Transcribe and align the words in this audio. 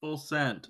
Full 0.00 0.16
send. 0.16 0.68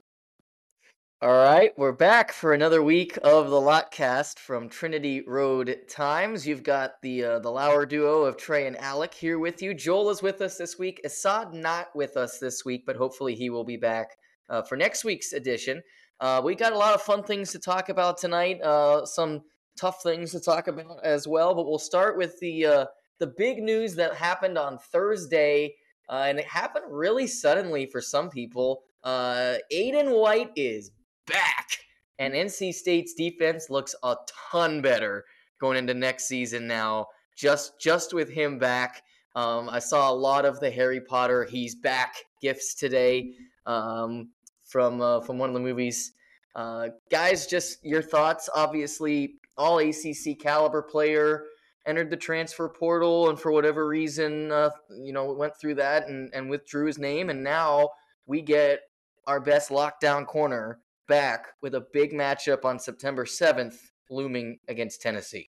All 1.20 1.28
right, 1.28 1.72
we're 1.76 1.92
back 1.92 2.32
for 2.32 2.54
another 2.54 2.82
week 2.82 3.18
of 3.22 3.50
the 3.50 3.60
Lotcast 3.60 4.38
from 4.38 4.70
Trinity 4.70 5.22
Road 5.26 5.80
Times. 5.86 6.46
You've 6.46 6.62
got 6.62 6.92
the 7.02 7.24
uh, 7.24 7.38
the 7.40 7.50
Lauer 7.50 7.84
duo 7.84 8.22
of 8.22 8.38
Trey 8.38 8.66
and 8.66 8.76
Alec 8.78 9.12
here 9.12 9.38
with 9.38 9.60
you. 9.60 9.74
Joel 9.74 10.08
is 10.08 10.22
with 10.22 10.40
us 10.40 10.56
this 10.56 10.78
week. 10.78 11.02
Assad 11.04 11.52
not 11.52 11.88
with 11.94 12.16
us 12.16 12.38
this 12.38 12.64
week, 12.64 12.84
but 12.86 12.96
hopefully 12.96 13.34
he 13.34 13.50
will 13.50 13.64
be 13.64 13.76
back 13.76 14.16
uh, 14.48 14.62
for 14.62 14.76
next 14.76 15.04
week's 15.04 15.34
edition. 15.34 15.82
Uh, 16.20 16.40
we 16.42 16.54
got 16.54 16.72
a 16.72 16.78
lot 16.78 16.94
of 16.94 17.02
fun 17.02 17.22
things 17.22 17.52
to 17.52 17.58
talk 17.58 17.90
about 17.90 18.16
tonight. 18.16 18.62
Uh, 18.62 19.04
some 19.04 19.42
tough 19.76 20.02
things 20.02 20.32
to 20.32 20.40
talk 20.40 20.68
about 20.68 21.04
as 21.04 21.28
well. 21.28 21.54
But 21.54 21.66
we'll 21.66 21.78
start 21.78 22.16
with 22.16 22.40
the 22.40 22.64
uh, 22.64 22.86
the 23.18 23.34
big 23.36 23.62
news 23.62 23.94
that 23.96 24.14
happened 24.14 24.56
on 24.56 24.78
Thursday, 24.78 25.74
uh, 26.08 26.24
and 26.28 26.38
it 26.38 26.46
happened 26.46 26.86
really 26.88 27.26
suddenly 27.26 27.84
for 27.84 28.00
some 28.00 28.30
people. 28.30 28.84
Aydan 29.04 30.20
White 30.20 30.50
is 30.56 30.90
back. 31.26 31.78
And 32.18 32.34
NC 32.34 32.74
State's 32.74 33.14
defense 33.14 33.70
looks 33.70 33.94
a 34.02 34.16
ton 34.50 34.82
better 34.82 35.24
going 35.60 35.78
into 35.78 35.94
next 35.94 36.26
season 36.26 36.66
now. 36.66 37.06
Just 37.36 37.80
just 37.80 38.12
with 38.12 38.28
him 38.28 38.58
back, 38.58 39.02
um, 39.36 39.68
I 39.68 39.78
saw 39.78 40.10
a 40.10 40.14
lot 40.14 40.44
of 40.44 40.58
the 40.58 40.70
Harry 40.70 41.00
Potter 41.00 41.44
"He's 41.44 41.76
Back" 41.76 42.16
gifts 42.42 42.74
today 42.74 43.34
um, 43.66 44.30
from 44.66 45.00
uh, 45.00 45.20
from 45.20 45.38
one 45.38 45.48
of 45.48 45.54
the 45.54 45.60
movies. 45.60 46.12
Uh, 46.56 46.88
guys, 47.10 47.46
just 47.46 47.84
your 47.84 48.02
thoughts. 48.02 48.48
Obviously, 48.52 49.34
all 49.56 49.78
ACC 49.78 50.40
caliber 50.40 50.82
player 50.82 51.44
entered 51.86 52.10
the 52.10 52.16
transfer 52.16 52.68
portal, 52.68 53.28
and 53.28 53.38
for 53.38 53.52
whatever 53.52 53.86
reason, 53.86 54.50
uh, 54.50 54.70
you 54.90 55.12
know, 55.12 55.32
went 55.32 55.56
through 55.60 55.76
that 55.76 56.08
and, 56.08 56.30
and 56.34 56.50
withdrew 56.50 56.86
his 56.86 56.98
name, 56.98 57.30
and 57.30 57.44
now 57.44 57.88
we 58.26 58.42
get 58.42 58.80
our 59.28 59.38
best 59.38 59.68
lockdown 59.68 60.26
corner 60.26 60.80
back 61.06 61.48
with 61.62 61.74
a 61.74 61.86
big 61.92 62.12
matchup 62.12 62.64
on 62.64 62.78
September 62.78 63.24
7th 63.24 63.76
looming 64.10 64.58
against 64.68 65.02
Tennessee? 65.02 65.50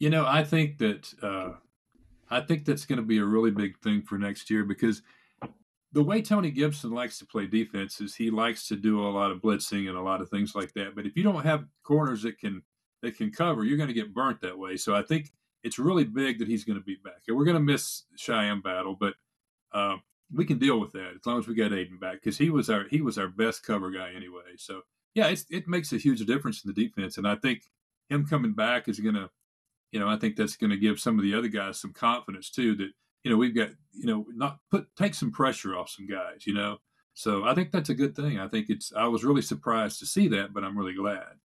You 0.00 0.10
know, 0.10 0.26
I 0.26 0.42
think 0.44 0.78
that 0.78 1.14
uh, 1.22 1.52
I 2.28 2.40
think 2.40 2.64
that's 2.64 2.84
going 2.84 2.98
to 2.98 3.04
be 3.04 3.18
a 3.18 3.24
really 3.24 3.52
big 3.52 3.78
thing 3.78 4.02
for 4.02 4.18
next 4.18 4.50
year 4.50 4.64
because 4.64 5.02
the 5.92 6.02
way 6.02 6.22
Tony 6.22 6.50
Gibson 6.50 6.90
likes 6.90 7.18
to 7.18 7.26
play 7.26 7.46
defense 7.46 8.00
is 8.00 8.14
he 8.14 8.30
likes 8.30 8.66
to 8.68 8.76
do 8.76 9.06
a 9.06 9.10
lot 9.10 9.30
of 9.30 9.40
blitzing 9.40 9.88
and 9.88 9.96
a 9.96 10.02
lot 10.02 10.20
of 10.20 10.28
things 10.28 10.54
like 10.54 10.72
that. 10.74 10.94
But 10.96 11.06
if 11.06 11.16
you 11.16 11.22
don't 11.22 11.44
have 11.44 11.66
corners 11.84 12.22
that 12.22 12.38
can 12.38 12.62
that 13.02 13.16
can 13.16 13.30
cover, 13.30 13.64
you're 13.64 13.76
going 13.76 13.88
to 13.88 13.94
get 13.94 14.12
burnt 14.12 14.40
that 14.40 14.58
way. 14.58 14.76
So 14.76 14.94
I 14.94 15.02
think 15.02 15.30
it's 15.62 15.78
really 15.78 16.04
big 16.04 16.38
that 16.38 16.48
he's 16.48 16.64
going 16.64 16.78
to 16.78 16.84
be 16.84 16.96
back. 17.04 17.22
And 17.28 17.36
we're 17.36 17.44
going 17.44 17.56
to 17.56 17.62
miss 17.62 18.04
Shyheim 18.18 18.62
Battle, 18.62 18.96
but 18.98 19.14
uh, 19.72 19.96
we 20.32 20.44
can 20.44 20.58
deal 20.58 20.78
with 20.80 20.92
that 20.92 21.12
as 21.16 21.26
long 21.26 21.38
as 21.38 21.48
we 21.48 21.54
get 21.54 21.72
Aydan 21.72 22.00
back 22.00 22.14
because 22.14 22.38
he 22.38 22.50
was 22.50 22.70
our 22.70 22.84
he 22.90 23.00
was 23.00 23.18
our 23.18 23.28
best 23.28 23.64
cover 23.64 23.90
guy 23.90 24.12
anyway. 24.14 24.56
So 24.56 24.82
yeah, 25.14 25.34
it 25.50 25.66
makes 25.66 25.92
a 25.92 25.98
huge 25.98 26.24
difference 26.24 26.64
in 26.64 26.72
the 26.72 26.84
defense, 26.84 27.18
and 27.18 27.26
I 27.26 27.34
think 27.36 27.62
him 28.08 28.26
coming 28.26 28.52
back 28.52 28.88
is 28.88 29.00
going 29.00 29.16
to, 29.16 29.30
you 29.92 29.98
know, 29.98 30.08
I 30.08 30.16
think 30.16 30.36
that's 30.36 30.56
going 30.56 30.70
to 30.70 30.76
give 30.76 31.00
some 31.00 31.18
of 31.18 31.24
the 31.24 31.34
other 31.34 31.48
guys 31.48 31.80
some 31.80 31.92
confidence 31.92 32.50
too 32.50 32.76
that 32.76 32.90
you 33.24 33.30
know 33.30 33.36
we've 33.36 33.54
got 33.54 33.70
you 33.92 34.06
know 34.06 34.26
not 34.30 34.58
put 34.70 34.86
take 34.96 35.14
some 35.14 35.32
pressure 35.32 35.76
off 35.76 35.90
some 35.90 36.06
guys, 36.06 36.46
you 36.46 36.54
know. 36.54 36.78
So 37.14 37.44
I 37.44 37.54
think 37.54 37.72
that's 37.72 37.90
a 37.90 37.94
good 37.94 38.14
thing. 38.14 38.38
I 38.38 38.48
think 38.48 38.70
it's 38.70 38.92
I 38.94 39.06
was 39.08 39.24
really 39.24 39.42
surprised 39.42 39.98
to 39.98 40.06
see 40.06 40.28
that, 40.28 40.52
but 40.52 40.64
I'm 40.64 40.78
really 40.78 40.94
glad. 40.94 41.38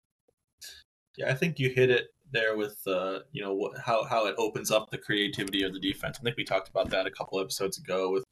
Yeah, 1.17 1.31
I 1.31 1.33
think 1.33 1.59
you 1.59 1.69
hit 1.69 1.89
it 1.89 2.09
there 2.31 2.55
with 2.57 2.79
uh, 2.85 3.19
you 3.31 3.41
know 3.41 3.71
how 3.83 4.03
how 4.03 4.27
it 4.27 4.35
opens 4.37 4.69
up 4.69 4.91
the 4.91 4.97
creativity 4.97 5.63
of 5.63 5.73
the 5.73 5.79
defense. 5.79 6.17
I 6.19 6.23
think 6.23 6.37
we 6.37 6.43
talked 6.43 6.69
about 6.69 6.89
that 6.91 7.07
a 7.07 7.11
couple 7.11 7.39
episodes 7.39 7.77
ago 7.77 8.11
with 8.11 8.23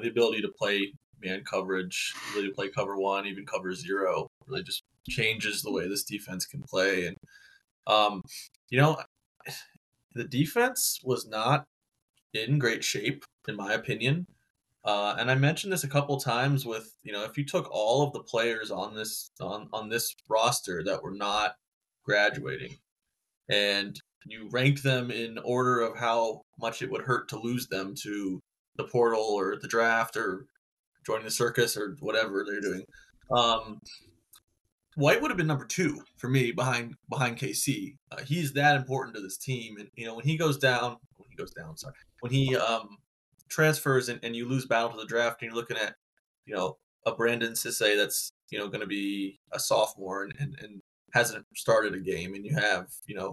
the 0.00 0.08
ability 0.08 0.42
to 0.42 0.48
play 0.48 0.92
man 1.22 1.44
coverage, 1.44 2.14
really 2.34 2.50
play 2.50 2.68
cover 2.68 2.96
one, 2.96 3.26
even 3.26 3.46
cover 3.46 3.74
zero, 3.74 4.30
really 4.46 4.62
just 4.62 4.82
changes 5.08 5.62
the 5.62 5.72
way 5.72 5.88
this 5.88 6.04
defense 6.04 6.46
can 6.46 6.62
play. 6.62 7.06
And 7.06 7.16
um, 7.86 8.22
you 8.70 8.78
know, 8.78 8.98
the 10.14 10.24
defense 10.24 11.00
was 11.04 11.26
not 11.26 11.66
in 12.34 12.58
great 12.58 12.84
shape, 12.84 13.24
in 13.48 13.56
my 13.56 13.72
opinion. 13.72 14.26
Uh, 14.84 15.14
and 15.18 15.30
I 15.30 15.36
mentioned 15.36 15.72
this 15.72 15.84
a 15.84 15.88
couple 15.88 16.18
times 16.18 16.66
with 16.66 16.92
you 17.04 17.12
know 17.12 17.24
if 17.24 17.38
you 17.38 17.44
took 17.44 17.68
all 17.70 18.02
of 18.02 18.12
the 18.12 18.22
players 18.22 18.70
on 18.70 18.96
this 18.96 19.30
on 19.40 19.68
on 19.72 19.88
this 19.88 20.14
roster 20.28 20.82
that 20.84 21.02
were 21.02 21.14
not 21.14 21.54
graduating, 22.04 22.76
and 23.48 24.00
you 24.26 24.48
ranked 24.50 24.82
them 24.82 25.10
in 25.10 25.38
order 25.38 25.80
of 25.80 25.96
how 25.96 26.42
much 26.58 26.82
it 26.82 26.90
would 26.90 27.02
hurt 27.02 27.28
to 27.28 27.38
lose 27.38 27.68
them 27.68 27.94
to 28.02 28.40
the 28.76 28.84
portal 28.84 29.22
or 29.22 29.56
the 29.60 29.68
draft 29.68 30.16
or 30.16 30.46
joining 31.04 31.24
the 31.24 31.30
circus 31.30 31.76
or 31.76 31.96
whatever 32.00 32.44
they're 32.46 32.60
doing. 32.60 32.84
Um, 33.30 33.80
White 34.94 35.22
would 35.22 35.30
have 35.30 35.38
been 35.38 35.46
number 35.46 35.64
two 35.64 36.02
for 36.16 36.28
me 36.28 36.52
behind 36.52 36.94
behind 37.08 37.38
KC. 37.38 37.96
Uh, 38.10 38.22
he's 38.26 38.52
that 38.52 38.76
important 38.76 39.16
to 39.16 39.22
this 39.22 39.38
team, 39.38 39.76
and 39.78 39.88
you 39.96 40.06
know 40.06 40.14
when 40.14 40.24
he 40.26 40.36
goes 40.36 40.58
down, 40.58 40.96
when 41.16 41.28
he 41.30 41.36
goes 41.36 41.52
down, 41.52 41.76
sorry, 41.78 41.94
when 42.20 42.30
he 42.30 42.54
um, 42.56 42.98
transfers 43.48 44.10
and, 44.10 44.20
and 44.22 44.36
you 44.36 44.46
lose 44.46 44.66
battle 44.66 44.90
to 44.90 44.98
the 44.98 45.06
draft, 45.06 45.40
and 45.40 45.48
you're 45.48 45.56
looking 45.56 45.78
at 45.78 45.94
you 46.44 46.54
know 46.54 46.76
a 47.06 47.14
Brandon 47.14 47.52
Cisse 47.52 47.96
that's 47.96 48.32
you 48.50 48.58
know 48.58 48.68
going 48.68 48.82
to 48.82 48.86
be 48.86 49.38
a 49.52 49.58
sophomore 49.58 50.24
and, 50.24 50.34
and, 50.38 50.58
and 50.60 50.82
hasn't 51.14 51.46
started 51.56 51.94
a 51.94 52.00
game, 52.00 52.34
and 52.34 52.44
you 52.44 52.54
have 52.54 52.88
you 53.06 53.14
know 53.14 53.31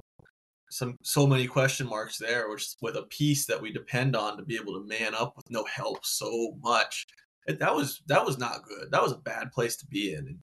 some 0.72 0.97
so 1.03 1.25
many 1.28 1.47
question 1.47 1.88
marks 1.88 2.18
there, 2.18 2.50
which 2.50 2.68
with 2.81 2.96
a 2.96 3.03
piece 3.03 3.46
that 3.46 3.62
we 3.62 3.72
depend 3.72 4.16
on 4.16 4.38
to 4.38 4.44
be 4.44 4.56
able 4.56 4.74
to 4.74 4.88
man 4.88 5.16
up 5.16 5.34
with 5.35 5.50
no 5.50 5.63
help 5.66 6.06
so 6.06 6.56
much. 6.62 7.06
That 7.47 7.74
was 7.74 8.02
that 8.07 8.25
was 8.25 8.38
not 8.38 8.63
good. 8.63 8.91
That 8.91 9.02
was 9.02 9.12
a 9.12 9.18
bad 9.18 9.52
place 9.52 9.75
to 9.78 9.88
be 9.88 10.13
in. 10.13 10.28
And 10.28 10.40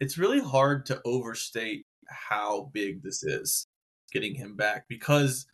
it's 0.00 0.18
really 0.18 0.40
hard 0.40 0.86
to 0.86 1.00
overstate 1.04 1.86
how 2.08 2.70
big 2.72 3.02
this 3.02 3.22
is 3.24 3.66
getting 4.12 4.34
him 4.34 4.54
back 4.54 4.84
because 4.88 5.46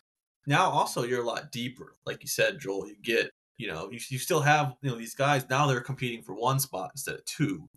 now 0.45 0.69
also 0.69 1.03
you're 1.03 1.23
a 1.23 1.27
lot 1.27 1.51
deeper. 1.51 1.95
Like 2.05 2.21
you 2.21 2.27
said, 2.27 2.59
Joel, 2.59 2.87
you 2.87 2.95
get 3.01 3.31
you 3.61 3.67
know 3.67 3.89
you, 3.91 3.99
you 4.09 4.17
still 4.17 4.41
have 4.41 4.73
you 4.81 4.89
know 4.89 4.97
these 4.97 5.13
guys 5.13 5.47
now 5.49 5.67
they're 5.67 5.81
competing 5.81 6.23
for 6.23 6.33
one 6.33 6.59
spot 6.59 6.89
instead 6.93 7.15
of 7.15 7.23
two 7.25 7.69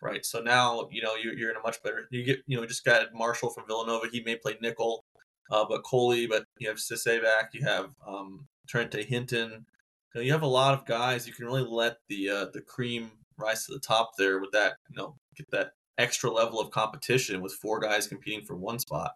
right 0.00 0.24
so 0.24 0.40
now 0.40 0.88
you 0.90 1.02
know 1.02 1.14
you're, 1.14 1.34
you're 1.34 1.50
in 1.50 1.56
a 1.56 1.60
much 1.60 1.82
better 1.82 2.08
you 2.10 2.24
get 2.24 2.38
you 2.46 2.56
know 2.56 2.66
just 2.66 2.84
got 2.84 3.12
marshall 3.12 3.50
from 3.50 3.66
villanova 3.66 4.06
he 4.10 4.22
may 4.22 4.34
play 4.34 4.56
nickel 4.62 5.04
uh, 5.50 5.64
but 5.68 5.84
Coley, 5.84 6.26
but 6.26 6.44
you 6.58 6.68
have 6.68 6.78
Cisse 6.78 7.22
back, 7.22 7.50
you 7.52 7.64
have 7.64 7.90
um, 8.06 8.46
Trente 8.66 9.04
Hinton. 9.04 9.66
You, 10.14 10.20
know, 10.20 10.20
you 10.20 10.32
have 10.32 10.42
a 10.42 10.46
lot 10.46 10.74
of 10.74 10.86
guys. 10.86 11.26
You 11.26 11.32
can 11.32 11.46
really 11.46 11.66
let 11.68 11.98
the 12.08 12.30
uh, 12.30 12.46
the 12.52 12.60
cream 12.60 13.10
rise 13.38 13.66
to 13.66 13.74
the 13.74 13.80
top 13.80 14.12
there 14.18 14.40
with 14.40 14.52
that. 14.52 14.74
You 14.90 14.96
know, 14.96 15.16
get 15.36 15.50
that 15.50 15.72
extra 15.98 16.30
level 16.30 16.60
of 16.60 16.70
competition 16.70 17.40
with 17.40 17.52
four 17.54 17.80
guys 17.80 18.06
competing 18.06 18.44
for 18.44 18.56
one 18.56 18.78
spot 18.78 19.12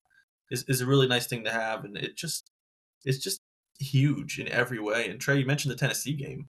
is, 0.50 0.64
is 0.68 0.80
a 0.80 0.86
really 0.86 1.06
nice 1.06 1.26
thing 1.26 1.44
to 1.44 1.50
have, 1.50 1.84
and 1.84 1.96
it 1.96 2.16
just 2.16 2.50
it's 3.04 3.18
just 3.18 3.40
huge 3.78 4.38
in 4.38 4.48
every 4.48 4.78
way. 4.78 5.08
And 5.08 5.20
Trey, 5.20 5.38
you 5.38 5.46
mentioned 5.46 5.72
the 5.72 5.78
Tennessee 5.78 6.12
game, 6.14 6.48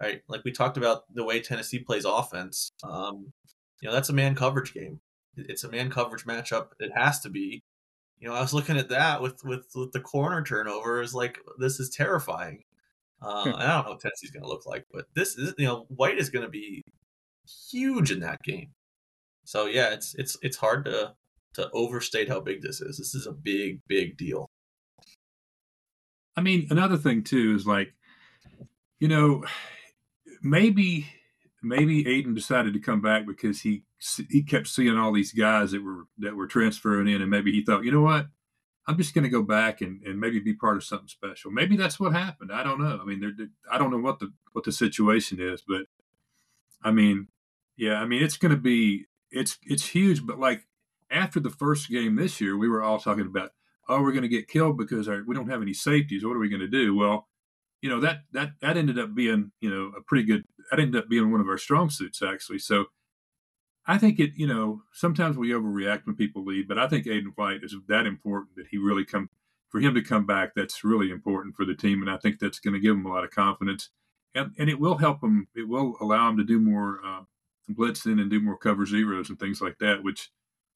right? 0.00 0.22
Like 0.28 0.42
we 0.44 0.52
talked 0.52 0.76
about 0.76 1.02
the 1.14 1.24
way 1.24 1.40
Tennessee 1.40 1.80
plays 1.80 2.04
offense. 2.04 2.70
Um, 2.82 3.32
you 3.80 3.88
know, 3.88 3.94
that's 3.94 4.08
a 4.08 4.14
man 4.14 4.34
coverage 4.34 4.72
game. 4.72 5.00
It's 5.36 5.64
a 5.64 5.70
man 5.70 5.90
coverage 5.90 6.24
matchup. 6.24 6.68
It 6.78 6.92
has 6.94 7.20
to 7.20 7.30
be 7.30 7.62
you 8.20 8.28
know, 8.28 8.34
I 8.34 8.40
was 8.40 8.52
looking 8.52 8.76
at 8.76 8.90
that 8.90 9.22
with 9.22 9.42
with, 9.44 9.66
with 9.74 9.92
the 9.92 10.00
corner 10.00 10.42
turnover. 10.44 11.00
Is 11.00 11.14
like 11.14 11.38
this 11.58 11.80
is 11.80 11.88
terrifying. 11.88 12.64
Uh, 13.22 13.44
hmm. 13.44 13.54
I 13.56 13.66
don't 13.66 13.84
know 13.84 13.90
what 13.92 14.00
Tennessee's 14.00 14.30
going 14.30 14.42
to 14.42 14.48
look 14.48 14.66
like, 14.66 14.86
but 14.92 15.06
this 15.14 15.36
is 15.36 15.54
you 15.58 15.66
know 15.66 15.86
White 15.88 16.18
is 16.18 16.30
going 16.30 16.44
to 16.44 16.50
be 16.50 16.84
huge 17.70 18.10
in 18.10 18.20
that 18.20 18.42
game. 18.42 18.70
So 19.44 19.66
yeah, 19.66 19.90
it's 19.90 20.14
it's 20.16 20.36
it's 20.42 20.56
hard 20.56 20.84
to 20.84 21.14
to 21.54 21.70
overstate 21.72 22.28
how 22.28 22.40
big 22.40 22.62
this 22.62 22.80
is. 22.80 22.98
This 22.98 23.14
is 23.14 23.26
a 23.26 23.32
big 23.32 23.80
big 23.88 24.16
deal. 24.16 24.50
I 26.36 26.42
mean, 26.42 26.66
another 26.70 26.96
thing 26.96 27.22
too 27.22 27.54
is 27.54 27.66
like, 27.66 27.92
you 28.98 29.08
know, 29.08 29.44
maybe 30.42 31.06
maybe 31.62 32.04
Aydan 32.04 32.34
decided 32.34 32.72
to 32.74 32.80
come 32.80 33.00
back 33.00 33.26
because 33.26 33.60
he 33.60 33.84
he 34.28 34.42
kept 34.42 34.66
seeing 34.66 34.96
all 34.96 35.12
these 35.12 35.32
guys 35.32 35.72
that 35.72 35.82
were 35.82 36.06
that 36.18 36.36
were 36.36 36.46
transferring 36.46 37.08
in, 37.08 37.20
and 37.20 37.30
maybe 37.30 37.52
he 37.52 37.62
thought, 37.62 37.84
you 37.84 37.92
know 37.92 38.00
what, 38.00 38.26
I'm 38.86 38.96
just 38.96 39.14
going 39.14 39.24
to 39.24 39.30
go 39.30 39.42
back 39.42 39.80
and, 39.82 40.02
and 40.02 40.18
maybe 40.18 40.40
be 40.40 40.54
part 40.54 40.76
of 40.76 40.84
something 40.84 41.08
special. 41.08 41.50
Maybe 41.50 41.76
that's 41.76 42.00
what 42.00 42.12
happened. 42.12 42.50
I 42.52 42.64
don't 42.64 42.80
know. 42.80 42.98
I 43.00 43.04
mean, 43.04 43.50
I 43.70 43.78
don't 43.78 43.90
know 43.90 43.98
what 43.98 44.18
the 44.18 44.32
what 44.52 44.64
the 44.64 44.72
situation 44.72 45.38
is, 45.40 45.62
but 45.66 45.82
I 46.82 46.90
mean, 46.90 47.28
yeah, 47.76 47.94
I 47.94 48.06
mean, 48.06 48.22
it's 48.22 48.36
going 48.36 48.54
to 48.54 48.60
be 48.60 49.06
it's 49.30 49.58
it's 49.62 49.86
huge. 49.86 50.26
But 50.26 50.38
like 50.38 50.66
after 51.10 51.40
the 51.40 51.50
first 51.50 51.88
game 51.88 52.16
this 52.16 52.40
year, 52.40 52.56
we 52.56 52.68
were 52.68 52.82
all 52.82 52.98
talking 52.98 53.26
about, 53.26 53.50
oh, 53.88 54.02
we're 54.02 54.12
going 54.12 54.22
to 54.22 54.28
get 54.28 54.48
killed 54.48 54.76
because 54.76 55.08
our, 55.08 55.22
we 55.26 55.34
don't 55.34 55.50
have 55.50 55.62
any 55.62 55.74
safeties. 55.74 56.24
What 56.24 56.36
are 56.36 56.40
we 56.40 56.48
going 56.48 56.60
to 56.60 56.68
do? 56.68 56.96
Well, 56.96 57.28
you 57.82 57.88
know 57.90 58.00
that 58.00 58.22
that 58.32 58.52
that 58.60 58.76
ended 58.76 58.98
up 58.98 59.14
being 59.14 59.52
you 59.60 59.70
know 59.70 59.92
a 59.96 60.02
pretty 60.02 60.24
good. 60.24 60.44
That 60.70 60.80
ended 60.80 61.02
up 61.02 61.08
being 61.08 61.30
one 61.32 61.40
of 61.40 61.48
our 61.48 61.58
strong 61.58 61.90
suits 61.90 62.22
actually. 62.22 62.58
So 62.60 62.86
I 63.86 63.98
think 63.98 64.20
it, 64.20 64.32
you 64.36 64.46
know, 64.46 64.82
sometimes 64.92 65.36
we 65.36 65.50
overreact 65.50 66.06
when 66.06 66.14
people 66.16 66.44
leave, 66.44 66.68
but 66.68 66.78
I 66.78 66.86
think 66.86 67.06
Aydan 67.06 67.32
White 67.36 67.64
is 67.64 67.74
that 67.88 68.06
important 68.06 68.54
that 68.56 68.66
he 68.70 68.78
really 68.78 69.04
come 69.04 69.28
for 69.70 69.80
him 69.80 69.94
to 69.94 70.02
come 70.02 70.26
back. 70.26 70.52
That's 70.54 70.84
really 70.84 71.10
important 71.10 71.56
for 71.56 71.64
the 71.64 71.74
team, 71.74 72.02
and 72.02 72.10
I 72.10 72.16
think 72.18 72.38
that's 72.38 72.60
going 72.60 72.74
to 72.74 72.80
give 72.80 72.94
him 72.96 73.06
a 73.06 73.08
lot 73.12 73.24
of 73.24 73.30
confidence. 73.30 73.90
and, 74.34 74.52
and 74.58 74.68
it 74.70 74.78
will 74.78 74.98
help 74.98 75.22
him 75.22 75.48
It 75.54 75.68
will 75.68 75.96
allow 76.00 76.28
him 76.28 76.36
to 76.36 76.44
do 76.44 76.60
more 76.60 77.00
uh, 77.04 77.22
blitzing 77.70 78.20
and 78.20 78.30
do 78.30 78.40
more 78.40 78.56
cover 78.58 78.86
zeros 78.86 79.30
and 79.30 79.38
things 79.38 79.60
like 79.60 79.78
that, 79.80 80.02
which 80.02 80.30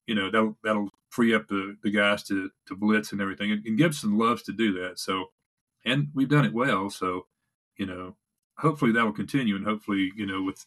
you 0.06 0.14
know 0.14 0.30
that'll 0.30 0.56
that'll 0.64 0.90
free 1.10 1.34
up 1.34 1.46
the, 1.48 1.76
the 1.82 1.90
guys 1.90 2.22
to 2.24 2.50
to 2.66 2.74
blitz 2.76 3.12
and 3.12 3.20
everything. 3.20 3.52
And, 3.52 3.64
and 3.66 3.78
Gibson 3.78 4.18
loves 4.18 4.42
to 4.44 4.52
do 4.52 4.72
that. 4.82 4.98
So, 4.98 5.26
and 5.84 6.08
we've 6.14 6.28
done 6.28 6.44
it 6.44 6.52
well. 6.52 6.90
So, 6.90 7.26
you 7.76 7.86
know, 7.86 8.16
hopefully 8.58 8.92
that 8.92 9.04
will 9.04 9.12
continue, 9.12 9.56
and 9.56 9.64
hopefully, 9.64 10.12
you 10.16 10.26
know, 10.26 10.42
with 10.42 10.64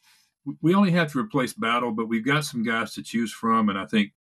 we 0.61 0.73
only 0.73 0.91
have 0.91 1.11
to 1.11 1.19
replace 1.19 1.53
Battle, 1.53 1.91
but 1.91 2.07
we've 2.07 2.25
got 2.25 2.45
some 2.45 2.63
guys 2.63 2.93
to 2.93 3.03
choose 3.03 3.33
from, 3.33 3.69
and 3.69 3.77
I 3.77 3.85
think 3.85 4.13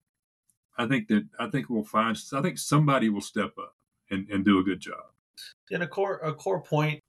I 0.79 0.87
think 0.87 1.09
that 1.09 1.27
I 1.39 1.49
think 1.49 1.69
we'll 1.69 1.85
find. 1.85 2.17
I 2.33 2.43
think 2.43 2.59
somebody 2.59 3.09
will 3.09 3.21
step 3.21 3.53
up 3.59 3.75
and, 4.11 4.29
and 4.29 4.45
do 4.45 4.59
a 4.59 4.65
good 4.65 4.81
job. 4.81 5.05
And 5.71 5.83
a 5.83 5.87
core 5.87 6.19
a 6.23 6.33
core 6.35 6.61
point, 6.61 7.01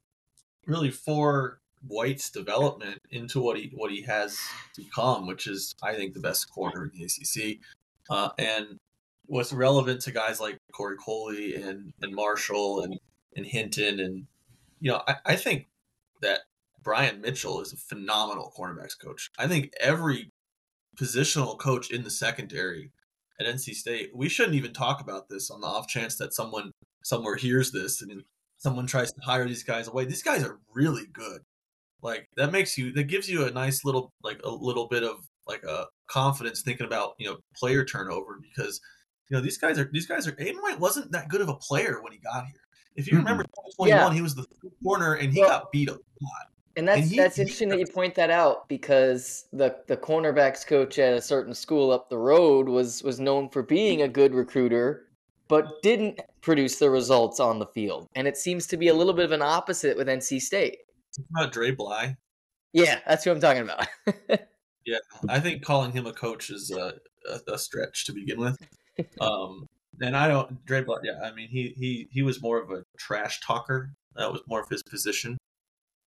really 0.65 0.91
for 0.91 1.59
White's 1.87 2.29
development 2.29 3.01
into 3.11 3.39
what 3.39 3.57
he 3.57 3.71
what 3.73 3.91
he 3.91 4.01
has 4.03 4.37
become, 4.75 5.27
which 5.27 5.47
is 5.47 5.73
I 5.83 5.95
think 5.95 6.13
the 6.13 6.19
best 6.19 6.49
corner 6.51 6.85
in 6.85 6.91
the 6.93 7.05
ACC, 7.05 7.59
uh, 8.09 8.29
and 8.37 8.77
what's 9.25 9.53
relevant 9.53 10.01
to 10.01 10.11
guys 10.11 10.39
like 10.39 10.57
Corey 10.73 10.97
Coley 10.97 11.55
and 11.55 11.91
and 12.01 12.13
Marshall 12.13 12.81
and 12.81 12.99
and 13.37 13.45
Hinton 13.45 13.99
and 14.01 14.25
you 14.81 14.91
know 14.91 15.01
I, 15.07 15.15
I 15.25 15.35
think 15.37 15.67
that 16.21 16.41
Brian 16.83 17.21
Mitchell 17.21 17.61
is 17.61 17.71
a 17.71 17.77
phenomenal 17.77 18.51
cornerbacks 18.57 18.99
coach. 18.99 19.29
I 19.37 19.47
think 19.47 19.71
every 19.79 20.31
positional 20.99 21.57
coach 21.57 21.91
in 21.91 22.03
the 22.03 22.09
secondary 22.09 22.91
at 23.39 23.45
NC 23.45 23.75
State, 23.75 24.11
we 24.15 24.29
shouldn't 24.29 24.55
even 24.55 24.73
talk 24.73 24.99
about 24.99 25.29
this 25.29 25.51
on 25.51 25.61
the 25.61 25.67
off 25.67 25.87
chance 25.87 26.15
that 26.17 26.33
someone 26.33 26.71
somewhere 27.03 27.35
hears 27.35 27.71
this 27.71 28.01
and 28.01 28.23
someone 28.57 28.87
tries 28.87 29.11
to 29.11 29.21
hire 29.21 29.47
these 29.47 29.63
guys 29.63 29.87
away. 29.87 30.05
These 30.05 30.23
guys 30.23 30.43
are 30.43 30.59
really 30.73 31.05
good. 31.11 31.41
Like 32.01 32.27
that 32.37 32.51
makes 32.51 32.77
you 32.77 32.91
that 32.93 33.03
gives 33.03 33.29
you 33.29 33.45
a 33.45 33.51
nice 33.51 33.83
little 33.83 34.11
like 34.23 34.39
a 34.43 34.49
little 34.49 34.87
bit 34.87 35.03
of 35.03 35.17
like 35.47 35.63
a 35.63 35.85
confidence 36.07 36.61
thinking 36.61 36.85
about 36.85 37.13
you 37.17 37.27
know 37.27 37.37
player 37.55 37.83
turnover 37.83 38.39
because 38.41 38.79
you 39.29 39.35
know 39.35 39.41
these 39.41 39.57
guys 39.57 39.79
are 39.79 39.89
these 39.91 40.05
guys 40.05 40.27
are 40.27 40.33
Aydan 40.33 40.61
White 40.61 40.79
wasn't 40.79 41.11
that 41.11 41.29
good 41.29 41.41
of 41.41 41.49
a 41.49 41.55
player 41.55 42.01
when 42.01 42.13
he 42.13 42.19
got 42.19 42.45
here. 42.45 42.61
If 42.97 43.09
you 43.11 43.17
remember 43.17 43.44
mm-hmm. 43.44 43.71
2021, 43.79 44.11
yeah. 44.11 44.13
he 44.13 44.21
was 44.21 44.35
the 44.35 44.45
corner 44.83 45.13
and 45.13 45.31
he 45.31 45.39
well, 45.39 45.49
got 45.49 45.71
beat 45.71 45.89
a 45.89 45.94
lot. 45.94 46.01
And 46.75 46.88
that's 46.88 47.01
and 47.01 47.09
he, 47.09 47.17
that's 47.17 47.39
interesting 47.39 47.69
that 47.69 47.79
you 47.79 47.88
point 47.88 48.15
that 48.15 48.29
out 48.29 48.67
because 48.67 49.45
the 49.53 49.77
the 49.88 49.97
cornerbacks 49.97 50.65
coach 50.65 50.99
at 50.99 51.13
a 51.13 51.21
certain 51.21 51.53
school 51.53 51.91
up 51.91 52.09
the 52.09 52.17
road 52.17 52.67
was 52.67 53.03
was 53.03 53.19
known 53.19 53.49
for 53.49 53.63
being 53.63 54.01
a 54.01 54.07
good 54.07 54.33
recruiter, 54.33 55.07
but 55.47 55.81
didn't 55.81 56.19
produce 56.41 56.77
the 56.77 56.89
results 56.89 57.39
on 57.39 57.59
the 57.59 57.65
field. 57.67 58.07
And 58.15 58.27
it 58.27 58.38
seems 58.38 58.67
to 58.67 58.77
be 58.77 58.89
a 58.89 58.94
little 58.94 59.13
bit 59.13 59.25
of 59.25 59.31
an 59.31 59.41
opposite 59.41 59.97
with 59.97 60.07
NC 60.07 60.41
State. 60.41 60.77
Not 61.31 61.51
Dre 61.51 61.71
Bly. 61.71 62.15
Yeah, 62.73 62.99
that's 63.07 63.23
who 63.23 63.31
I'm 63.31 63.39
talking 63.39 63.63
about. 63.63 63.88
yeah, 64.85 64.99
I 65.29 65.39
think 65.39 65.63
calling 65.63 65.91
him 65.91 66.05
a 66.05 66.13
coach 66.13 66.49
is 66.51 66.69
a, 66.69 66.94
a, 67.29 67.53
a 67.53 67.57
stretch 67.57 68.05
to 68.05 68.13
begin 68.13 68.39
with. 68.39 68.57
Um, 69.21 69.67
and 70.01 70.15
I 70.15 70.27
don't 70.27 70.65
Dre 70.65 70.81
Bly. 70.81 70.97
Yeah, 71.03 71.19
I 71.23 71.31
mean 71.31 71.49
he 71.49 71.73
he 71.77 72.07
he 72.11 72.21
was 72.21 72.41
more 72.41 72.61
of 72.61 72.71
a 72.71 72.83
trash 72.97 73.39
talker. 73.41 73.91
That 74.15 74.31
was 74.31 74.41
more 74.47 74.61
of 74.61 74.69
his 74.69 74.83
position. 74.83 75.38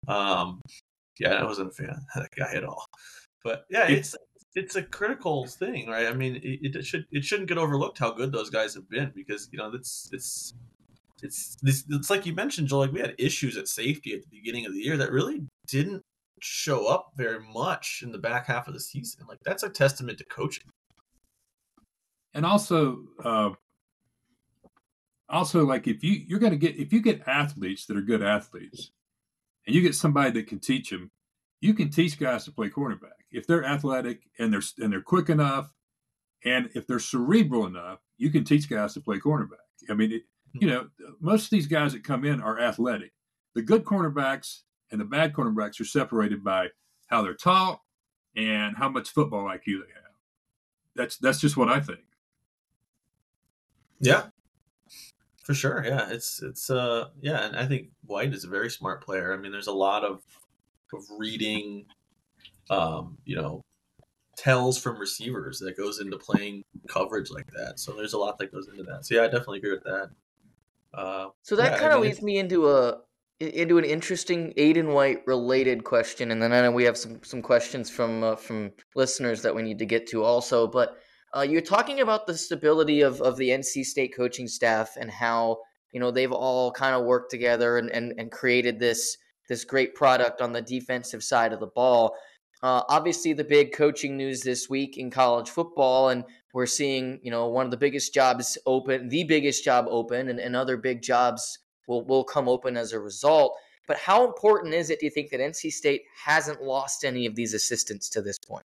Um, 0.07 0.61
yeah, 1.19 1.35
I 1.35 1.45
wasn't 1.45 1.69
a 1.69 1.73
fan 1.73 1.91
of 1.91 1.99
that 2.15 2.31
guy 2.37 2.53
at 2.55 2.65
all. 2.65 2.87
But 3.45 3.65
yeah, 3.71 3.89
it's 3.89 4.17
it's 4.55 4.77
a 4.77 4.83
critical 4.83 5.47
thing, 5.47 5.89
right? 5.89 6.07
I 6.07 6.15
mean, 6.15 6.37
it, 6.37 6.77
it 6.77 6.85
should 6.85 7.07
it 7.13 7.25
shouldn't 7.25 7.49
get 7.49 7.59
overlooked 7.59 7.99
how 7.99 8.13
good 8.13 8.33
those 8.33 8.51
guys 8.51 8.75
have 8.75 8.89
been 8.89 9.13
because 9.15 9.49
you 9.53 9.59
know 9.59 9.71
it's 9.75 10.09
it's 10.13 10.55
it's 11.23 11.57
this 11.63 11.85
it's 11.91 12.11
like 12.11 12.27
you 12.27 12.35
mentioned, 12.35 12.69
Joel. 12.69 12.81
Like 12.81 12.93
we 12.93 13.01
had 13.01 13.15
issues 13.19 13.57
at 13.57 13.69
safety 13.69 14.15
at 14.15 14.23
the 14.23 14.29
beginning 14.31 14.67
of 14.67 14.73
the 14.73 14.81
year 14.81 14.97
that 14.97 15.13
really 15.13 15.43
didn't 15.67 16.03
show 16.41 16.87
up 16.87 17.13
very 17.17 17.41
much 17.53 18.01
in 18.03 18.13
the 18.13 18.19
back 18.19 18.47
half 18.47 18.69
of 18.69 18.75
the 18.75 18.81
season. 18.81 19.27
Like 19.29 19.39
that's 19.45 19.63
a 19.63 19.69
testament 19.69 20.19
to 20.19 20.25
coaching. 20.25 20.71
And 22.35 22.47
also, 22.47 22.99
uh, 23.25 23.51
also 25.29 25.65
like 25.65 25.87
if 25.87 26.03
you 26.03 26.25
you're 26.27 26.39
going 26.39 26.53
to 26.53 26.59
get 26.59 26.77
if 26.77 26.93
you 26.93 27.01
get 27.01 27.27
athletes 27.27 27.87
that 27.87 27.97
are 27.97 28.03
good 28.03 28.23
athletes, 28.23 28.91
and 29.67 29.75
you 29.75 29.83
get 29.83 29.95
somebody 29.95 30.31
that 30.33 30.47
can 30.47 30.59
teach 30.59 30.91
them, 30.91 31.11
you 31.61 31.75
can 31.75 31.91
teach 31.91 32.19
guys 32.19 32.45
to 32.45 32.53
play 32.53 32.69
cornerback 32.69 33.19
if 33.31 33.47
they're 33.47 33.65
athletic 33.65 34.23
and 34.39 34.53
they're 34.53 34.63
and 34.79 34.93
they're 34.93 35.03
quick 35.03 35.29
enough, 35.29 35.73
and 36.45 36.71
if 36.75 36.87
they're 36.87 36.99
cerebral 36.99 37.67
enough, 37.67 38.01
you 38.17 38.31
can 38.31 38.45
teach 38.45 38.69
guys 38.69 38.95
to 38.95 39.01
play 39.01 39.19
cornerback. 39.19 39.57
I 39.91 39.95
mean, 39.95 40.13
it, 40.13 40.23
hmm. 40.53 40.59
you 40.63 40.69
know, 40.69 40.89
most 41.21 41.45
of 41.45 41.51
these 41.51 41.67
guys 41.67 41.93
that 41.93 42.05
come 42.05 42.25
in 42.25 42.41
are 42.41 42.61
athletic. 42.61 43.13
The 43.55 43.63
good 43.63 43.85
cornerbacks 43.85 44.63
and 44.91 45.01
the 45.01 45.05
bad 45.05 45.33
cornerbacks 45.33 45.81
are 45.81 45.85
separated 45.85 46.43
by 46.43 46.69
how 47.09 47.23
they're 47.23 47.35
taught 47.35 47.81
and 48.37 48.77
how 48.77 48.89
much 48.89 49.11
football 49.11 49.45
IQ 49.45 49.65
they 49.67 49.93
have. 49.95 50.15
That's 50.95 51.17
that's 51.19 51.41
just 51.41 51.57
what 51.57 51.69
I 51.69 51.81
think. 51.81 52.01
Yeah, 54.01 54.27
for 55.49 55.55
sure. 55.55 55.83
Yeah, 55.83 56.11
it's 56.11 56.43
it's 56.43 56.69
uh 56.69 57.07
yeah, 57.23 57.47
and 57.47 57.57
I 57.57 57.65
think 57.65 57.89
White 58.05 58.35
is 58.35 58.45
a 58.45 58.49
very 58.49 58.69
smart 58.69 59.03
player. 59.03 59.33
I 59.33 59.39
mean, 59.39 59.51
there's 59.51 59.67
a 59.67 59.73
lot 59.73 60.05
of 60.05 60.21
of 60.93 61.03
reading, 61.19 61.87
um, 62.69 63.17
you 63.25 63.35
know, 63.35 63.63
tells 64.37 64.79
from 64.79 64.99
receivers 64.99 65.59
that 65.61 65.75
goes 65.75 66.01
into 66.01 66.19
playing 66.19 66.65
coverage 66.87 67.31
like 67.31 67.47
that. 67.57 67.81
So 67.81 67.93
there's 67.93 68.13
a 68.13 68.19
lot 68.19 68.37
that 68.37 68.53
goes 68.53 68.69
into 68.69 68.83
that. 68.83 69.07
So 69.07 69.15
yeah, 69.15 69.23
I 69.23 69.29
definitely 69.29 69.61
agree 69.61 69.71
with 69.71 69.85
that. 69.85 70.11
Uh, 70.93 71.29
so 71.41 71.57
that 71.57 71.73
yeah, 71.73 71.79
kind 71.79 71.93
of 71.93 72.01
I 72.01 72.03
mean, 72.03 72.11
leads 72.11 72.21
me 72.21 72.37
into 72.37 72.69
a 72.69 72.99
into 73.41 73.79
an 73.79 73.87
interesting 73.87 74.53
Aydan 74.59 74.93
White 74.93 75.23
related 75.27 75.83
question, 75.83 76.31
and 76.31 76.43
then 76.43 76.53
I 76.53 76.61
know 76.61 76.73
we 76.73 76.85
have 76.85 76.99
some 76.99 77.25
some 77.25 77.41
questions 77.41 77.89
from 77.89 78.23
uh, 78.23 78.37
from 78.37 78.73
listeners 78.95 79.41
that 79.41 79.57
we 79.57 79.63
need 79.63 79.79
to 79.79 79.87
get 79.87 80.09
to 80.09 80.25
also, 80.25 80.67
but 80.67 80.99
uh, 81.37 81.43
you're 81.43 81.61
talking 81.61 82.01
about 82.01 82.27
the 82.27 82.37
stability 82.37 83.03
of, 83.03 83.21
of 83.21 83.37
the 83.37 83.51
NC 83.51 83.85
State 83.85 84.15
coaching 84.17 84.49
staff 84.49 84.97
and 84.99 85.11
how 85.11 85.59
you 85.93 86.01
know 86.01 86.11
they've 86.11 86.33
all 86.33 86.71
kind 86.73 86.95
of 86.95 87.05
worked 87.05 87.31
together 87.31 87.79
and, 87.79 87.91
and, 87.91 88.15
and 88.19 88.31
created 88.31 88.79
this 88.79 89.17
this 89.49 89.65
great 89.65 89.95
product 89.95 90.41
on 90.41 90.53
the 90.53 90.63
defensive 90.63 91.23
side 91.23 91.53
of 91.53 91.61
the 91.61 91.67
ball. 91.67 92.15
Uh, 92.63 92.83
obviously, 92.89 93.33
the 93.33 93.45
big 93.45 93.73
coaching 93.73 94.17
news 94.17 94.43
this 94.43 94.69
week 94.69 94.97
in 94.99 95.11
college 95.11 95.49
football, 95.49 96.09
and 96.09 96.25
we're 96.55 96.67
seeing 96.67 97.21
you 97.23 97.31
know 97.31 97.47
one 97.49 97.65
of 97.65 97.71
the 97.71 97.77
biggest 97.77 98.15
jobs 98.15 98.59
open, 98.67 99.09
the 99.09 99.25
biggest 99.25 99.65
job 99.65 99.87
open, 99.89 100.29
and, 100.29 100.41
and 100.41 100.57
other 100.57 100.77
big 100.77 101.03
jobs 101.03 101.59
will 101.87 102.05
will 102.05 102.25
come 102.25 102.49
open 102.49 102.77
as 102.77 102.93
a 102.93 102.99
result. 102.99 103.57
But 103.87 103.97
how 103.97 104.27
important 104.27 104.75
is 104.75 104.91
it, 104.91 105.01
do 105.01 105.07
you 105.07 105.11
think, 105.11 105.31
that 105.31 105.41
NC 105.41 105.73
State 105.73 106.03
hasn't 106.25 106.63
lost 106.63 107.05
any 107.05 107.25
of 107.25 107.35
these 107.35 107.55
assistants 107.55 108.11
to 108.11 108.21
this 108.21 108.37
point? 108.39 108.65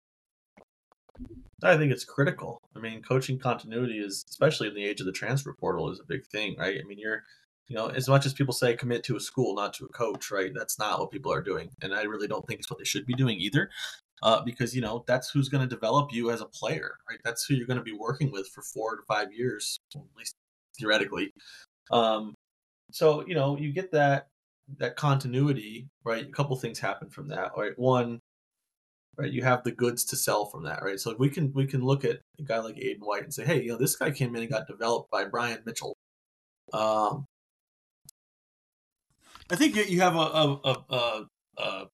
I 1.62 1.76
think 1.76 1.92
it's 1.92 2.04
critical. 2.04 2.60
I 2.76 2.80
mean, 2.80 3.02
coaching 3.02 3.38
continuity 3.38 3.98
is, 3.98 4.24
especially 4.30 4.68
in 4.68 4.74
the 4.74 4.84
age 4.84 5.00
of 5.00 5.06
the 5.06 5.12
transfer 5.12 5.52
portal, 5.52 5.90
is 5.90 6.00
a 6.00 6.04
big 6.04 6.26
thing, 6.26 6.56
right? 6.58 6.78
I 6.82 6.86
mean, 6.86 6.98
you're, 6.98 7.22
you 7.68 7.76
know, 7.76 7.88
as 7.88 8.08
much 8.08 8.26
as 8.26 8.32
people 8.32 8.54
say 8.54 8.74
commit 8.74 9.04
to 9.04 9.16
a 9.16 9.20
school, 9.20 9.54
not 9.54 9.74
to 9.74 9.84
a 9.84 9.88
coach, 9.88 10.30
right? 10.30 10.52
That's 10.54 10.78
not 10.78 10.98
what 10.98 11.10
people 11.10 11.32
are 11.32 11.42
doing, 11.42 11.70
and 11.82 11.94
I 11.94 12.02
really 12.02 12.28
don't 12.28 12.46
think 12.46 12.60
it's 12.60 12.70
what 12.70 12.78
they 12.78 12.84
should 12.84 13.06
be 13.06 13.14
doing 13.14 13.38
either, 13.38 13.70
uh, 14.22 14.42
because 14.42 14.74
you 14.74 14.80
know 14.80 15.04
that's 15.06 15.30
who's 15.30 15.48
going 15.48 15.66
to 15.68 15.74
develop 15.74 16.12
you 16.12 16.30
as 16.30 16.40
a 16.40 16.46
player, 16.46 16.96
right? 17.08 17.20
That's 17.24 17.44
who 17.44 17.54
you're 17.54 17.66
going 17.66 17.78
to 17.78 17.84
be 17.84 17.92
working 17.92 18.32
with 18.32 18.48
for 18.48 18.62
four 18.62 18.96
to 18.96 19.02
five 19.06 19.32
years, 19.32 19.78
at 19.94 20.02
least 20.16 20.34
theoretically. 20.78 21.32
Um, 21.90 22.34
so 22.92 23.24
you 23.26 23.34
know, 23.34 23.56
you 23.58 23.72
get 23.72 23.92
that 23.92 24.28
that 24.78 24.96
continuity, 24.96 25.88
right? 26.04 26.26
A 26.26 26.32
couple 26.32 26.56
things 26.56 26.78
happen 26.78 27.10
from 27.10 27.28
that, 27.28 27.52
right? 27.56 27.78
One, 27.78 28.20
right? 29.16 29.32
You 29.32 29.42
have 29.42 29.64
the 29.64 29.72
goods 29.72 30.04
to 30.06 30.16
sell 30.16 30.46
from 30.46 30.64
that, 30.64 30.82
right? 30.82 30.98
So 30.98 31.14
we 31.18 31.28
can 31.28 31.52
we 31.52 31.66
can 31.66 31.82
look 31.82 32.04
at 32.04 32.20
a 32.38 32.42
guy 32.42 32.58
like 32.58 32.76
Aydan 32.76 33.00
White 33.00 33.24
and 33.24 33.34
say, 33.34 33.44
hey, 33.44 33.62
you 33.62 33.68
know, 33.70 33.76
this 33.78 33.96
guy 33.96 34.10
came 34.10 34.34
in 34.34 34.42
and 34.42 34.50
got 34.50 34.66
developed 34.66 35.10
by 35.10 35.24
Brian 35.24 35.60
Mitchell. 35.66 35.96
Um, 36.72 37.26
I 39.50 39.56
think 39.56 39.76
you 39.90 40.00
have 40.00 40.14
a, 40.14 40.18
a, 40.18 40.60
a, 40.64 40.94
a, 40.94 41.26
a 41.58 41.86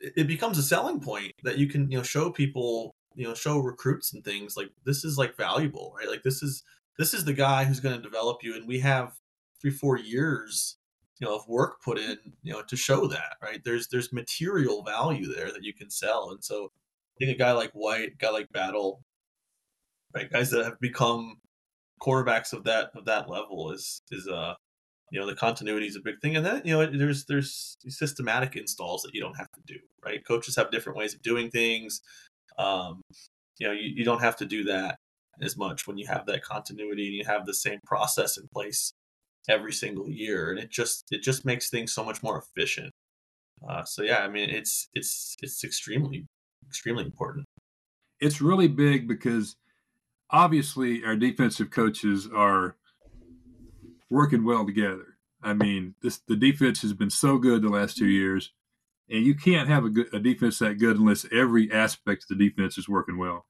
it 0.00 0.26
becomes 0.26 0.58
a 0.58 0.62
selling 0.62 1.00
point 1.00 1.32
that 1.44 1.58
you 1.58 1.68
can 1.68 1.90
you 1.90 1.98
know 1.98 2.02
show 2.02 2.30
people 2.30 2.94
you 3.14 3.26
know 3.26 3.34
show 3.34 3.58
recruits 3.58 4.12
and 4.12 4.24
things 4.24 4.56
like 4.56 4.70
this 4.84 5.04
is 5.04 5.16
like 5.16 5.36
valuable 5.36 5.94
right 5.96 6.08
like 6.08 6.22
this 6.22 6.42
is 6.42 6.64
this 6.98 7.14
is 7.14 7.24
the 7.24 7.32
guy 7.32 7.64
who's 7.64 7.80
going 7.80 7.96
to 7.96 8.02
develop 8.02 8.42
you 8.42 8.56
and 8.56 8.66
we 8.66 8.80
have 8.80 9.14
three 9.60 9.70
four 9.70 9.96
years 9.98 10.76
you 11.20 11.26
know 11.26 11.36
of 11.36 11.46
work 11.48 11.82
put 11.82 11.98
in 11.98 12.18
you 12.42 12.52
know 12.52 12.62
to 12.62 12.76
show 12.76 13.06
that 13.06 13.36
right? 13.42 13.60
There's 13.64 13.88
there's 13.88 14.12
material 14.12 14.82
value 14.82 15.32
there 15.32 15.52
that 15.52 15.62
you 15.62 15.74
can 15.74 15.90
sell. 15.90 16.30
And 16.30 16.44
so 16.44 16.70
i 17.16 17.24
think 17.24 17.36
a 17.36 17.38
guy 17.38 17.52
like 17.52 17.70
white 17.72 18.18
guy 18.18 18.30
like 18.30 18.50
battle 18.52 19.00
right 20.14 20.30
guys 20.30 20.50
that 20.50 20.64
have 20.64 20.80
become 20.80 21.36
quarterbacks 22.02 22.52
of 22.52 22.64
that 22.64 22.90
of 22.96 23.04
that 23.04 23.30
level 23.30 23.70
is 23.70 24.02
is 24.10 24.26
uh 24.28 24.54
you 25.12 25.20
know 25.20 25.26
the 25.26 25.34
continuity 25.36 25.86
is 25.86 25.96
a 25.96 26.00
big 26.00 26.20
thing. 26.20 26.36
And 26.36 26.44
then 26.44 26.62
you 26.64 26.74
know 26.74 26.86
there's 26.86 27.24
there's 27.26 27.76
systematic 27.88 28.56
installs 28.56 29.02
that 29.02 29.14
you 29.14 29.20
don't 29.20 29.36
have 29.36 29.50
to 29.52 29.60
do 29.66 29.78
right? 30.04 30.26
Coaches 30.26 30.56
have 30.56 30.70
different 30.70 30.98
ways 30.98 31.14
of 31.14 31.22
doing 31.22 31.50
things. 31.50 32.00
Um 32.58 33.02
you 33.58 33.66
know 33.66 33.72
you, 33.72 33.92
you 33.94 34.04
don't 34.04 34.20
have 34.20 34.36
to 34.36 34.46
do 34.46 34.64
that 34.64 34.98
as 35.40 35.56
much 35.56 35.86
when 35.86 35.98
you 35.98 36.06
have 36.06 36.26
that 36.26 36.42
continuity 36.42 37.06
and 37.06 37.16
you 37.16 37.24
have 37.24 37.46
the 37.46 37.54
same 37.54 37.80
process 37.86 38.36
in 38.38 38.48
place 38.52 38.92
every 39.48 39.72
single 39.72 40.08
year, 40.08 40.50
and 40.50 40.58
it 40.58 40.70
just 40.70 41.04
it 41.10 41.22
just 41.22 41.44
makes 41.44 41.70
things 41.70 41.92
so 41.92 42.04
much 42.04 42.22
more 42.22 42.38
efficient. 42.38 42.90
Uh, 43.66 43.84
so 43.84 44.02
yeah, 44.02 44.18
I 44.18 44.28
mean, 44.28 44.50
it's 44.50 44.88
it's 44.94 45.36
it's 45.42 45.64
extremely 45.64 46.26
extremely 46.66 47.04
important. 47.04 47.46
It's 48.20 48.40
really 48.40 48.68
big 48.68 49.06
because 49.08 49.56
obviously 50.30 51.04
our 51.04 51.16
defensive 51.16 51.70
coaches 51.70 52.28
are 52.34 52.76
working 54.10 54.44
well 54.44 54.64
together. 54.66 55.18
I 55.42 55.52
mean, 55.52 55.94
this 56.02 56.20
the 56.26 56.36
defense 56.36 56.82
has 56.82 56.92
been 56.92 57.10
so 57.10 57.38
good 57.38 57.62
the 57.62 57.68
last 57.68 57.96
two 57.96 58.08
years, 58.08 58.52
and 59.10 59.24
you 59.24 59.34
can't 59.34 59.68
have 59.68 59.84
a, 59.84 59.90
good, 59.90 60.12
a 60.12 60.18
defense 60.18 60.58
that 60.58 60.78
good 60.78 60.98
unless 60.98 61.26
every 61.30 61.70
aspect 61.70 62.24
of 62.24 62.38
the 62.38 62.48
defense 62.48 62.78
is 62.78 62.88
working 62.88 63.18
well. 63.18 63.46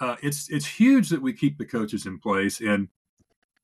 Uh, 0.00 0.16
it's 0.22 0.48
it's 0.50 0.66
huge 0.66 1.08
that 1.08 1.22
we 1.22 1.32
keep 1.32 1.58
the 1.58 1.64
coaches 1.64 2.06
in 2.06 2.18
place, 2.18 2.60
and 2.60 2.88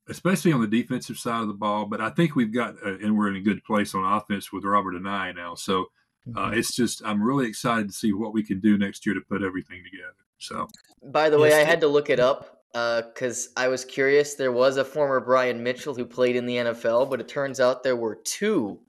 especially 0.09 0.53
on 0.53 0.61
the 0.61 0.67
defensive 0.67 1.19
side 1.19 1.43
of 1.43 1.49
the 1.49 1.55
ball. 1.55 1.87
But 1.87 2.01
I 2.01 2.11
think 2.11 2.37
we've 2.37 2.53
got, 2.53 2.75
uh, 2.85 2.99
and 2.99 3.17
we're 3.17 3.29
in 3.29 3.37
a 3.37 3.41
good 3.41 3.65
place 3.65 3.95
on 3.95 4.05
offense 4.05 4.53
with 4.53 4.65
Robert 4.65 4.95
Anae 4.95 5.35
now. 5.35 5.55
So 5.55 5.87
uh, 6.35 6.41
mm-hmm. 6.41 6.59
it's 6.59 6.75
just, 6.75 7.03
I'm 7.05 7.23
really 7.23 7.47
excited 7.47 7.89
to 7.89 7.95
see 7.95 8.13
what 8.13 8.33
we 8.33 8.43
can 8.43 8.61
do 8.61 8.79
next 8.79 9.07
year 9.07 9.15
to 9.15 9.21
put 9.21 9.43
everything 9.43 9.83
together. 9.85 10.15
So, 10.39 10.69
by 11.03 11.31
the 11.31 11.39
way, 11.39 11.51
yes, 11.51 11.65
I 11.65 11.69
had 11.69 11.81
to 11.81 11.89
look 11.89 12.11
it 12.11 12.21
up 12.21 12.63
because 12.73 13.49
uh, 13.57 13.61
I 13.61 13.69
was 13.69 13.85
curious. 13.85 14.35
There 14.35 14.53
was 14.53 14.77
a 14.77 14.85
former 14.85 15.21
Brian 15.21 15.63
Mitchell 15.63 15.95
who 15.95 16.05
played 16.05 16.37
in 16.37 16.45
the 16.45 16.57
NFL, 16.57 17.09
but 17.09 17.21
it 17.21 17.29
turns 17.29 17.61
out 17.61 17.83
there 17.83 17.97
were 17.97 18.17
two 18.25 18.81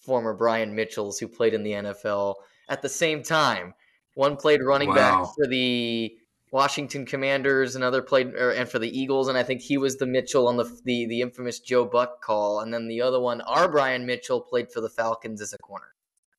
former 0.00 0.32
Brian 0.32 0.74
Mitchells 0.74 1.18
who 1.18 1.28
played 1.28 1.54
in 1.54 1.62
the 1.62 1.72
NFL 1.72 2.36
at 2.68 2.82
the 2.82 2.88
same 2.88 3.22
time. 3.22 3.74
One 4.14 4.36
played 4.36 4.62
running 4.62 4.90
wow. 4.90 4.94
back 4.94 5.34
for 5.34 5.46
the 5.46 6.14
Washington 6.52 7.06
Commanders, 7.06 7.76
another 7.76 8.02
played 8.02 8.34
or, 8.34 8.50
and 8.50 8.68
for 8.68 8.78
the 8.78 8.98
Eagles, 8.98 9.28
and 9.28 9.38
I 9.38 9.42
think 9.42 9.62
he 9.62 9.78
was 9.78 9.96
the 9.96 10.06
Mitchell 10.06 10.46
on 10.46 10.58
the, 10.58 10.64
the 10.84 11.06
the 11.06 11.22
infamous 11.22 11.58
Joe 11.58 11.86
Buck 11.86 12.22
call, 12.22 12.60
and 12.60 12.72
then 12.72 12.86
the 12.86 13.00
other 13.00 13.18
one, 13.18 13.40
our 13.40 13.68
Brian 13.68 14.04
Mitchell, 14.04 14.40
played 14.40 14.70
for 14.70 14.82
the 14.82 14.90
Falcons 14.90 15.40
as 15.40 15.54
a 15.54 15.58
corner. 15.58 15.94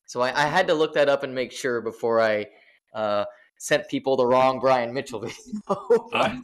So 0.06 0.22
I, 0.22 0.46
I 0.46 0.48
had 0.48 0.68
to 0.68 0.76
look 0.76 0.94
that 0.94 1.10
up 1.10 1.24
and 1.24 1.34
make 1.34 1.52
sure 1.52 1.82
before 1.82 2.22
I 2.22 2.46
uh, 2.94 3.26
sent 3.58 3.90
people 3.90 4.16
the 4.16 4.28
wrong 4.28 4.60
Brian 4.60 4.94
Mitchell 4.94 5.20
video. 5.68 6.10
I, 6.14 6.40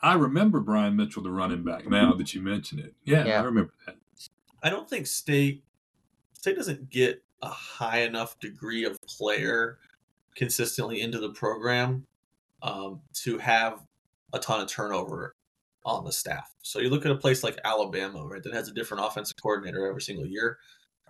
I 0.00 0.14
remember 0.14 0.58
Brian 0.58 0.96
Mitchell, 0.96 1.22
the 1.22 1.30
running 1.30 1.62
back. 1.62 1.88
Now 1.88 2.12
that 2.14 2.34
you 2.34 2.42
mention 2.42 2.80
it, 2.80 2.94
yeah, 3.04 3.24
yeah, 3.24 3.40
I 3.40 3.44
remember 3.44 3.72
that. 3.86 3.96
I 4.64 4.68
don't 4.68 4.90
think 4.90 5.06
State 5.06 5.62
State 6.32 6.56
doesn't 6.56 6.90
get 6.90 7.22
a 7.40 7.48
high 7.48 8.00
enough 8.00 8.40
degree 8.40 8.84
of 8.84 9.00
player 9.02 9.78
consistently 10.34 11.00
into 11.00 11.18
the 11.18 11.30
program 11.30 12.06
um, 12.62 13.00
to 13.12 13.38
have 13.38 13.80
a 14.32 14.38
ton 14.38 14.60
of 14.60 14.68
turnover 14.68 15.36
on 15.84 16.04
the 16.04 16.12
staff. 16.12 16.50
So 16.62 16.80
you 16.80 16.90
look 16.90 17.04
at 17.04 17.12
a 17.12 17.16
place 17.16 17.44
like 17.44 17.58
Alabama, 17.64 18.26
right, 18.26 18.42
that 18.42 18.54
has 18.54 18.68
a 18.68 18.74
different 18.74 19.04
offensive 19.04 19.36
coordinator 19.40 19.86
every 19.86 20.02
single 20.02 20.26
year, 20.26 20.58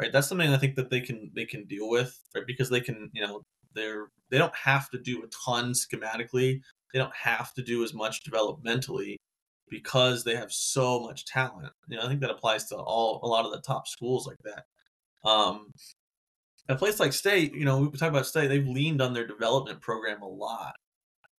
right? 0.00 0.12
That's 0.12 0.28
something 0.28 0.50
I 0.50 0.58
think 0.58 0.74
that 0.76 0.90
they 0.90 1.00
can 1.00 1.30
they 1.34 1.44
can 1.44 1.64
deal 1.64 1.88
with, 1.88 2.18
right? 2.34 2.46
Because 2.46 2.68
they 2.68 2.80
can, 2.80 3.10
you 3.12 3.24
know, 3.24 3.42
they're 3.74 4.08
they 4.30 4.38
don't 4.38 4.54
have 4.54 4.90
to 4.90 4.98
do 4.98 5.22
a 5.22 5.28
ton 5.28 5.72
schematically. 5.72 6.60
They 6.92 6.98
don't 6.98 7.14
have 7.14 7.54
to 7.54 7.62
do 7.62 7.84
as 7.84 7.94
much 7.94 8.24
developmentally 8.24 9.16
because 9.68 10.24
they 10.24 10.36
have 10.36 10.52
so 10.52 11.00
much 11.00 11.24
talent. 11.24 11.72
You 11.88 11.96
know, 11.96 12.04
I 12.04 12.08
think 12.08 12.20
that 12.20 12.30
applies 12.30 12.66
to 12.66 12.76
all 12.76 13.20
a 13.22 13.26
lot 13.26 13.44
of 13.44 13.52
the 13.52 13.60
top 13.60 13.88
schools 13.88 14.26
like 14.26 14.38
that. 14.44 15.28
Um, 15.28 15.72
a 16.68 16.76
place 16.76 16.98
like 16.98 17.12
State, 17.12 17.54
you 17.54 17.64
know, 17.64 17.78
we 17.80 17.98
talk 17.98 18.10
about 18.10 18.26
State, 18.26 18.48
they've 18.48 18.66
leaned 18.66 19.02
on 19.02 19.12
their 19.12 19.26
development 19.26 19.80
program 19.80 20.22
a 20.22 20.28
lot 20.28 20.74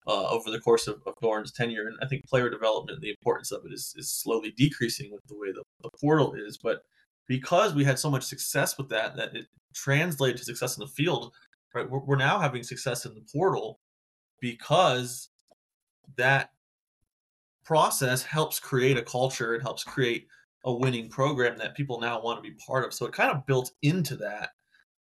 uh, 0.07 0.29
over 0.29 0.51
the 0.51 0.61
course 0.61 0.87
of, 0.87 1.01
of 1.07 1.15
Doeren's 1.23 1.53
tenure. 1.53 1.89
And 1.89 1.97
I 2.03 2.07
think 2.07 2.27
player 2.27 2.51
development, 2.51 3.01
the 3.01 3.11
importance 3.11 3.51
of 3.51 3.65
it 3.65 3.73
is, 3.73 3.95
is 3.97 4.13
slowly 4.13 4.53
decreasing 4.57 5.11
with 5.11 5.23
the 5.29 5.37
way 5.37 5.53
the, 5.53 5.63
the 5.83 5.91
portal 6.01 6.35
is. 6.35 6.59
But 6.59 6.83
because 7.27 7.75
we 7.75 7.85
had 7.85 7.99
so 7.99 8.11
much 8.11 8.25
success 8.25 8.77
with 8.77 8.91
that, 8.91 9.17
that 9.17 9.35
it 9.35 9.47
translated 9.75 10.37
to 10.39 10.45
success 10.45 10.77
in 10.77 10.83
the 10.83 10.89
field, 10.89 11.33
right? 11.75 11.89
We're, 11.89 12.05
we're 12.05 12.17
now 12.17 12.39
having 12.39 12.63
success 12.63 13.07
in 13.07 13.15
the 13.15 13.25
portal 13.33 13.81
because 14.41 15.31
that 16.17 16.51
process 17.65 18.23
helps 18.23 18.61
create 18.61 18.99
a 18.99 19.03
culture. 19.03 19.55
It 19.55 19.63
helps 19.63 19.85
create 19.85 20.27
a 20.65 20.73
winning 20.73 21.09
program 21.09 21.57
that 21.59 21.75
people 21.75 21.99
now 21.99 22.21
want 22.21 22.43
to 22.43 22.51
be 22.51 22.57
part 22.67 22.85
of. 22.85 22.93
So 22.93 23.07
it 23.07 23.13
kind 23.13 23.31
of 23.31 23.47
built 23.47 23.73
into 23.83 24.17
that 24.17 24.51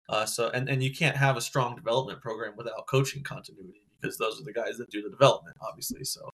uh, 0.09 0.25
so 0.25 0.49
and, 0.49 0.69
and 0.69 0.83
you 0.83 0.93
can't 0.93 1.15
have 1.15 1.37
a 1.37 1.41
strong 1.41 1.75
development 1.75 2.21
program 2.21 2.53
without 2.57 2.87
coaching 2.87 3.23
continuity 3.23 3.81
because 3.99 4.17
those 4.17 4.39
are 4.39 4.43
the 4.43 4.53
guys 4.53 4.77
that 4.77 4.89
do 4.89 5.01
the 5.01 5.09
development, 5.09 5.55
obviously. 5.61 6.03
So 6.03 6.29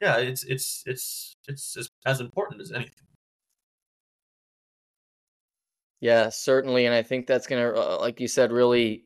yeah, 0.00 0.18
it's 0.18 0.44
it's 0.44 0.82
it's 0.86 1.36
it's 1.48 1.76
as, 1.76 1.90
as 2.06 2.20
important 2.20 2.60
as 2.60 2.72
anything. 2.72 2.92
Yeah, 6.00 6.28
certainly, 6.28 6.86
and 6.86 6.94
I 6.94 7.02
think 7.02 7.26
that's 7.26 7.46
gonna, 7.46 7.70
uh, 7.70 7.98
like 8.00 8.20
you 8.20 8.28
said, 8.28 8.52
really 8.52 9.04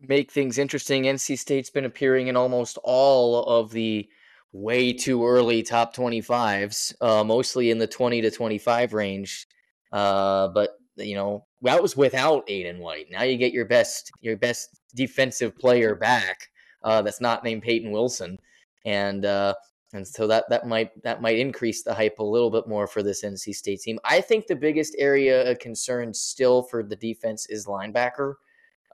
make 0.00 0.32
things 0.32 0.58
interesting. 0.58 1.04
NC 1.04 1.38
State's 1.38 1.70
been 1.70 1.84
appearing 1.84 2.28
in 2.28 2.36
almost 2.36 2.78
all 2.82 3.44
of 3.44 3.70
the 3.70 4.08
way 4.52 4.92
too 4.92 5.26
early 5.26 5.62
top 5.62 5.94
25s, 5.94 6.94
uh, 7.00 7.22
mostly 7.22 7.70
in 7.70 7.78
the 7.78 7.86
20 7.86 8.22
to 8.22 8.30
25 8.30 8.94
range. 8.94 9.46
Uh, 9.92 10.48
but 10.48 10.70
you 10.96 11.14
know, 11.14 11.46
that 11.62 11.82
was 11.82 11.96
without 11.96 12.46
Aydan 12.46 12.78
White. 12.78 13.10
Now 13.10 13.22
you 13.22 13.36
get 13.36 13.52
your 13.52 13.64
best 13.64 14.10
your 14.20 14.36
best 14.36 14.80
defensive 14.94 15.56
player 15.58 15.94
back. 15.94 16.48
Uh, 16.82 17.02
that's 17.02 17.20
not 17.20 17.44
named 17.44 17.62
Peyton 17.62 17.90
Wilson, 17.90 18.38
and 18.84 19.24
uh, 19.24 19.54
and 19.92 20.06
so 20.06 20.26
that 20.26 20.44
that 20.50 20.66
might 20.66 20.90
that 21.02 21.22
might 21.22 21.38
increase 21.38 21.82
the 21.82 21.94
hype 21.94 22.18
a 22.18 22.24
little 22.24 22.50
bit 22.50 22.68
more 22.68 22.86
for 22.86 23.02
this 23.02 23.24
NC 23.24 23.54
State 23.54 23.80
team. 23.80 23.98
I 24.04 24.20
think 24.20 24.46
the 24.46 24.56
biggest 24.56 24.94
area 24.98 25.50
of 25.50 25.58
concern 25.58 26.14
still 26.14 26.62
for 26.62 26.82
the 26.82 26.96
defense 26.96 27.46
is 27.48 27.66
linebacker. 27.66 28.34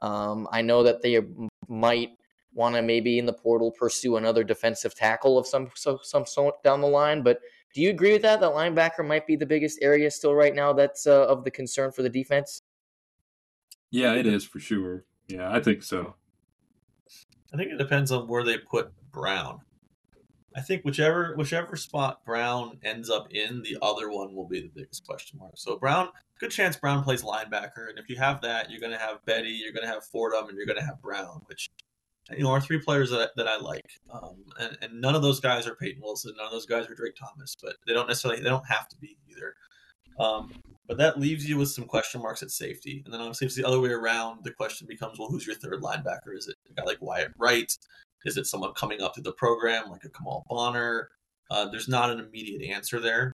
Um, 0.02 0.48
I 0.52 0.62
know 0.62 0.82
that 0.82 1.02
they 1.02 1.20
might 1.68 2.10
want 2.52 2.76
to 2.76 2.82
maybe 2.82 3.18
in 3.18 3.26
the 3.26 3.32
portal 3.32 3.72
pursue 3.72 4.16
another 4.16 4.44
defensive 4.44 4.94
tackle 4.94 5.36
of 5.36 5.46
some 5.46 5.70
so, 5.74 5.98
some 6.02 6.24
sort 6.24 6.62
down 6.62 6.80
the 6.80 6.86
line, 6.86 7.22
but 7.22 7.40
do 7.74 7.82
you 7.82 7.90
agree 7.90 8.12
with 8.12 8.22
that? 8.22 8.40
That 8.40 8.52
linebacker 8.52 9.06
might 9.06 9.26
be 9.26 9.36
the 9.36 9.46
biggest 9.46 9.80
area 9.82 10.10
still 10.10 10.34
right 10.34 10.54
now 10.54 10.72
that's 10.72 11.06
uh, 11.06 11.26
of 11.26 11.44
the 11.44 11.50
concern 11.50 11.90
for 11.90 12.02
the 12.02 12.08
defense. 12.08 12.62
Yeah, 13.90 14.14
it 14.14 14.26
is 14.26 14.44
for 14.44 14.60
sure. 14.60 15.04
Yeah, 15.28 15.52
I 15.52 15.60
think 15.60 15.82
so. 15.82 16.14
I 17.52 17.56
think 17.56 17.72
it 17.72 17.78
depends 17.78 18.12
on 18.12 18.28
where 18.28 18.44
they 18.44 18.58
put 18.58 18.92
Brown. 19.12 19.60
I 20.56 20.60
think 20.60 20.84
whichever 20.84 21.34
whichever 21.36 21.74
spot 21.74 22.24
Brown 22.24 22.78
ends 22.84 23.10
up 23.10 23.26
in, 23.32 23.60
the 23.62 23.76
other 23.82 24.08
one 24.10 24.34
will 24.34 24.46
be 24.46 24.60
the 24.60 24.70
biggest 24.74 25.04
question 25.04 25.40
mark. 25.40 25.54
So 25.56 25.76
Brown, 25.76 26.08
good 26.38 26.52
chance 26.52 26.76
Brown 26.76 27.02
plays 27.02 27.22
linebacker, 27.22 27.88
and 27.88 27.98
if 27.98 28.08
you 28.08 28.16
have 28.16 28.40
that, 28.42 28.70
you're 28.70 28.80
going 28.80 28.92
to 28.92 28.98
have 28.98 29.24
Betty, 29.24 29.50
you're 29.50 29.72
going 29.72 29.86
to 29.86 29.92
have 29.92 30.04
Fordham, 30.04 30.48
and 30.48 30.56
you're 30.56 30.66
going 30.66 30.78
to 30.78 30.84
have 30.84 31.02
Brown, 31.02 31.42
which 31.46 31.70
you 32.30 32.42
know, 32.42 32.50
are 32.50 32.60
three 32.60 32.80
players 32.80 33.10
that, 33.10 33.30
that 33.36 33.48
I 33.48 33.58
like. 33.58 33.84
Um, 34.12 34.44
and, 34.58 34.78
and 34.80 35.00
none 35.00 35.14
of 35.14 35.22
those 35.22 35.40
guys 35.40 35.66
are 35.66 35.74
Peyton 35.74 36.02
Wilson. 36.02 36.34
None 36.36 36.46
of 36.46 36.52
those 36.52 36.66
guys 36.66 36.88
are 36.88 36.94
Drake 36.94 37.16
Thomas, 37.16 37.54
but 37.62 37.76
they 37.86 37.92
don't 37.92 38.08
necessarily, 38.08 38.42
they 38.42 38.48
don't 38.48 38.66
have 38.66 38.88
to 38.88 38.96
be 38.98 39.16
either. 39.30 39.54
Um, 40.18 40.52
but 40.86 40.96
that 40.98 41.18
leaves 41.18 41.48
you 41.48 41.58
with 41.58 41.70
some 41.70 41.84
question 41.84 42.22
marks 42.22 42.42
at 42.42 42.50
safety. 42.50 43.02
And 43.04 43.12
then 43.12 43.20
obviously, 43.20 43.46
it's 43.46 43.56
the 43.56 43.64
other 43.64 43.80
way 43.80 43.90
around, 43.90 44.44
the 44.44 44.52
question 44.52 44.86
becomes, 44.86 45.18
well, 45.18 45.28
who's 45.28 45.46
your 45.46 45.56
third 45.56 45.82
linebacker? 45.82 46.36
Is 46.36 46.48
it 46.48 46.56
a 46.70 46.74
guy 46.74 46.84
like 46.84 47.02
Wyatt 47.02 47.32
Wright? 47.38 47.70
Is 48.24 48.36
it 48.36 48.46
someone 48.46 48.72
coming 48.74 49.02
up 49.02 49.14
through 49.14 49.24
the 49.24 49.32
program 49.32 49.90
like 49.90 50.04
a 50.04 50.10
Kamal 50.10 50.44
Bonner? 50.48 51.08
Uh, 51.50 51.68
there's 51.68 51.88
not 51.88 52.10
an 52.10 52.20
immediate 52.20 52.62
answer 52.70 53.00
there. 53.00 53.32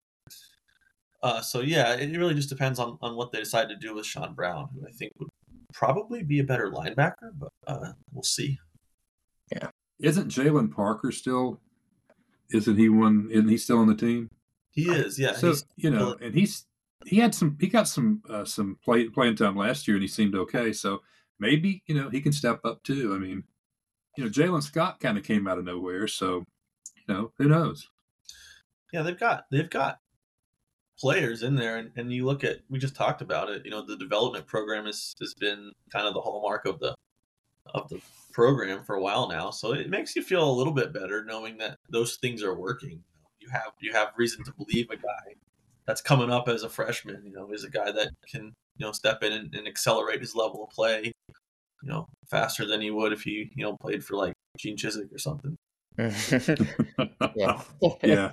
Uh, 1.22 1.40
so 1.40 1.60
yeah, 1.60 1.94
it 1.94 2.16
really 2.16 2.34
just 2.34 2.48
depends 2.48 2.78
on, 2.78 2.98
on 3.00 3.16
what 3.16 3.32
they 3.32 3.40
decide 3.40 3.68
to 3.68 3.76
do 3.76 3.94
with 3.94 4.06
Sean 4.06 4.34
Brown, 4.34 4.68
who 4.72 4.86
I 4.86 4.92
think 4.92 5.12
would 5.18 5.28
probably 5.72 6.22
be 6.22 6.38
a 6.40 6.44
better 6.44 6.70
linebacker, 6.70 7.32
but 7.38 7.50
uh, 7.66 7.92
we'll 8.12 8.22
see. 8.22 8.58
Isn't 10.00 10.28
Jalen 10.28 10.74
Parker 10.74 11.12
still? 11.12 11.60
Isn't 12.52 12.76
he 12.76 12.88
one? 12.88 13.28
Isn't 13.30 13.48
he 13.48 13.58
still 13.58 13.78
on 13.78 13.88
the 13.88 13.94
team? 13.94 14.30
He 14.70 14.90
is. 14.90 15.18
Yeah. 15.18 15.32
So 15.32 15.54
you 15.76 15.90
know, 15.90 16.16
and 16.20 16.34
he's 16.34 16.66
he 17.04 17.16
had 17.16 17.34
some 17.34 17.56
he 17.60 17.68
got 17.68 17.88
some 17.88 18.22
uh, 18.28 18.44
some 18.44 18.78
play 18.84 19.08
playing 19.08 19.36
time 19.36 19.56
last 19.56 19.88
year, 19.88 19.96
and 19.96 20.02
he 20.02 20.08
seemed 20.08 20.34
okay. 20.34 20.72
So 20.72 21.02
maybe 21.38 21.82
you 21.86 21.94
know 21.94 22.10
he 22.10 22.20
can 22.20 22.32
step 22.32 22.60
up 22.64 22.82
too. 22.82 23.14
I 23.14 23.18
mean, 23.18 23.44
you 24.16 24.24
know, 24.24 24.30
Jalen 24.30 24.62
Scott 24.62 25.00
kind 25.00 25.16
of 25.16 25.24
came 25.24 25.46
out 25.46 25.58
of 25.58 25.64
nowhere, 25.64 26.06
so 26.06 26.44
you 26.94 27.14
know 27.14 27.32
who 27.38 27.48
knows. 27.48 27.88
Yeah, 28.92 29.02
they've 29.02 29.18
got 29.18 29.46
they've 29.50 29.70
got 29.70 29.98
players 30.98 31.42
in 31.42 31.54
there, 31.54 31.76
and, 31.76 31.90
and 31.96 32.12
you 32.12 32.24
look 32.24 32.44
at 32.44 32.60
we 32.68 32.78
just 32.78 32.96
talked 32.96 33.22
about 33.22 33.50
it. 33.50 33.64
You 33.64 33.70
know, 33.70 33.84
the 33.84 33.96
development 33.96 34.46
program 34.46 34.86
has 34.86 35.14
has 35.20 35.34
been 35.34 35.72
kind 35.92 36.06
of 36.06 36.14
the 36.14 36.20
hallmark 36.20 36.66
of 36.66 36.80
the 36.80 36.94
of 37.74 37.88
the 37.88 38.00
program 38.32 38.84
for 38.84 38.94
a 38.94 39.00
while 39.00 39.28
now, 39.28 39.50
so 39.50 39.72
it 39.72 39.90
makes 39.90 40.14
you 40.16 40.22
feel 40.22 40.48
a 40.48 40.52
little 40.52 40.72
bit 40.72 40.92
better 40.92 41.24
knowing 41.24 41.58
that 41.58 41.78
those 41.90 42.16
things 42.16 42.42
are 42.42 42.54
working. 42.54 43.02
You 43.40 43.48
have 43.50 43.72
you 43.80 43.92
have 43.92 44.08
reason 44.16 44.44
to 44.44 44.52
believe 44.52 44.90
a 44.90 44.96
guy 44.96 45.34
that's 45.86 46.00
coming 46.00 46.30
up 46.30 46.48
as 46.48 46.62
a 46.62 46.68
freshman, 46.68 47.22
you 47.24 47.32
know, 47.32 47.50
is 47.52 47.64
a 47.64 47.70
guy 47.70 47.92
that 47.92 48.10
can 48.30 48.52
you 48.76 48.86
know 48.86 48.92
step 48.92 49.22
in 49.22 49.32
and, 49.32 49.54
and 49.54 49.66
accelerate 49.66 50.20
his 50.20 50.34
level 50.34 50.64
of 50.64 50.70
play, 50.70 51.12
you 51.82 51.88
know, 51.88 52.06
faster 52.30 52.66
than 52.66 52.80
he 52.80 52.90
would 52.90 53.12
if 53.12 53.22
he 53.22 53.50
you 53.54 53.64
know 53.64 53.76
played 53.76 54.04
for 54.04 54.16
like 54.16 54.34
Gene 54.58 54.76
Chizik 54.76 55.12
or 55.12 55.18
something. 55.18 55.56
yeah. 57.36 57.62
yeah. 58.02 58.32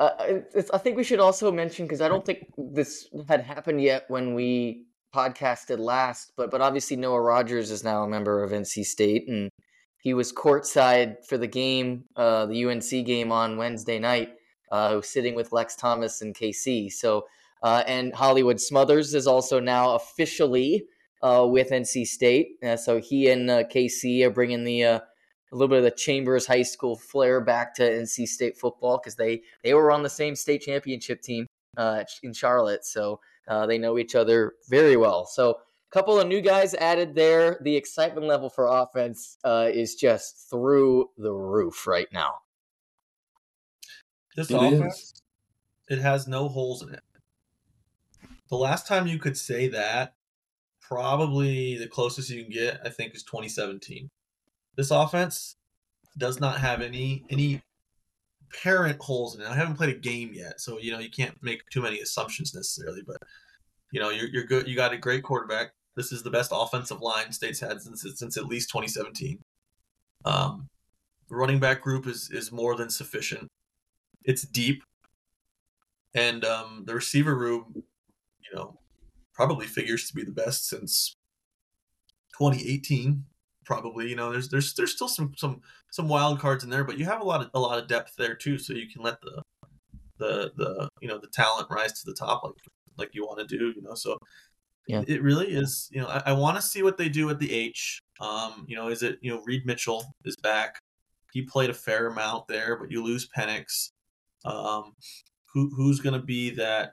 Uh, 0.00 0.40
I 0.74 0.78
think 0.78 0.96
we 0.96 1.04
should 1.04 1.20
also 1.20 1.52
mention 1.52 1.86
because 1.86 2.00
I 2.00 2.08
don't 2.08 2.26
think 2.26 2.52
this 2.58 3.08
had 3.28 3.42
happened 3.42 3.80
yet 3.80 4.04
when 4.08 4.34
we 4.34 4.86
podcasted 5.12 5.78
last, 5.78 6.32
but 6.36 6.50
but 6.50 6.60
obviously 6.60 6.96
Noah 6.96 7.20
Rogers 7.20 7.70
is 7.70 7.84
now 7.84 8.02
a 8.02 8.08
member 8.08 8.42
of 8.42 8.50
NC 8.50 8.84
State, 8.84 9.28
and 9.28 9.50
he 9.98 10.14
was 10.14 10.32
courtside 10.32 11.24
for 11.26 11.38
the 11.38 11.46
game, 11.46 12.04
uh, 12.16 12.46
the 12.46 12.64
UNC 12.64 12.88
game 13.06 13.30
on 13.30 13.56
Wednesday 13.56 13.98
night, 13.98 14.30
uh, 14.70 15.00
sitting 15.00 15.34
with 15.34 15.52
Lex 15.52 15.76
Thomas 15.76 16.22
and 16.22 16.34
KC. 16.34 16.90
So, 16.90 17.26
uh, 17.62 17.84
and 17.86 18.14
Hollywood 18.14 18.60
Smothers 18.60 19.14
is 19.14 19.26
also 19.26 19.60
now 19.60 19.94
officially 19.94 20.84
uh, 21.22 21.46
with 21.48 21.70
NC 21.70 22.06
State. 22.06 22.56
Uh, 22.62 22.76
so 22.76 23.00
he 23.00 23.30
and 23.30 23.48
uh, 23.50 23.64
KC 23.64 24.24
are 24.24 24.30
bringing 24.30 24.64
the 24.64 24.82
a 24.82 25.02
little 25.52 25.68
bit 25.68 25.78
of 25.78 25.84
the 25.84 25.90
Chambers 25.90 26.46
High 26.46 26.62
School 26.62 26.96
flair 26.96 27.40
back 27.40 27.74
to 27.76 27.82
NC 27.82 28.26
State 28.26 28.56
football 28.56 28.98
because 28.98 29.16
they 29.16 29.42
they 29.62 29.74
were 29.74 29.92
on 29.92 30.02
the 30.02 30.10
same 30.10 30.34
state 30.34 30.62
championship 30.62 31.22
team 31.22 31.46
in 31.78 32.32
Charlotte. 32.32 32.84
So 32.84 33.20
they 33.66 33.78
know 33.78 33.98
each 33.98 34.14
other 34.14 34.54
very 34.68 34.96
well. 34.96 35.26
So 35.26 35.58
couple 35.92 36.18
of 36.18 36.26
new 36.26 36.40
guys 36.40 36.74
added 36.74 37.14
there. 37.14 37.60
The 37.62 37.76
excitement 37.76 38.26
level 38.26 38.48
for 38.48 38.66
offense 38.66 39.36
uh, 39.44 39.68
is 39.72 39.94
just 39.94 40.48
through 40.50 41.10
the 41.18 41.32
roof 41.32 41.86
right 41.86 42.08
now. 42.12 42.36
This 44.34 44.50
it 44.50 44.56
offense, 44.56 44.94
is. 44.94 45.22
it 45.90 46.00
has 46.00 46.26
no 46.26 46.48
holes 46.48 46.82
in 46.82 46.94
it. 46.94 47.02
The 48.48 48.56
last 48.56 48.86
time 48.86 49.06
you 49.06 49.18
could 49.18 49.36
say 49.36 49.68
that, 49.68 50.14
probably 50.80 51.76
the 51.76 51.86
closest 51.86 52.30
you 52.30 52.42
can 52.42 52.52
get, 52.52 52.80
I 52.84 52.88
think, 52.88 53.14
is 53.14 53.22
2017. 53.22 54.10
This 54.76 54.90
offense 54.90 55.56
does 56.16 56.40
not 56.40 56.60
have 56.60 56.80
any 56.80 57.24
any 57.30 57.62
parent 58.62 59.00
holes 59.00 59.34
in 59.34 59.42
it. 59.42 59.48
I 59.48 59.54
haven't 59.54 59.76
played 59.76 59.94
a 59.94 59.98
game 59.98 60.30
yet, 60.32 60.60
so 60.60 60.78
you 60.78 60.92
know 60.92 60.98
you 60.98 61.10
can't 61.10 61.36
make 61.42 61.68
too 61.70 61.82
many 61.82 62.00
assumptions 62.00 62.54
necessarily. 62.54 63.02
But 63.06 63.18
you 63.90 64.00
know 64.00 64.10
you're 64.10 64.28
you're 64.28 64.44
good. 64.44 64.68
You 64.68 64.76
got 64.76 64.92
a 64.92 64.98
great 64.98 65.22
quarterback. 65.22 65.72
This 65.96 66.12
is 66.12 66.22
the 66.22 66.30
best 66.30 66.52
offensive 66.54 67.00
line 67.00 67.32
State's 67.32 67.60
had 67.60 67.80
since 67.80 68.04
since 68.14 68.36
at 68.36 68.46
least 68.46 68.70
2017. 68.70 69.38
Um, 70.24 70.68
the 71.28 71.36
running 71.36 71.60
back 71.60 71.82
group 71.82 72.06
is 72.06 72.30
is 72.30 72.52
more 72.52 72.76
than 72.76 72.90
sufficient. 72.90 73.48
It's 74.24 74.42
deep, 74.42 74.82
and 76.14 76.44
um, 76.44 76.84
the 76.86 76.94
receiver 76.94 77.34
room, 77.34 77.72
you 77.74 78.56
know, 78.56 78.78
probably 79.34 79.66
figures 79.66 80.06
to 80.08 80.14
be 80.14 80.24
the 80.24 80.30
best 80.30 80.68
since 80.68 81.16
2018. 82.38 83.24
Probably, 83.64 84.08
you 84.08 84.16
know, 84.16 84.32
there's 84.32 84.48
there's 84.48 84.74
there's 84.74 84.92
still 84.92 85.08
some 85.08 85.32
some 85.36 85.60
some 85.90 86.08
wild 86.08 86.40
cards 86.40 86.64
in 86.64 86.70
there, 86.70 86.84
but 86.84 86.98
you 86.98 87.04
have 87.04 87.20
a 87.20 87.24
lot 87.24 87.40
of 87.40 87.50
a 87.54 87.60
lot 87.60 87.78
of 87.78 87.88
depth 87.88 88.14
there 88.16 88.34
too, 88.34 88.58
so 88.58 88.72
you 88.72 88.88
can 88.88 89.02
let 89.02 89.20
the 89.20 89.42
the 90.18 90.52
the 90.56 90.88
you 91.00 91.08
know 91.08 91.18
the 91.18 91.28
talent 91.28 91.68
rise 91.70 91.92
to 91.92 92.06
the 92.06 92.14
top 92.14 92.44
like 92.44 92.54
like 92.98 93.14
you 93.14 93.24
want 93.24 93.38
to 93.38 93.58
do, 93.58 93.72
you 93.74 93.82
know. 93.82 93.94
So 93.94 94.18
yeah. 94.86 95.02
It 95.06 95.22
really 95.22 95.46
is. 95.46 95.88
You 95.92 96.00
know, 96.00 96.08
I, 96.08 96.22
I 96.26 96.32
want 96.32 96.56
to 96.56 96.62
see 96.62 96.82
what 96.82 96.98
they 96.98 97.08
do 97.08 97.30
at 97.30 97.38
the 97.38 97.52
H. 97.52 98.00
Um, 98.20 98.64
you 98.68 98.76
know, 98.76 98.88
is 98.88 99.02
it 99.02 99.18
you 99.22 99.32
know 99.32 99.42
Reed 99.44 99.64
Mitchell 99.64 100.04
is 100.24 100.36
back. 100.36 100.78
He 101.32 101.42
played 101.42 101.70
a 101.70 101.74
fair 101.74 102.08
amount 102.08 102.48
there, 102.48 102.76
but 102.76 102.90
you 102.90 103.02
lose 103.02 103.28
Penix. 103.36 103.90
Um, 104.44 104.94
who 105.52 105.70
who's 105.74 106.00
going 106.00 106.18
to 106.18 106.24
be 106.24 106.50
that 106.50 106.92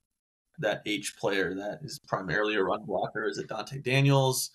that 0.60 0.82
H 0.86 1.16
player 1.18 1.56
that 1.56 1.80
is 1.82 2.00
primarily 2.08 2.56
a 2.56 2.64
run 2.64 2.86
blocker? 2.86 3.26
Is 3.28 3.38
it 3.38 3.50
Dante 3.50 3.80
Daniels? 3.80 4.52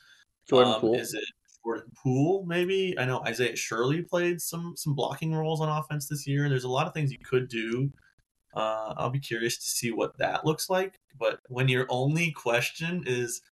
Jordan 0.49 0.75
um, 0.75 0.81
Poole. 0.81 0.95
Is 0.95 1.15
it 1.15 1.25
Jordan 1.65 1.91
Poole? 2.03 2.45
Maybe 2.47 2.95
I 2.99 3.05
know 3.05 3.21
Isaiah 3.21 3.57
Shirley 3.57 4.03
played 4.03 4.41
some 4.41 4.75
some 4.77 4.95
blocking 4.95 5.35
roles 5.35 5.61
on 5.61 5.69
offense 5.69 6.09
this 6.09 6.27
year. 6.27 6.49
There's 6.49 6.65
a 6.65 6.69
lot 6.69 6.87
of 6.87 6.95
things 6.95 7.11
you 7.11 7.19
could 7.19 7.49
do 7.49 7.91
uh, 8.55 8.95
I'll 8.97 9.11
be 9.11 9.21
curious 9.21 9.57
to 9.57 9.67
see 9.67 9.91
what 9.91 10.17
that 10.19 10.45
looks 10.45 10.71
like. 10.71 11.01
But 11.19 11.41
when 11.49 11.69
your 11.69 11.87
only 11.89 12.31
question 12.31 13.05
is 13.07 13.43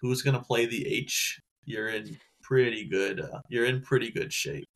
who's 0.00 0.22
going 0.22 0.36
to 0.36 0.42
play 0.42 0.66
the 0.66 0.86
H, 0.86 1.40
you're 1.64 1.88
in 1.88 2.16
pretty 2.42 2.84
good. 2.84 3.20
Uh, 3.20 3.40
you're 3.48 3.64
in 3.64 3.82
pretty 3.82 4.10
good 4.10 4.32
shape. 4.32 4.68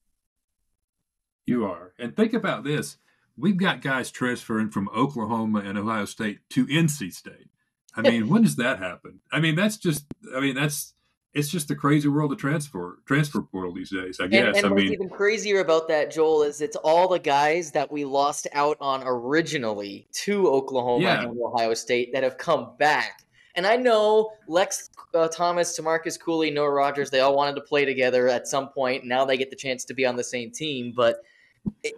You 1.46 1.64
are, 1.64 1.94
and 1.98 2.14
think 2.14 2.34
about 2.34 2.64
this: 2.64 2.98
we've 3.36 3.56
got 3.56 3.80
guys 3.80 4.10
transferring 4.10 4.70
from 4.70 4.90
Oklahoma 4.94 5.60
and 5.60 5.78
Ohio 5.78 6.04
State 6.04 6.40
to 6.50 6.66
NC 6.66 7.12
State. 7.12 7.48
I 7.96 8.02
mean, 8.08 8.28
when 8.28 8.42
does 8.42 8.56
that 8.56 8.78
happen? 8.78 9.20
I 9.32 9.40
mean, 9.40 9.54
that's 9.54 9.76
just. 9.76 10.06
I 10.36 10.40
mean, 10.40 10.54
that's 10.54 10.94
it's 11.34 11.48
just 11.48 11.70
a 11.70 11.74
crazy 11.74 12.08
world 12.08 12.32
of 12.32 12.38
transfer 12.38 12.98
transfer 13.06 13.42
portal 13.42 13.72
these 13.72 13.90
days. 13.90 14.18
I 14.20 14.26
guess. 14.26 14.46
And, 14.46 14.56
and 14.56 14.66
I 14.66 14.70
what's 14.70 14.82
mean, 14.82 14.92
even 14.92 15.08
crazier 15.08 15.60
about 15.60 15.88
that, 15.88 16.10
Joel, 16.10 16.42
is 16.42 16.60
it's 16.60 16.76
all 16.76 17.08
the 17.08 17.18
guys 17.18 17.70
that 17.72 17.90
we 17.90 18.04
lost 18.04 18.46
out 18.52 18.76
on 18.80 19.02
originally 19.04 20.08
to 20.24 20.48
Oklahoma 20.48 21.04
yeah. 21.04 21.22
and 21.22 21.38
Ohio 21.40 21.74
State 21.74 22.12
that 22.12 22.22
have 22.22 22.38
come 22.38 22.72
back. 22.78 23.24
And 23.54 23.66
I 23.66 23.76
know 23.76 24.30
Lex 24.46 24.90
uh, 25.14 25.26
Thomas, 25.28 25.78
Tamarcus 25.78 26.18
Cooley, 26.18 26.50
Noah 26.50 26.70
Rogers, 26.70 27.10
they 27.10 27.20
all 27.20 27.34
wanted 27.34 27.56
to 27.56 27.62
play 27.62 27.84
together 27.84 28.28
at 28.28 28.46
some 28.46 28.68
point. 28.68 29.04
Now 29.04 29.24
they 29.24 29.36
get 29.36 29.50
the 29.50 29.56
chance 29.56 29.84
to 29.86 29.94
be 29.94 30.06
on 30.06 30.14
the 30.14 30.22
same 30.22 30.52
team. 30.52 30.92
But, 30.94 31.16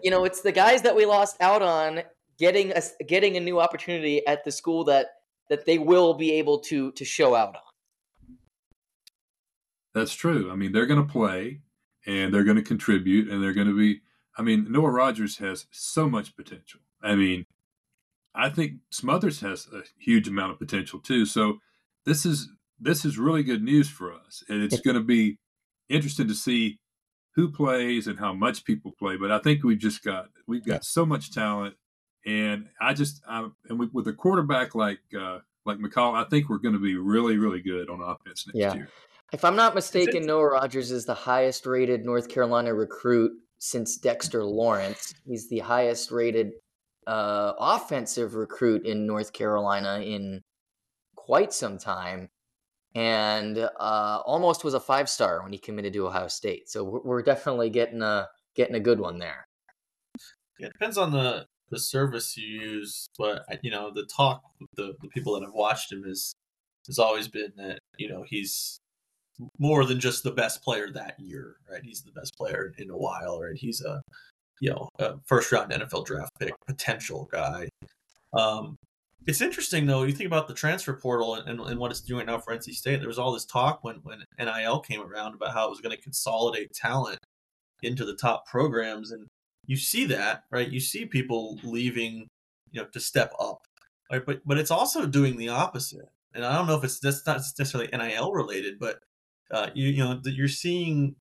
you 0.03 0.11
know, 0.11 0.25
it's 0.25 0.41
the 0.41 0.53
guys 0.53 0.81
that 0.83 0.97
we 0.97 1.05
lost 1.05 1.37
out 1.41 1.61
on 1.61 2.01
getting 2.39 2.73
a, 2.73 2.83
getting 3.07 3.37
a 3.37 3.41
new 3.41 3.61
opportunity 3.61 4.27
at 4.27 4.43
the 4.45 4.51
school 4.51 4.85
that 4.85 5.09
that 5.51 5.67
they 5.67 5.79
will 5.79 6.15
be 6.15 6.33
able 6.33 6.61
to 6.61 6.93
to 6.93 7.05
show 7.05 7.35
out 7.35 7.57
on. 7.57 7.70
That's 9.95 10.15
true. 10.15 10.51
I 10.51 10.55
mean, 10.55 10.73
they're 10.73 10.87
going 10.87 11.05
to 11.05 11.13
play 11.13 11.61
and 12.07 12.33
they're 12.33 12.45
going 12.45 12.57
to 12.57 12.63
contribute 12.63 13.29
and 13.29 13.43
they're 13.43 13.53
going 13.53 13.69
to 13.69 13.77
be. 13.77 14.01
I 14.37 14.43
mean, 14.43 14.71
Noah 14.71 14.91
Rogers 14.91 15.39
has 15.39 15.67
so 15.71 16.09
much 16.09 16.37
potential. 16.37 16.81
I 17.03 17.15
mean, 17.15 17.47
I 18.35 18.49
think 18.49 18.75
Smothers 18.91 19.41
has 19.41 19.67
a 19.73 19.83
huge 19.99 20.29
amount 20.29 20.53
of 20.53 20.59
potential 20.59 21.01
too. 21.01 21.27
So 21.27 21.59
this 22.05 22.25
is 22.25 22.49
this 22.81 23.05
is 23.05 23.19
really 23.19 23.43
good 23.43 23.63
news 23.63 23.89
for 23.89 24.13
us, 24.13 24.43
and 24.49 24.63
it's 24.63 24.81
going 24.81 24.97
to 24.97 25.03
be 25.03 25.39
interesting 25.89 26.29
to 26.29 26.35
see 26.35 26.79
who 27.35 27.51
plays 27.51 28.07
and 28.07 28.19
how 28.19 28.33
much 28.33 28.65
people 28.65 28.93
play. 28.99 29.17
But 29.17 29.31
I 29.31 29.39
think 29.39 29.65
we've 29.65 29.79
just 29.79 30.03
got 30.03 30.29
we've 30.47 30.65
got 30.65 30.85
so 30.85 31.05
much 31.05 31.33
talent, 31.33 31.75
and 32.25 32.69
I 32.81 32.95
just 32.95 33.23
I, 33.29 33.49
and 33.69 33.79
we, 33.79 33.89
with 33.93 34.07
a 34.09 34.13
quarterback 34.13 34.75
like 34.75 35.01
uh, 35.19 35.41
like 35.67 35.79
McCall, 35.79 36.15
I 36.15 36.29
think 36.29 36.49
we're 36.49 36.59
going 36.59 36.75
to 36.75 36.81
be 36.81 36.97
really 36.97 37.37
really 37.37 37.61
good 37.61 37.91
on 37.91 38.01
offense 38.01 38.47
next 38.47 38.57
yeah. 38.57 38.75
year. 38.75 38.89
If 39.33 39.45
I'm 39.45 39.57
not 39.57 39.75
mistaken, 39.75 40.27
Noah 40.27 40.51
Rogers 40.51 40.91
is 40.91 41.05
the 41.05 41.15
highest 41.15 41.65
rated 41.65 42.05
North 42.05 42.29
Carolina 42.29 42.75
recruit 42.75 43.33
since 43.59 43.97
Dexter 43.97 44.45
Lawrence. 44.45 45.15
He's 45.25 45.49
the 45.49 45.61
highest 45.61 46.11
rated 46.11 46.53
uh, 47.07 47.53
offensive 47.59 48.35
recruit 48.35 48.85
in 48.85 49.07
North 49.07 49.33
Carolina 49.33 50.01
in 50.01 50.43
quite 51.15 51.53
some 51.53 51.79
time, 51.79 52.29
and 52.95 53.57
uh, 53.59 54.23
almost 54.27 54.65
was 54.65 54.75
a 54.75 54.81
five 54.81 55.09
star 55.09 55.43
when 55.43 55.53
he 55.53 55.59
committed 55.59 55.93
to 55.93 56.07
Ohio 56.09 56.29
State. 56.29 56.69
So 56.69 57.01
we're 57.05 57.23
definitely 57.23 57.71
getting 57.71 58.03
a 58.03 58.29
getting 58.57 58.75
a 58.75 58.81
good 58.81 58.99
one 58.99 59.19
there. 59.19 59.47
Yeah, 60.59 60.67
it 60.67 60.73
depends 60.73 60.99
on 60.99 61.13
the 61.13 61.47
the 61.71 61.79
service 61.79 62.37
you 62.37 62.49
use, 62.49 63.09
but 63.17 63.45
you 63.63 63.71
know 63.71 63.93
the 63.95 64.07
talk 64.07 64.43
the 64.75 64.95
the 65.01 65.09
people 65.09 65.35
that 65.35 65.45
have 65.45 65.55
watched 65.55 65.93
him 65.93 66.03
is 66.05 66.35
has 66.89 66.99
always 66.99 67.29
been 67.29 67.53
that 67.57 67.79
you 67.97 68.09
know 68.09 68.25
he's 68.27 68.80
more 69.59 69.85
than 69.85 70.01
just 70.01 70.23
the 70.23 70.31
best 70.31 70.63
player 70.63 70.91
that 70.93 71.19
year, 71.19 71.57
right? 71.71 71.83
He's 71.83 72.03
the 72.03 72.13
best 72.13 72.37
player 72.37 72.73
in 72.79 72.91
a 72.91 72.97
while, 72.97 73.41
right? 73.41 73.57
He's 73.57 73.81
a 73.83 74.03
you 74.61 74.71
know 74.71 74.89
a 74.99 75.15
first 75.27 75.51
round 75.53 75.73
NFL 75.73 76.07
draft 76.07 76.33
pick 76.39 76.55
potential 76.67 77.29
guy. 77.33 77.69
Um, 78.33 78.77
it's 79.27 79.41
interesting 79.41 79.87
though. 79.87 80.05
You 80.05 80.13
think 80.13 80.27
about 80.27 80.49
the 80.49 80.55
transfer 80.55 80.95
portal 80.95 81.35
and, 81.35 81.49
and, 81.49 81.61
and, 81.61 81.79
what 81.79 81.91
it's 81.91 82.01
doing 82.01 82.27
now 82.27 82.39
for 82.39 82.57
NC 82.57 82.73
State. 82.75 83.01
There 83.01 83.09
was 83.09 83.19
all 83.19 83.33
this 83.33 83.45
talk 83.45 83.85
when 83.85 83.97
when 84.03 84.25
NIL 84.39 84.81
came 84.81 85.03
around 85.03 85.35
about 85.35 85.53
how 85.53 85.67
it 85.67 85.71
was 85.71 85.81
going 85.81 85.97
to 85.97 86.03
consolidate 86.03 86.73
talent 86.73 87.19
into 87.83 88.05
the 88.05 88.15
top 88.15 88.47
programs, 88.47 89.11
and 89.11 89.27
you 89.67 89.77
see 89.77 90.07
that, 90.07 90.45
right? 90.51 90.69
You 90.69 90.81
see 90.81 91.07
people 91.07 91.59
leaving, 91.63 92.29
you 92.73 92.83
know, 92.83 92.89
to 92.93 93.01
step 93.01 93.33
up, 93.39 93.59
right? 94.11 94.25
But 94.25 94.41
but 94.45 94.59
it's 94.59 94.71
also 94.71 95.07
doing 95.07 95.37
the 95.37 95.49
opposite. 95.49 96.09
And 96.35 96.45
I 96.45 96.55
don't 96.57 96.67
know 96.67 96.77
if 96.77 96.85
it's 96.85 97.01
that's 97.01 97.27
not 97.27 97.39
necessarily 97.59 97.91
NIL 97.93 98.33
related, 98.33 98.79
but 98.79 99.01
uh, 99.51 99.71
you, 99.75 99.89
you 99.89 100.05
know 100.05 100.21
you're 100.25 100.49
seeing 100.49 101.17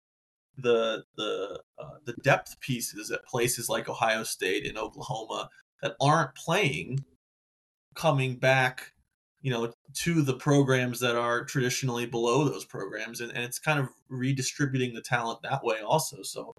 the 0.58 1.04
the 1.16 1.60
uh, 1.78 1.98
the 2.04 2.14
depth 2.22 2.58
pieces 2.60 3.10
at 3.10 3.24
places 3.24 3.68
like 3.68 3.88
Ohio 3.88 4.22
State 4.22 4.66
and 4.66 4.78
Oklahoma 4.78 5.48
that 5.82 5.96
aren't 6.00 6.34
playing 6.34 7.04
coming 7.94 8.36
back 8.36 8.92
you 9.42 9.50
know 9.50 9.72
to 9.94 10.22
the 10.22 10.34
programs 10.34 11.00
that 11.00 11.16
are 11.16 11.44
traditionally 11.44 12.06
below 12.06 12.44
those 12.44 12.64
programs 12.64 13.20
and, 13.20 13.32
and 13.32 13.44
it's 13.44 13.58
kind 13.58 13.78
of 13.78 13.88
redistributing 14.08 14.94
the 14.94 15.02
talent 15.02 15.40
that 15.42 15.62
way 15.62 15.80
also. 15.80 16.22
So 16.22 16.52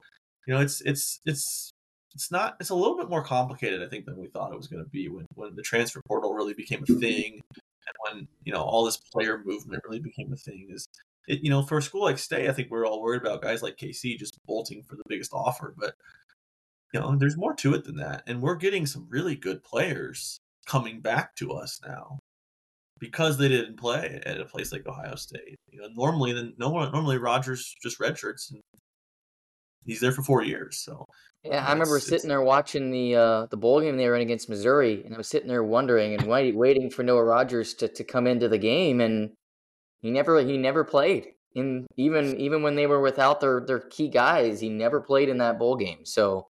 you 0.48 0.54
know 0.54 0.62
it's 0.62 0.82
it's 0.82 1.20
it's 1.26 1.74
it's 2.16 2.32
not 2.32 2.56
it's 2.60 2.72
a 2.72 2.76
little 2.76 2.98
bit 2.98 3.10
more 3.10 3.24
complicated 3.24 3.84
i 3.84 3.88
think 3.88 4.06
than 4.06 4.18
we 4.18 4.28
thought 4.28 4.52
it 4.52 4.58
was 4.58 4.68
going 4.68 4.84
to 4.84 4.90
be 4.90 5.08
when 5.08 5.26
when 5.36 5.56
the 5.56 5.62
transfer 5.62 6.02
portal 6.08 6.34
really 6.34 6.54
became 6.54 6.82
a 6.82 6.94
thing 6.94 7.42
and 7.56 7.96
when 8.06 8.28
you 8.44 8.52
know 8.52 8.62
all 8.64 8.84
this 8.84 8.98
player 8.98 9.44
movement 9.46 9.84
really 9.86 10.00
became 10.00 10.34
a 10.34 10.38
thing 10.38 10.68
is 10.72 10.88
it, 11.28 11.40
you 11.44 11.50
know, 11.50 11.62
for 11.64 11.78
a 11.78 11.82
school 11.82 12.04
like 12.04 12.18
State, 12.18 12.50
I 12.50 12.54
think 12.54 12.70
we're 12.72 12.86
all 12.88 13.02
worried 13.02 13.22
about 13.22 13.42
guys 13.42 13.62
like 13.62 13.78
KC 13.78 14.18
just 14.18 14.38
bolting 14.46 14.84
for 14.84 14.96
the 14.96 15.04
biggest 15.08 15.34
offer. 15.34 15.74
But 15.78 15.96
you 16.94 17.00
know, 17.00 17.16
there's 17.18 17.38
more 17.38 17.54
to 17.56 17.74
it 17.74 17.84
than 17.84 17.98
that, 17.98 18.24
and 18.28 18.42
we're 18.42 18.56
getting 18.56 18.86
some 18.86 19.08
really 19.10 19.36
good 19.36 19.64
players 19.64 20.40
coming 20.66 21.02
back 21.02 21.36
to 21.38 21.52
us 21.54 21.80
now. 21.86 22.20
because 23.00 23.38
they 23.38 23.48
didn't 23.48 23.78
play 23.78 24.22
at 24.26 24.40
a 24.42 24.46
place 24.46 24.72
like 24.72 24.88
Ohio 24.88 25.16
State. 25.16 25.58
You 25.72 25.82
know, 25.82 25.90
normally, 25.96 26.34
then 26.34 26.54
no 26.58 26.70
one 26.70 26.92
normally 26.92 27.18
Rogers 27.18 27.76
just 27.82 28.00
redshirts 28.00 28.52
and 28.52 28.62
he's 29.86 30.00
there 30.00 30.12
for 30.12 30.24
four 30.24 30.44
years. 30.44 30.78
So 30.80 31.06
yeah, 31.44 31.66
I 31.66 31.72
remember 31.72 32.00
sitting 32.00 32.28
there 32.30 32.42
watching 32.42 32.92
the 32.92 33.16
uh, 33.16 33.46
the 33.48 33.58
bowl 33.58 33.82
game 33.82 33.98
they 33.98 34.08
were 34.08 34.16
in 34.16 34.22
against 34.22 34.50
Missouri, 34.50 35.04
and 35.06 35.14
I 35.14 35.18
was 35.18 35.28
sitting 35.28 35.48
there 35.48 35.64
wondering 35.64 36.14
and 36.14 36.28
wait, 36.28 36.56
waiting 36.56 36.90
for 36.90 37.04
Noah 37.04 37.24
Rogers 37.24 37.74
to, 37.76 37.88
to 37.88 38.04
come 38.04 38.28
into 38.28 38.50
the 38.50 38.58
game, 38.58 39.02
and 39.02 39.32
he 40.02 40.12
never 40.12 40.42
he 40.42 40.58
never 40.58 40.84
played. 40.84 41.34
In 41.56 41.88
even 41.96 42.38
even 42.38 42.62
when 42.62 42.76
they 42.76 42.88
were 42.88 43.02
without 43.02 43.42
their 43.42 43.62
their 43.62 43.80
key 43.80 44.10
guys, 44.10 44.60
he 44.60 44.70
never 44.70 45.02
played 45.02 45.30
in 45.30 45.38
that 45.40 45.58
bowl 45.58 45.76
game. 45.76 46.06
So 46.06 46.48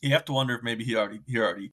you 0.00 0.12
have 0.12 0.24
to 0.26 0.32
wonder 0.32 0.54
if 0.54 0.62
maybe 0.62 0.84
he 0.84 0.96
already 0.96 1.20
he 1.26 1.38
already 1.38 1.72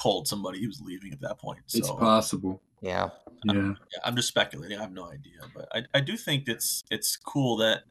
told 0.00 0.28
somebody 0.28 0.60
he 0.60 0.66
was 0.66 0.80
leaving 0.80 1.12
at 1.12 1.20
that 1.20 1.38
point. 1.38 1.60
So. 1.66 1.78
It's 1.78 1.90
possible. 1.90 2.62
Yeah. 2.80 3.10
Yeah. 3.44 3.52
I'm, 3.52 3.78
yeah. 3.92 4.00
I'm 4.04 4.16
just 4.16 4.28
speculating. 4.28 4.78
I 4.78 4.80
have 4.82 4.92
no 4.92 5.10
idea, 5.10 5.40
but 5.54 5.68
I, 5.74 5.82
I 5.94 6.00
do 6.00 6.16
think 6.16 6.48
it's 6.48 6.84
it's 6.90 7.16
cool 7.16 7.56
that 7.58 7.82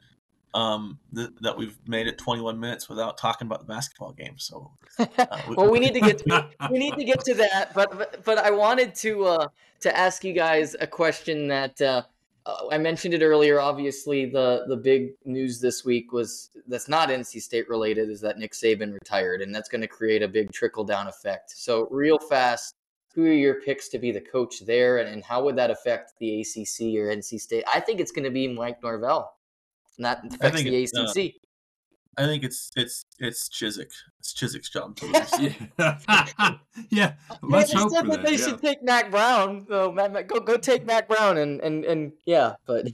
um 0.54 1.00
th- 1.16 1.30
that 1.42 1.58
we've 1.58 1.78
made 1.88 2.08
it 2.08 2.18
21 2.18 2.60
minutes 2.60 2.90
without 2.90 3.18
talking 3.18 3.48
about 3.48 3.60
the 3.60 3.66
basketball 3.66 4.12
game. 4.14 4.36
So 4.38 4.72
uh, 4.98 5.06
we, 5.48 5.56
well, 5.56 5.70
we 5.70 5.80
need 5.80 5.94
to 5.94 6.02
get 6.02 6.18
to, 6.20 6.50
we 6.72 6.80
need 6.80 6.96
to 6.96 7.04
get 7.04 7.24
to 7.26 7.34
that, 7.36 7.74
but 7.74 7.98
but, 7.98 8.24
but 8.26 8.38
I 8.40 8.52
wanted 8.52 8.96
to 8.96 9.26
uh 9.26 9.48
to 9.82 9.98
ask 9.98 10.24
you 10.24 10.34
guys 10.34 10.76
a 10.80 10.88
question 10.88 11.48
that 11.48 11.82
uh, 11.82 12.04
uh, 12.46 12.68
I 12.72 12.78
mentioned 12.78 13.14
it 13.14 13.22
earlier. 13.22 13.60
Obviously, 13.60 14.26
the 14.26 14.66
the 14.68 14.78
big 14.78 15.12
news 15.26 15.60
this 15.60 15.86
week 15.86 16.12
was 16.12 16.50
that's 16.68 16.88
not 16.88 17.10
NC 17.10 17.42
State 17.42 17.70
related 17.70 18.10
is 18.10 18.22
that 18.22 18.38
Nick 18.38 18.54
Saban 18.54 18.94
retired, 18.94 19.42
and 19.42 19.54
that's 19.54 19.70
going 19.70 19.82
to 19.82 19.88
create 19.88 20.24
a 20.24 20.28
big 20.28 20.52
trickle 20.52 20.84
down 20.84 21.08
effect. 21.08 21.52
So, 21.52 21.88
real 21.92 22.20
fast, 22.20 22.76
who 23.14 23.26
are 23.26 23.34
your 23.34 23.62
picks 23.62 23.90
to 23.90 24.00
be 24.00 24.12
the 24.12 24.22
coach 24.22 24.62
there, 24.66 25.00
and, 25.00 25.10
and 25.10 25.24
how 25.24 25.44
would 25.44 25.56
that 25.58 25.72
affect 25.72 26.14
the 26.20 26.42
ACC 26.42 26.96
or 26.96 27.14
NC 27.14 27.40
State? 27.40 27.64
I 27.74 27.80
think 27.80 28.00
it's 28.00 28.12
going 28.12 28.26
to 28.26 28.32
be 28.32 28.48
Mike 28.48 28.82
Norvell. 28.82 29.34
And 30.00 30.06
that 30.06 30.24
affects 30.34 30.64
the 30.64 30.84
ACC. 30.84 31.36
Uh, 31.36 32.24
I 32.24 32.26
think 32.26 32.44
it's 32.44 32.72
it's 32.76 33.06
it's 33.20 33.50
Chizik. 33.50 33.92
It's 34.20 34.34
Chizik's 34.34 34.70
job. 34.70 34.98
yeah, 35.78 36.56
yeah. 36.90 37.14
Let's 37.42 37.74
hope 37.74 37.92
said 37.92 38.08
that, 38.08 38.24
they 38.24 38.32
yeah. 38.32 38.38
should 38.38 38.62
take 38.62 38.82
Mack 38.82 39.12
Brown. 39.12 39.66
So 39.68 39.92
Matt, 39.92 40.28
go 40.28 40.40
go 40.40 40.58
take 40.58 40.86
Mack 40.86 41.08
Brown 41.08 41.38
and 41.38 41.62
and 41.62 41.86
and 41.86 42.14
yeah, 42.26 42.56
but 42.66 42.88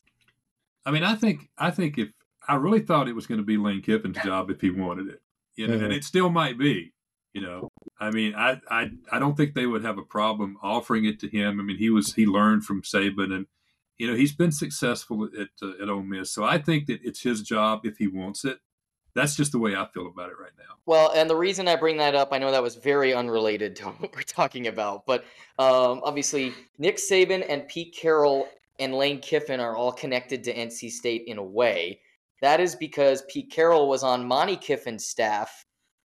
I 0.86 0.90
mean, 0.90 1.02
I 1.02 1.14
think 1.14 1.48
I 1.56 1.70
think 1.70 1.98
if 1.98 2.08
I 2.46 2.54
really 2.54 2.80
thought 2.80 3.08
it 3.08 3.14
was 3.14 3.26
going 3.26 3.40
to 3.40 3.44
be 3.44 3.56
Lane 3.56 3.82
Kiffin's 3.82 4.22
job 4.22 4.50
if 4.50 4.60
he 4.60 4.70
wanted 4.70 5.08
it, 5.08 5.22
you 5.56 5.66
know, 5.66 5.74
mm-hmm. 5.74 5.84
and 5.84 5.92
it 5.92 6.04
still 6.04 6.30
might 6.30 6.58
be. 6.58 6.92
You 7.34 7.42
know, 7.42 7.70
I 8.00 8.10
mean, 8.10 8.34
I 8.34 8.60
I 8.70 8.90
I 9.12 9.18
don't 9.18 9.36
think 9.36 9.54
they 9.54 9.66
would 9.66 9.84
have 9.84 9.98
a 9.98 10.02
problem 10.02 10.56
offering 10.62 11.04
it 11.04 11.20
to 11.20 11.28
him. 11.28 11.60
I 11.60 11.62
mean, 11.62 11.76
he 11.76 11.90
was 11.90 12.14
he 12.14 12.26
learned 12.26 12.64
from 12.64 12.82
Saban 12.82 13.34
and 13.34 13.46
you 13.98 14.06
know 14.06 14.14
he's 14.14 14.32
been 14.32 14.52
successful 14.52 15.28
at 15.38 15.48
uh, 15.62 15.82
at 15.82 15.88
Ole 15.88 16.02
Miss, 16.02 16.30
so 16.30 16.44
I 16.44 16.58
think 16.58 16.86
that 16.86 17.00
it's 17.02 17.20
his 17.20 17.42
job 17.42 17.80
if 17.84 17.98
he 17.98 18.06
wants 18.06 18.44
it. 18.44 18.58
That's 19.14 19.34
just 19.34 19.52
the 19.52 19.58
way 19.58 19.74
I 19.74 19.86
feel 19.92 20.06
about 20.06 20.30
it 20.30 20.38
right 20.40 20.52
now. 20.56 20.76
Well, 20.86 21.12
and 21.14 21.28
the 21.28 21.36
reason 21.36 21.66
I 21.66 21.74
bring 21.74 21.96
that 21.96 22.14
up, 22.14 22.28
I 22.30 22.38
know 22.38 22.52
that 22.52 22.62
was 22.62 22.76
very 22.76 23.12
unrelated 23.12 23.74
to 23.76 23.84
what 23.98 24.14
we're 24.14 24.22
talking 24.22 24.68
about, 24.68 25.06
but 25.06 25.24
um, 25.58 26.00
obviously 26.04 26.54
Nick 26.78 26.98
Saban 26.98 27.44
and 27.48 27.66
Pete 27.68 27.96
Carroll 27.96 28.48
and 28.78 28.94
Lane 28.94 29.20
Kiffin 29.20 29.60
are 29.60 29.76
all 29.76 29.92
connected 29.92 30.44
to 30.44 30.54
NC 30.54 30.90
State 30.90 31.24
in 31.26 31.38
a 31.38 31.42
way. 31.42 32.00
That 32.40 32.60
is 32.60 32.76
because 32.76 33.24
Pete 33.28 33.50
Carroll 33.50 33.88
was 33.88 34.04
on 34.04 34.26
Monte 34.26 34.58
Kiffin's 34.58 35.04
staff 35.04 35.64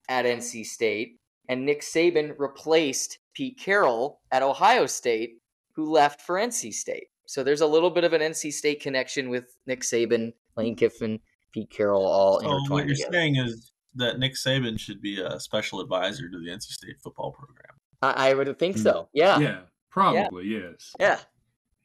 at 0.09 0.25
NC 0.25 0.65
State, 0.65 1.19
and 1.47 1.65
Nick 1.65 1.81
Saban 1.81 2.33
replaced 2.39 3.19
Pete 3.35 3.59
Carroll 3.59 4.21
at 4.31 4.41
Ohio 4.41 4.87
State, 4.87 5.37
who 5.73 5.91
left 5.91 6.21
for 6.21 6.35
NC 6.35 6.73
State. 6.73 7.07
So 7.33 7.43
there's 7.43 7.61
a 7.61 7.67
little 7.67 7.89
bit 7.89 8.03
of 8.03 8.13
an 8.13 8.21
NC 8.21 8.53
State 8.53 8.79
connection 8.79 9.27
with 9.27 9.57
Nick 9.65 9.81
Saban, 9.81 10.33
Lane 10.55 10.75
Kiffin, 10.75 11.19
Pete 11.51 11.71
Carroll, 11.71 12.05
all 12.05 12.39
so 12.39 12.45
intertwined. 12.45 12.69
What 12.69 12.85
you're 12.85 12.95
together. 12.95 13.11
saying 13.11 13.35
is 13.37 13.71
that 13.95 14.19
Nick 14.19 14.35
Saban 14.35 14.79
should 14.79 15.01
be 15.01 15.19
a 15.19 15.39
special 15.39 15.79
advisor 15.79 16.29
to 16.29 16.37
the 16.37 16.51
NC 16.51 16.61
State 16.61 16.97
football 17.01 17.31
program. 17.31 17.71
I, 18.03 18.29
I 18.29 18.33
would 18.35 18.59
think 18.59 18.75
hmm. 18.75 18.83
so. 18.83 19.09
Yeah. 19.13 19.39
Yeah. 19.39 19.61
Probably 19.89 20.45
yeah. 20.45 20.59
yes. 20.59 20.93
Yeah. 20.99 21.19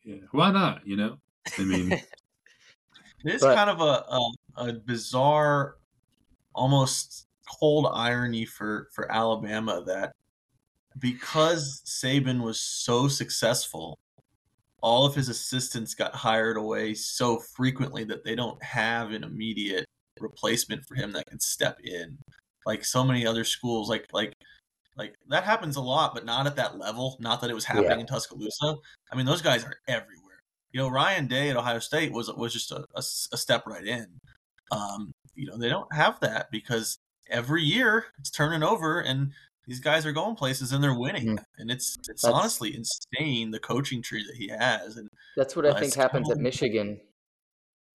Yeah. 0.04 0.26
Why 0.32 0.50
not? 0.50 0.87
You 0.87 0.98
know. 0.98 1.16
I 1.58 1.64
mean, 1.64 1.92
it 1.92 2.04
is 3.24 3.40
but, 3.40 3.54
kind 3.54 3.70
of 3.70 3.80
a, 3.80 4.04
a, 4.64 4.68
a 4.68 4.72
bizarre, 4.74 5.76
almost 6.54 7.26
cold 7.58 7.88
irony 7.90 8.44
for 8.44 8.90
for 8.92 9.11
Alabama 9.11 9.82
that 9.87 10.12
because 10.98 11.80
Saban 11.87 12.42
was 12.42 12.61
so 12.61 13.08
successful 13.08 13.98
all 14.80 15.04
of 15.04 15.14
his 15.14 15.28
assistants 15.28 15.94
got 15.94 16.14
hired 16.14 16.56
away 16.56 16.94
so 16.94 17.38
frequently 17.38 18.04
that 18.04 18.24
they 18.24 18.34
don't 18.34 18.62
have 18.62 19.10
an 19.10 19.24
immediate 19.24 19.84
replacement 20.20 20.84
for 20.84 20.94
him 20.94 21.12
that 21.12 21.26
can 21.26 21.40
step 21.40 21.78
in. 21.82 22.16
Like 22.66 22.84
so 22.84 23.04
many 23.04 23.26
other 23.26 23.44
schools 23.44 23.88
like 23.88 24.06
like 24.12 24.34
like 24.96 25.14
that 25.28 25.44
happens 25.44 25.76
a 25.76 25.80
lot 25.80 26.12
but 26.12 26.26
not 26.26 26.46
at 26.46 26.56
that 26.56 26.76
level 26.76 27.16
not 27.20 27.40
that 27.40 27.50
it 27.50 27.54
was 27.54 27.64
happening 27.64 27.90
yeah. 27.90 28.00
in 28.00 28.06
tuscaloosa. 28.06 28.76
I 29.10 29.16
mean 29.16 29.26
those 29.26 29.42
guys 29.42 29.64
are 29.64 29.76
everywhere. 29.88 30.40
You 30.72 30.80
know 30.80 30.88
ryan 30.88 31.26
day 31.26 31.50
at 31.50 31.56
ohio 31.56 31.78
state 31.78 32.12
was 32.12 32.30
was 32.34 32.52
just 32.52 32.72
a, 32.72 32.84
a, 32.94 32.98
a 32.98 33.36
step 33.36 33.66
right 33.66 33.86
in. 33.86 34.06
Um 34.70 35.12
you 35.34 35.46
know 35.46 35.56
they 35.56 35.68
don't 35.68 35.92
have 35.94 36.20
that 36.20 36.50
because 36.50 36.98
every 37.30 37.62
year 37.62 38.06
it's 38.18 38.30
turning 38.30 38.62
over 38.62 39.00
and 39.00 39.32
these 39.68 39.81
guys 39.81 40.07
are 40.07 40.12
going 40.12 40.35
places 40.35 40.72
and 40.72 40.83
they're 40.83 40.98
winning, 40.98 41.37
mm-hmm. 41.37 41.44
and 41.59 41.70
it's 41.70 41.98
it's 42.09 42.22
that's, 42.22 42.24
honestly 42.24 42.74
insane 42.74 43.50
the 43.50 43.61
coaching 43.61 44.02
tree 44.02 44.24
that 44.26 44.35
he 44.35 44.48
has. 44.48 44.96
And 44.96 45.09
that's 45.37 45.54
what 45.54 45.66
I 45.66 45.70
uh, 45.70 45.78
think 45.78 45.94
happens 45.94 46.31
at 46.31 46.38
Michigan. 46.38 46.98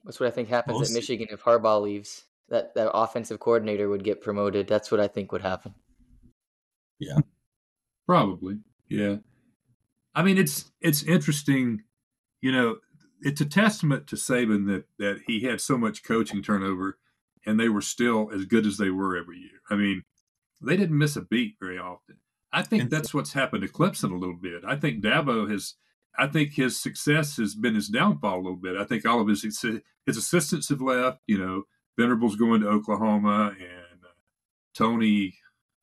That's 0.04 0.20
what 0.20 0.28
I 0.28 0.32
think 0.32 0.50
happens 0.50 0.78
Most, 0.80 0.92
at 0.92 0.94
Michigan 0.94 1.28
if 1.32 1.42
Harbaugh 1.42 1.82
leaves. 1.82 2.26
That 2.50 2.76
that 2.76 2.92
offensive 2.94 3.40
coordinator 3.40 3.90
would 3.90 4.04
get 4.04 4.22
promoted. 4.22 4.68
That's 4.68 4.92
what 4.92 5.00
I 5.00 5.08
think 5.08 5.32
would 5.32 5.42
happen. 5.42 5.74
Yeah, 7.00 7.18
probably. 8.06 8.60
Yeah, 8.88 9.18
I 10.14 10.22
mean 10.22 10.38
it's 10.38 10.72
it's 10.80 11.02
interesting. 11.02 11.82
You 12.42 12.52
know, 12.52 12.76
it's 13.22 13.42
a 13.42 13.46
testament 13.46 14.06
to 14.08 14.16
Saban 14.16 14.68
that 14.68 14.84
that 15.00 15.22
he 15.26 15.42
had 15.42 15.60
so 15.60 15.80
much 15.80 16.04
coaching 16.04 16.44
turnover, 16.44 17.00
and 17.48 17.60
they 17.60 17.70
were 17.70 17.82
still 17.82 18.30
as 18.32 18.46
good 18.46 18.68
as 18.68 18.78
they 18.78 18.92
were 18.92 19.18
every 19.18 19.40
year. 19.40 19.62
I 19.72 19.76
mean, 19.76 20.04
they 20.64 20.78
didn't 20.78 20.98
miss 20.98 21.16
a 21.16 21.22
beat 21.22 21.56
very 21.60 21.78
often. 21.78 22.18
I 22.52 22.62
think 22.62 22.90
that's 22.90 23.14
what's 23.14 23.34
happened 23.34 23.64
to 23.64 23.68
Clemson 23.68 24.12
a 24.12 24.18
little 24.18 24.36
bit. 24.36 24.64
I 24.66 24.76
think 24.76 25.04
Dabo 25.04 25.50
has, 25.50 25.74
I 26.18 26.28
think 26.28 26.54
his 26.54 26.80
success 26.80 27.38
has 27.38 27.56
been 27.56 27.74
his 27.74 27.88
downfall 27.88 28.36
a 28.36 28.42
little 28.42 28.56
bit. 28.56 28.78
I 28.78 28.86
think 28.86 29.06
all 29.06 29.20
of 29.20 29.28
his 29.28 29.42
his 29.42 30.18
assistants 30.18 30.70
have 30.70 30.82
left. 30.82 31.20
You 31.26 31.40
know, 31.40 31.64
Venables 31.98 32.36
going 32.36 32.62
to 32.62 32.68
Oklahoma 32.68 33.56
and 33.60 34.04
uh, 34.04 34.14
Tony 34.76 35.36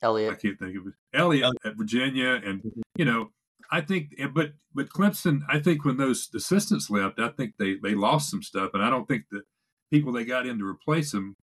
Elliott. 0.02 0.32
I 0.32 0.36
can't 0.36 0.58
think 0.58 0.76
of 0.76 0.86
it. 0.86 0.94
Elliott 1.12 1.56
at 1.64 1.76
Virginia, 1.76 2.40
and 2.44 2.60
mm-hmm. 2.60 2.80
you 2.96 3.04
know, 3.04 3.30
I 3.70 3.80
think, 3.80 4.14
eh, 4.18 4.28
but 4.28 4.52
but 4.74 4.88
Clemson. 4.88 5.40
I 5.48 5.58
think 5.58 5.84
when 5.84 5.96
those 5.96 6.28
assistants 6.34 6.90
left, 6.90 7.18
I 7.18 7.28
think 7.28 7.54
they 7.58 7.74
they 7.74 7.94
lost 7.94 8.30
some 8.30 8.42
stuff, 8.42 8.70
and 8.74 8.82
I 8.82 8.90
don't 8.90 9.06
think 9.08 9.24
the 9.30 9.42
people 9.90 10.12
they 10.12 10.24
got 10.24 10.46
in 10.46 10.58
to 10.58 10.66
replace 10.66 11.12
them 11.12 11.36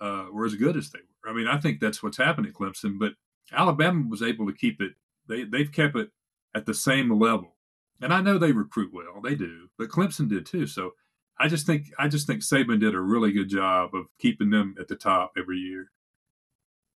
uh, 0.00 0.26
were 0.32 0.44
as 0.44 0.54
good 0.54 0.76
as 0.76 0.90
they 0.90 1.00
were. 1.00 1.13
I 1.28 1.32
mean, 1.32 1.46
I 1.46 1.58
think 1.58 1.80
that's 1.80 2.02
what's 2.02 2.16
happened 2.16 2.46
at 2.46 2.54
Clemson, 2.54 2.98
but 2.98 3.12
Alabama 3.52 4.06
was 4.08 4.22
able 4.22 4.46
to 4.46 4.52
keep 4.52 4.80
it. 4.80 4.92
They 5.28 5.44
they've 5.44 5.70
kept 5.70 5.96
it 5.96 6.10
at 6.54 6.66
the 6.66 6.74
same 6.74 7.10
level, 7.18 7.56
and 8.00 8.12
I 8.12 8.20
know 8.20 8.38
they 8.38 8.52
recruit 8.52 8.92
well. 8.92 9.20
They 9.22 9.34
do, 9.34 9.68
but 9.78 9.88
Clemson 9.88 10.28
did 10.28 10.46
too. 10.46 10.66
So 10.66 10.92
I 11.38 11.48
just 11.48 11.66
think 11.66 11.86
I 11.98 12.08
just 12.08 12.26
think 12.26 12.42
Saban 12.42 12.80
did 12.80 12.94
a 12.94 13.00
really 13.00 13.32
good 13.32 13.48
job 13.48 13.94
of 13.94 14.06
keeping 14.18 14.50
them 14.50 14.74
at 14.78 14.88
the 14.88 14.96
top 14.96 15.32
every 15.36 15.58
year. 15.58 15.90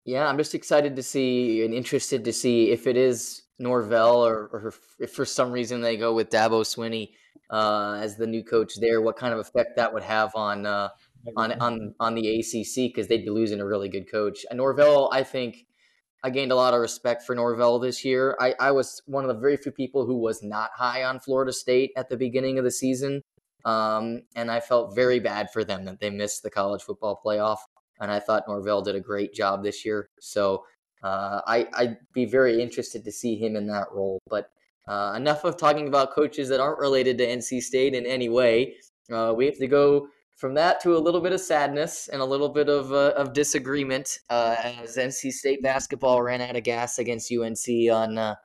Yeah, 0.05 0.27
I'm 0.27 0.37
just 0.37 0.55
excited 0.55 0.95
to 0.95 1.03
see 1.03 1.65
and 1.65 1.73
interested 1.73 2.23
to 2.25 2.33
see 2.33 2.71
if 2.71 2.87
it 2.87 2.95
is 2.95 3.43
Norvell 3.59 4.25
or, 4.25 4.49
or 4.53 4.73
if 4.99 5.11
for 5.11 5.25
some 5.25 5.51
reason 5.51 5.81
they 5.81 5.97
go 5.97 6.13
with 6.13 6.29
Dabo 6.29 6.61
Swinney 6.61 7.11
uh, 7.49 7.99
as 8.01 8.15
the 8.15 8.27
new 8.27 8.43
coach 8.43 8.73
there, 8.79 9.01
what 9.01 9.17
kind 9.17 9.33
of 9.33 9.39
effect 9.39 9.75
that 9.75 9.93
would 9.93 10.03
have 10.03 10.33
on 10.35 10.65
uh, 10.65 10.89
on 11.35 11.53
on 11.61 11.93
on 11.99 12.15
the 12.15 12.39
ACC 12.39 12.89
because 12.89 13.07
they'd 13.07 13.25
be 13.25 13.29
losing 13.29 13.59
a 13.59 13.65
really 13.65 13.89
good 13.89 14.09
coach. 14.09 14.45
And 14.49 14.57
Norvell, 14.57 15.09
I 15.11 15.23
think, 15.23 15.65
I 16.23 16.29
gained 16.29 16.51
a 16.51 16.55
lot 16.55 16.73
of 16.73 16.79
respect 16.79 17.23
for 17.23 17.35
Norvell 17.35 17.79
this 17.79 18.03
year. 18.05 18.37
I, 18.39 18.55
I 18.59 18.71
was 18.71 19.01
one 19.05 19.23
of 19.23 19.27
the 19.27 19.39
very 19.39 19.57
few 19.57 19.71
people 19.71 20.05
who 20.05 20.17
was 20.17 20.41
not 20.41 20.71
high 20.75 21.03
on 21.03 21.19
Florida 21.19 21.53
State 21.53 21.91
at 21.97 22.09
the 22.09 22.17
beginning 22.17 22.57
of 22.57 22.63
the 22.63 22.71
season, 22.71 23.21
um, 23.65 24.21
and 24.35 24.51
I 24.51 24.59
felt 24.59 24.95
very 24.95 25.19
bad 25.19 25.51
for 25.51 25.63
them 25.63 25.85
that 25.85 25.99
they 25.99 26.09
missed 26.09 26.43
the 26.43 26.49
college 26.49 26.83
football 26.83 27.19
playoff. 27.23 27.59
And 27.99 28.11
I 28.11 28.19
thought 28.19 28.43
Norvell 28.47 28.83
did 28.83 28.95
a 28.95 28.99
great 28.99 29.33
job 29.33 29.63
this 29.63 29.83
year. 29.83 30.09
So 30.19 30.63
uh, 31.03 31.41
I, 31.47 31.67
I'd 31.73 31.97
be 32.13 32.25
very 32.25 32.61
interested 32.61 33.03
to 33.05 33.11
see 33.11 33.35
him 33.35 33.55
in 33.55 33.67
that 33.67 33.87
role. 33.91 34.19
But 34.29 34.49
uh, 34.87 35.13
enough 35.15 35.43
of 35.43 35.57
talking 35.57 35.87
about 35.87 36.13
coaches 36.13 36.47
that 36.49 36.59
aren't 36.59 36.79
related 36.79 37.17
to 37.17 37.27
NC 37.27 37.61
State 37.61 37.93
in 37.93 38.05
any 38.05 38.29
way. 38.29 38.75
Uh, 39.11 39.33
we 39.35 39.45
have 39.45 39.57
to 39.57 39.67
go 39.67 40.07
from 40.37 40.53
that 40.53 40.79
to 40.79 40.95
a 40.95 40.99
little 40.99 41.19
bit 41.19 41.33
of 41.33 41.41
sadness 41.41 42.09
and 42.09 42.21
a 42.21 42.25
little 42.25 42.49
bit 42.49 42.69
of, 42.69 42.93
uh, 42.93 43.13
of 43.17 43.33
disagreement 43.33 44.19
uh, 44.29 44.55
as 44.59 44.95
NC 44.95 45.31
State 45.31 45.63
basketball 45.63 46.21
ran 46.21 46.41
out 46.41 46.55
of 46.55 46.63
gas 46.63 46.99
against 46.99 47.31
UNC 47.31 47.91
on 47.91 48.17
uh, 48.17 48.35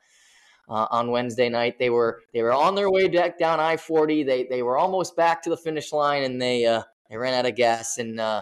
uh, 0.68 0.86
on 0.90 1.10
Wednesday 1.10 1.50
night. 1.50 1.78
They 1.78 1.90
were 1.90 2.22
they 2.32 2.42
were 2.42 2.52
on 2.52 2.74
their 2.74 2.90
way 2.90 3.08
back 3.08 3.38
down 3.38 3.60
I 3.60 3.76
forty. 3.76 4.22
They 4.22 4.44
they 4.44 4.62
were 4.62 4.78
almost 4.78 5.16
back 5.16 5.42
to 5.42 5.50
the 5.50 5.56
finish 5.56 5.92
line, 5.92 6.22
and 6.22 6.40
they 6.40 6.64
uh, 6.64 6.82
they 7.10 7.16
ran 7.16 7.34
out 7.34 7.46
of 7.46 7.56
gas 7.56 7.98
in 7.98 8.18
uh, 8.18 8.40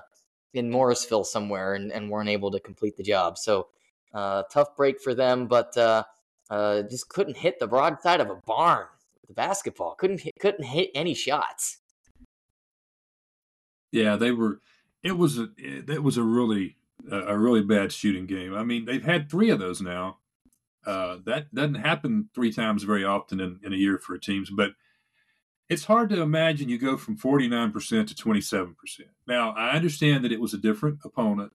in 0.54 0.70
Morrisville 0.70 1.24
somewhere, 1.24 1.74
and, 1.74 1.90
and 1.90 2.08
weren't 2.08 2.28
able 2.28 2.52
to 2.52 2.60
complete 2.60 2.96
the 2.96 3.02
job. 3.02 3.36
So 3.36 3.68
tough 4.14 4.76
break 4.76 5.00
for 5.00 5.12
them, 5.12 5.48
but 5.48 5.74
just 6.88 7.08
couldn't 7.08 7.38
hit 7.38 7.58
the 7.58 7.66
broadside 7.66 8.20
of 8.20 8.30
a 8.30 8.36
barn. 8.36 8.86
With 9.22 9.28
the 9.28 9.34
basketball 9.34 9.96
couldn't 9.96 10.22
couldn't 10.38 10.64
hit 10.64 10.90
any 10.94 11.14
shots. 11.14 11.78
Yeah, 13.92 14.16
they 14.16 14.32
were. 14.32 14.60
It 15.02 15.12
was 15.12 15.38
a 15.38 15.48
it 15.58 16.02
was 16.02 16.16
a 16.16 16.22
really 16.22 16.76
a 17.10 17.36
really 17.38 17.62
bad 17.62 17.92
shooting 17.92 18.26
game. 18.26 18.54
I 18.54 18.62
mean, 18.62 18.84
they've 18.84 19.04
had 19.04 19.30
three 19.30 19.50
of 19.50 19.58
those 19.58 19.80
now. 19.80 20.18
Uh, 20.86 21.18
that 21.24 21.54
doesn't 21.54 21.74
happen 21.76 22.28
three 22.34 22.52
times 22.52 22.82
very 22.84 23.04
often 23.04 23.40
in, 23.40 23.60
in 23.62 23.72
a 23.72 23.76
year 23.76 23.98
for 23.98 24.16
teams, 24.18 24.50
but 24.50 24.72
it's 25.68 25.84
hard 25.84 26.10
to 26.10 26.20
imagine 26.20 26.68
you 26.68 26.78
go 26.78 26.96
from 26.96 27.16
49% 27.16 28.06
to 28.08 28.14
27%. 28.14 28.74
Now, 29.26 29.52
I 29.52 29.70
understand 29.70 30.24
that 30.24 30.32
it 30.32 30.40
was 30.40 30.52
a 30.52 30.58
different 30.58 30.98
opponent. 31.04 31.52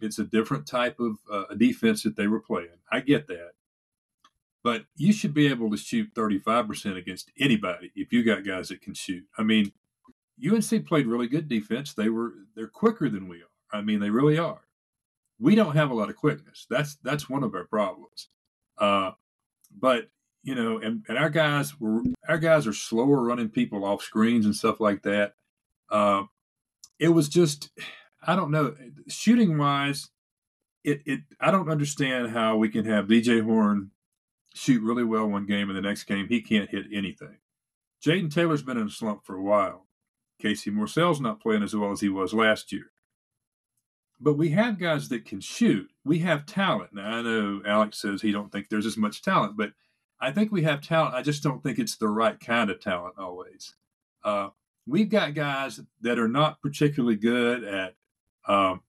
It's 0.00 0.18
a 0.18 0.24
different 0.24 0.66
type 0.66 1.00
of 1.00 1.16
uh, 1.30 1.54
defense 1.56 2.04
that 2.04 2.14
they 2.14 2.28
were 2.28 2.40
playing. 2.40 2.78
I 2.92 3.00
get 3.00 3.26
that. 3.26 3.52
But 4.62 4.84
you 4.96 5.12
should 5.12 5.34
be 5.34 5.48
able 5.48 5.70
to 5.70 5.76
shoot 5.76 6.14
35% 6.14 6.96
against 6.96 7.32
anybody 7.38 7.90
if 7.96 8.12
you 8.12 8.22
got 8.22 8.44
guys 8.44 8.68
that 8.68 8.80
can 8.80 8.94
shoot. 8.94 9.24
I 9.36 9.42
mean, 9.42 9.72
UNC 10.46 10.86
played 10.86 11.06
really 11.06 11.28
good 11.28 11.48
defense. 11.48 11.94
They 11.94 12.08
were 12.08 12.32
they're 12.54 12.68
quicker 12.68 13.08
than 13.08 13.28
we 13.28 13.38
are. 13.38 13.78
I 13.78 13.82
mean, 13.82 14.00
they 14.00 14.10
really 14.10 14.38
are. 14.38 14.60
We 15.40 15.54
don't 15.54 15.76
have 15.76 15.90
a 15.90 15.94
lot 15.94 16.10
of 16.10 16.16
quickness. 16.16 16.66
That's 16.68 16.96
that's 16.96 17.28
one 17.28 17.42
of 17.42 17.54
our 17.54 17.64
problems. 17.64 18.28
Uh, 18.78 19.12
but 19.76 20.08
you 20.42 20.54
know, 20.54 20.78
and, 20.78 21.04
and 21.08 21.18
our 21.18 21.30
guys 21.30 21.78
were 21.80 22.02
our 22.28 22.38
guys 22.38 22.66
are 22.66 22.72
slower 22.72 23.22
running 23.22 23.48
people 23.48 23.84
off 23.84 24.02
screens 24.02 24.46
and 24.46 24.54
stuff 24.54 24.80
like 24.80 25.02
that. 25.02 25.34
Uh, 25.90 26.24
it 26.98 27.08
was 27.08 27.28
just 27.28 27.70
I 28.26 28.36
don't 28.36 28.50
know 28.50 28.74
shooting 29.08 29.58
wise. 29.58 30.08
It, 30.84 31.02
it 31.04 31.20
I 31.40 31.50
don't 31.50 31.70
understand 31.70 32.30
how 32.30 32.56
we 32.56 32.68
can 32.68 32.84
have 32.84 33.06
DJ 33.06 33.42
Horne 33.42 33.90
shoot 34.54 34.82
really 34.82 35.04
well 35.04 35.26
one 35.26 35.46
game 35.46 35.68
and 35.68 35.76
the 35.76 35.82
next 35.82 36.04
game 36.04 36.28
he 36.28 36.40
can't 36.40 36.70
hit 36.70 36.86
anything. 36.92 37.38
Jayden 38.04 38.32
Taylor's 38.32 38.62
been 38.62 38.78
in 38.78 38.86
a 38.86 38.90
slump 38.90 39.24
for 39.24 39.36
a 39.36 39.42
while. 39.42 39.87
Casey 40.40 40.70
Morsell's 40.70 41.20
not 41.20 41.40
playing 41.40 41.62
as 41.62 41.74
well 41.74 41.92
as 41.92 42.00
he 42.00 42.08
was 42.08 42.32
last 42.32 42.72
year. 42.72 42.90
But 44.20 44.34
we 44.34 44.50
have 44.50 44.78
guys 44.78 45.08
that 45.10 45.24
can 45.24 45.40
shoot. 45.40 45.88
We 46.04 46.18
have 46.20 46.46
talent. 46.46 46.92
Now 46.92 47.18
I 47.18 47.22
know 47.22 47.62
Alex 47.66 48.00
says 48.00 48.20
he 48.20 48.32
don't 48.32 48.50
think 48.50 48.68
there's 48.68 48.86
as 48.86 48.96
much 48.96 49.22
talent, 49.22 49.56
but 49.56 49.72
I 50.20 50.32
think 50.32 50.50
we 50.50 50.62
have 50.62 50.80
talent. 50.80 51.14
I 51.14 51.22
just 51.22 51.42
don't 51.42 51.62
think 51.62 51.78
it's 51.78 51.96
the 51.96 52.08
right 52.08 52.38
kind 52.38 52.70
of 52.70 52.80
talent 52.80 53.14
always. 53.18 53.74
Uh, 54.24 54.48
we've 54.86 55.08
got 55.08 55.34
guys 55.34 55.80
that 56.00 56.18
are 56.18 56.28
not 56.28 56.60
particularly 56.60 57.16
good 57.16 57.62
at 57.62 57.94
um, 58.46 58.80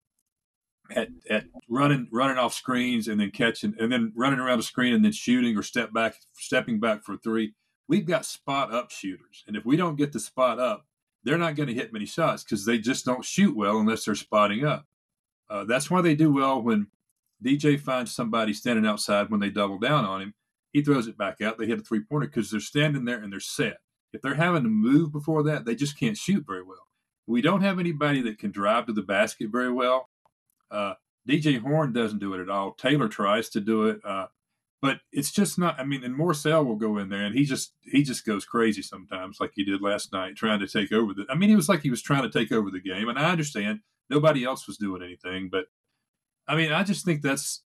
at 0.96 1.10
at 1.30 1.46
running 1.68 2.08
running 2.12 2.38
off 2.38 2.54
screens 2.54 3.08
and 3.08 3.20
then 3.20 3.30
catching 3.32 3.76
and 3.80 3.92
then 3.92 4.12
running 4.16 4.40
around 4.40 4.60
a 4.60 4.64
screen 4.64 4.94
and 4.94 5.06
then 5.06 5.12
shooting 5.12 5.56
or 5.56 5.62
step 5.62 5.94
back 5.94 6.16
stepping 6.34 6.80
back 6.80 7.04
for 7.04 7.18
three. 7.18 7.54
We've 7.88 8.06
got 8.06 8.26
spot 8.26 8.74
up 8.74 8.92
shooters, 8.92 9.44
and 9.48 9.56
if 9.56 9.66
we 9.66 9.76
don't 9.76 9.96
get 9.96 10.12
the 10.12 10.20
spot 10.20 10.60
up, 10.60 10.86
they're 11.24 11.38
not 11.38 11.56
going 11.56 11.68
to 11.68 11.76
hit 11.76 11.94
many 11.94 12.06
shots 12.06 12.44
because 12.44 12.66
they 12.66 12.78
just 12.78 13.06
don't 13.06 13.26
shoot 13.26 13.56
well 13.56 13.80
unless 13.80 14.06
they're 14.06 14.16
spotting 14.16 14.66
up. 14.66 14.86
Uh, 15.50 15.66
that's 15.66 15.90
why 15.90 16.02
they 16.02 16.16
do 16.16 16.32
well 16.32 16.62
when 16.62 16.88
DJ 17.44 17.80
finds 17.80 18.14
somebody 18.14 18.54
standing 18.54 18.86
outside 18.86 19.30
when 19.30 19.40
they 19.40 19.50
double 19.50 19.80
down 19.80 20.06
on 20.06 20.22
him. 20.22 20.34
He 20.72 20.82
throws 20.82 21.08
it 21.08 21.18
back 21.18 21.42
out. 21.42 21.58
They 21.58 21.66
hit 21.66 21.80
a 21.80 21.84
three 21.84 22.02
pointer 22.02 22.28
because 22.28 22.52
they're 22.52 22.60
standing 22.60 23.06
there 23.06 23.22
and 23.22 23.34
they're 23.34 23.40
set. 23.40 23.80
If 24.14 24.22
they're 24.22 24.36
having 24.36 24.64
to 24.64 24.70
move 24.70 25.12
before 25.12 25.44
that, 25.44 25.66
they 25.66 25.76
just 25.76 26.00
can't 26.00 26.18
shoot 26.18 26.46
very 26.46 26.64
well. 26.64 26.88
We 27.28 27.42
don't 27.42 27.62
have 27.62 27.80
anybody 27.80 28.22
that 28.24 28.40
can 28.40 28.52
drive 28.52 28.88
to 28.88 28.94
the 28.94 29.02
basket 29.02 29.50
very 29.52 29.72
well. 29.72 30.10
Uh, 30.72 30.94
DJ 31.28 31.60
Horne 31.60 31.94
doesn't 31.94 32.20
do 32.20 32.34
it 32.34 32.42
at 32.42 32.50
all. 32.50 32.74
Taylor 32.74 33.08
tries 33.08 33.50
to 33.50 33.62
do 33.62 33.88
it, 33.88 34.00
uh, 34.04 34.28
but 34.82 35.00
it's 35.12 35.32
just 35.32 35.58
not. 35.58 35.80
I 35.80 35.84
mean, 35.84 36.04
and 36.04 36.18
Morsell 36.18 36.66
will 36.66 36.76
go 36.76 36.98
in 36.98 37.10
there 37.10 37.26
and 37.26 37.36
he 37.36 37.46
just 37.46 37.74
he 37.84 38.04
just 38.04 38.26
goes 38.26 38.46
crazy 38.46 38.82
sometimes, 38.82 39.40
like 39.40 39.52
he 39.56 39.64
did 39.64 39.82
last 39.82 40.14
night, 40.14 40.36
trying 40.36 40.60
to 40.60 40.68
take 40.68 40.92
over 40.92 41.14
the. 41.14 41.26
I 41.30 41.36
mean, 41.36 41.50
he 41.50 41.56
was 41.56 41.70
like 41.70 41.82
he 41.82 41.90
was 41.90 42.02
trying 42.02 42.24
to 42.24 42.30
take 42.30 42.52
over 42.52 42.70
the 42.72 42.82
game, 42.82 43.10
and 43.10 43.20
I 43.20 43.32
understand 43.32 43.80
nobody 44.10 44.44
else 44.44 44.68
was 44.68 44.78
doing 44.78 45.04
anything, 45.04 45.50
but 45.52 45.66
I 46.48 46.56
mean, 46.56 46.72
I 46.72 46.84
just 46.84 47.06
think 47.06 47.22
that's. 47.22 47.64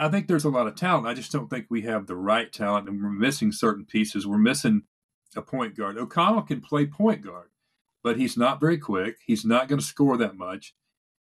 I 0.00 0.08
think 0.08 0.28
there's 0.28 0.44
a 0.44 0.50
lot 0.50 0.68
of 0.68 0.76
talent. 0.76 1.08
I 1.08 1.14
just 1.14 1.32
don't 1.32 1.48
think 1.48 1.66
we 1.68 1.82
have 1.82 2.06
the 2.06 2.16
right 2.16 2.52
talent, 2.52 2.88
and 2.88 3.02
we're 3.02 3.10
missing 3.10 3.50
certain 3.50 3.84
pieces. 3.84 4.26
We're 4.26 4.38
missing 4.38 4.82
a 5.34 5.42
point 5.42 5.76
guard. 5.76 5.98
O'Connell 5.98 6.42
can 6.42 6.60
play 6.60 6.86
point 6.86 7.22
guard, 7.22 7.48
but 8.04 8.16
he's 8.16 8.36
not 8.36 8.60
very 8.60 8.78
quick. 8.78 9.16
He's 9.26 9.44
not 9.44 9.66
going 9.66 9.80
to 9.80 9.84
score 9.84 10.16
that 10.16 10.36
much 10.36 10.74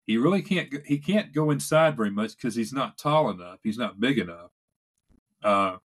he 0.07 0.17
really 0.17 0.41
can't 0.41 0.73
he 0.85 0.97
can't 0.97 1.33
go 1.33 1.51
inside 1.51 1.97
very 1.97 2.09
much 2.09 2.35
because 2.35 2.55
he's 2.55 2.73
not 2.73 2.97
tall 2.97 3.29
enough. 3.29 3.59
He's 3.61 3.77
not 3.77 3.99
big 3.99 4.17
enough. 4.17 4.51
Uh, 5.47 5.77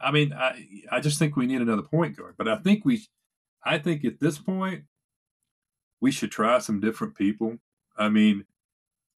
I 0.00 0.10
mean, 0.10 0.32
I 0.32 0.66
I 0.90 1.00
just 1.00 1.18
think 1.18 1.36
we 1.36 1.46
need 1.46 1.60
another 1.60 1.82
point 1.82 2.16
guard. 2.16 2.34
But 2.36 2.48
I 2.48 2.56
think 2.56 2.84
we, 2.84 3.02
I 3.64 3.78
think 3.78 4.04
at 4.04 4.20
this 4.20 4.38
point, 4.38 4.84
we 6.00 6.10
should 6.10 6.32
try 6.32 6.58
some 6.58 6.80
different 6.80 7.14
people. 7.14 7.58
I 7.96 8.08
mean, 8.08 8.44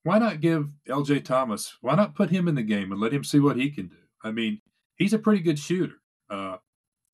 why 0.03 0.19
not 0.19 0.41
give 0.41 0.69
L.J. 0.89 1.21
Thomas? 1.21 1.77
Why 1.81 1.95
not 1.95 2.15
put 2.15 2.31
him 2.31 2.47
in 2.47 2.55
the 2.55 2.63
game 2.63 2.93
and 2.93 3.01
let 3.01 3.13
him 3.13 3.25
see 3.25 3.41
what 3.41 3.57
he 3.57 3.71
can 3.71 3.89
do? 3.89 3.97
I 4.23 4.31
mean, 4.33 4.61
he's 4.97 5.15
a 5.15 5.19
pretty 5.19 5.41
good 5.41 5.59
shooter. 5.59 5.97
Uh, 6.29 6.59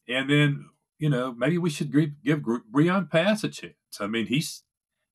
and 0.09 0.29
then 0.29 0.69
you 0.99 1.09
know 1.09 1.33
maybe 1.33 1.59
we 1.59 1.71
should 1.71 1.93
give, 1.93 2.11
give 2.25 2.41
Breon 2.41 3.11
Pass 3.11 3.45
a 3.45 3.49
chance. 3.49 3.75
I 4.01 4.09
mean, 4.09 4.27
he's 4.27 4.65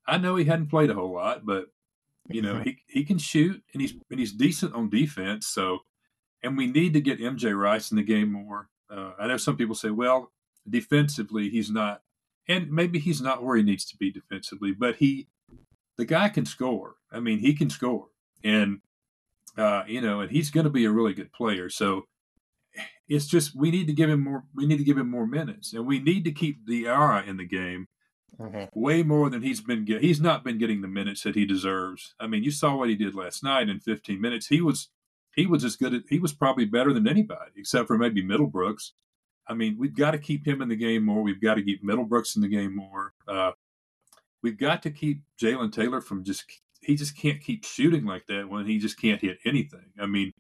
I 0.08 0.18
know 0.18 0.38
he 0.38 0.46
hadn't 0.46 0.70
played 0.70 0.90
a 0.90 0.94
whole 0.94 1.14
lot, 1.14 1.46
but 1.46 1.66
you 2.30 2.42
know, 2.42 2.60
he 2.64 2.78
he 2.88 3.04
can 3.04 3.18
shoot 3.18 3.62
and 3.74 3.82
he's 3.82 3.94
and 4.10 4.20
he's 4.20 4.34
decent 4.34 4.74
on 4.74 4.90
defense. 4.90 5.48
So, 5.48 5.80
and 6.48 6.58
we 6.58 6.66
need 6.66 6.94
to 6.94 7.02
get 7.02 7.20
MJ 7.20 7.58
Rice 7.58 7.92
in 7.92 7.98
the 7.98 8.04
game 8.04 8.32
more. 8.32 8.70
Uh, 8.90 9.12
I 9.20 9.28
know 9.28 9.38
some 9.38 9.58
people 9.58 9.76
say, 9.76 9.90
well, 9.90 10.32
defensively 10.70 11.50
he's 11.50 11.70
not, 11.70 12.02
and 12.48 12.72
maybe 12.72 13.00
he's 13.00 13.22
not 13.22 13.44
where 13.44 13.58
he 13.58 13.64
needs 13.64 13.84
to 13.86 13.98
be 13.98 14.12
defensively, 14.12 14.72
but 14.72 14.96
he, 14.96 15.28
the 15.98 16.06
guy 16.06 16.30
can 16.30 16.46
score. 16.46 16.96
I 17.12 17.20
mean, 17.20 17.40
he 17.40 17.54
can 17.54 17.70
score, 17.70 18.08
and 18.44 18.80
uh, 19.58 19.84
you 19.88 20.00
know, 20.00 20.22
and 20.22 20.32
he's 20.32 20.50
going 20.50 20.64
to 20.64 20.70
be 20.70 20.86
a 20.86 20.92
really 20.92 21.14
good 21.14 21.34
player. 21.34 21.70
So, 21.70 22.06
it's 23.10 23.28
just 23.28 23.56
we 23.56 23.72
need 23.72 23.88
to 23.88 23.94
give 23.94 24.10
him 24.10 24.24
more. 24.24 24.44
We 24.56 24.66
need 24.66 24.78
to 24.78 24.84
give 24.84 24.98
him 24.98 25.10
more 25.10 25.28
minutes, 25.28 25.74
and 25.74 25.86
we 25.86 26.00
need 26.00 26.24
to 26.26 26.32
keep 26.32 26.66
Diarra 26.66 27.28
in 27.28 27.38
the 27.38 27.46
game 27.46 27.88
Mm-hmm. 28.40 28.80
Way 28.80 29.02
more 29.02 29.30
than 29.30 29.42
he's 29.42 29.62
been 29.62 29.84
get. 29.84 30.04
He's 30.04 30.22
not 30.22 30.44
been 30.44 30.60
getting 30.60 30.82
the 30.82 30.88
minutes 30.88 31.24
that 31.24 31.36
he 31.36 31.46
deserves. 31.46 32.14
I 32.20 32.28
mean, 32.28 32.44
you 32.44 32.52
saw 32.52 32.76
what 32.76 32.90
he 32.90 32.96
did 32.96 33.16
last 33.16 33.44
night 33.44 33.68
in 33.68 33.80
15 33.80 34.22
minutes. 34.22 34.48
He 34.48 34.62
was 34.62 34.90
he 35.38 35.46
was 35.46 35.64
as 35.64 35.78
good. 35.78 35.94
At, 35.94 36.04
he 36.10 36.20
was 36.20 36.34
probably 36.34 36.66
better 36.66 36.92
than 36.92 37.08
anybody, 37.08 37.52
except 37.56 37.88
for 37.88 37.98
maybe 37.98 38.24
Middlebrooks. 38.24 38.92
I 39.48 39.54
mean, 39.54 39.78
we've 39.78 39.96
got 39.96 40.12
to 40.12 40.18
keep 40.18 40.46
him 40.46 40.62
in 40.62 40.68
the 40.68 40.76
game 40.76 41.06
more. 41.06 41.22
We've 41.22 41.40
got 41.40 41.54
to 41.56 41.64
keep 41.64 41.86
Middlebrooks 41.86 42.36
in 42.36 42.42
the 42.42 42.50
game 42.50 42.76
more. 42.76 43.14
Uh, 43.28 43.52
we've 44.42 44.58
got 44.58 44.82
to 44.82 44.92
keep 44.92 45.22
Jalen 45.42 45.72
Taylor 45.72 46.02
from 46.02 46.26
just. 46.26 46.44
He 46.82 46.96
just 46.96 47.18
can't 47.18 47.42
keep 47.42 47.64
shooting 47.64 48.06
like 48.06 48.28
that 48.28 48.50
when 48.50 48.66
he 48.66 48.78
just 48.78 49.00
can't 49.00 49.22
hit 49.22 49.40
anything. 49.46 49.92
I 50.00 50.06
mean, 50.06 50.32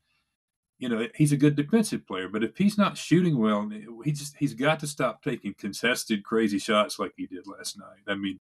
you 0.79 0.89
know, 0.89 1.07
he's 1.15 1.31
a 1.31 1.37
good 1.37 1.55
defensive 1.55 2.05
player, 2.05 2.29
but 2.29 2.43
if 2.43 2.57
he's 2.57 2.77
not 2.77 2.97
shooting 2.97 3.37
well, 3.37 3.69
he 4.03 4.11
just 4.11 4.35
he's 4.37 4.53
got 4.53 4.79
to 4.81 4.87
stop 4.87 5.23
taking 5.23 5.53
contested 5.57 6.23
crazy 6.23 6.59
shots 6.59 6.99
like 6.99 7.13
he 7.17 7.27
did 7.27 7.47
last 7.47 7.77
night. 7.77 8.03
I 8.07 8.15
mean, 8.15 8.39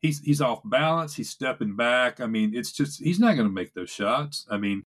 he's 0.00 0.20
he's 0.20 0.40
off 0.40 0.60
balance, 0.64 1.14
he's 1.14 1.30
stepping 1.30 1.76
back. 1.76 2.20
I 2.20 2.26
mean, 2.26 2.54
it's 2.54 2.72
just 2.72 3.00
he's 3.00 3.20
not 3.20 3.36
going 3.36 3.48
to 3.48 3.54
make 3.54 3.74
those 3.74 3.90
shots. 3.90 4.46
I 4.50 4.56
mean, 4.56 4.84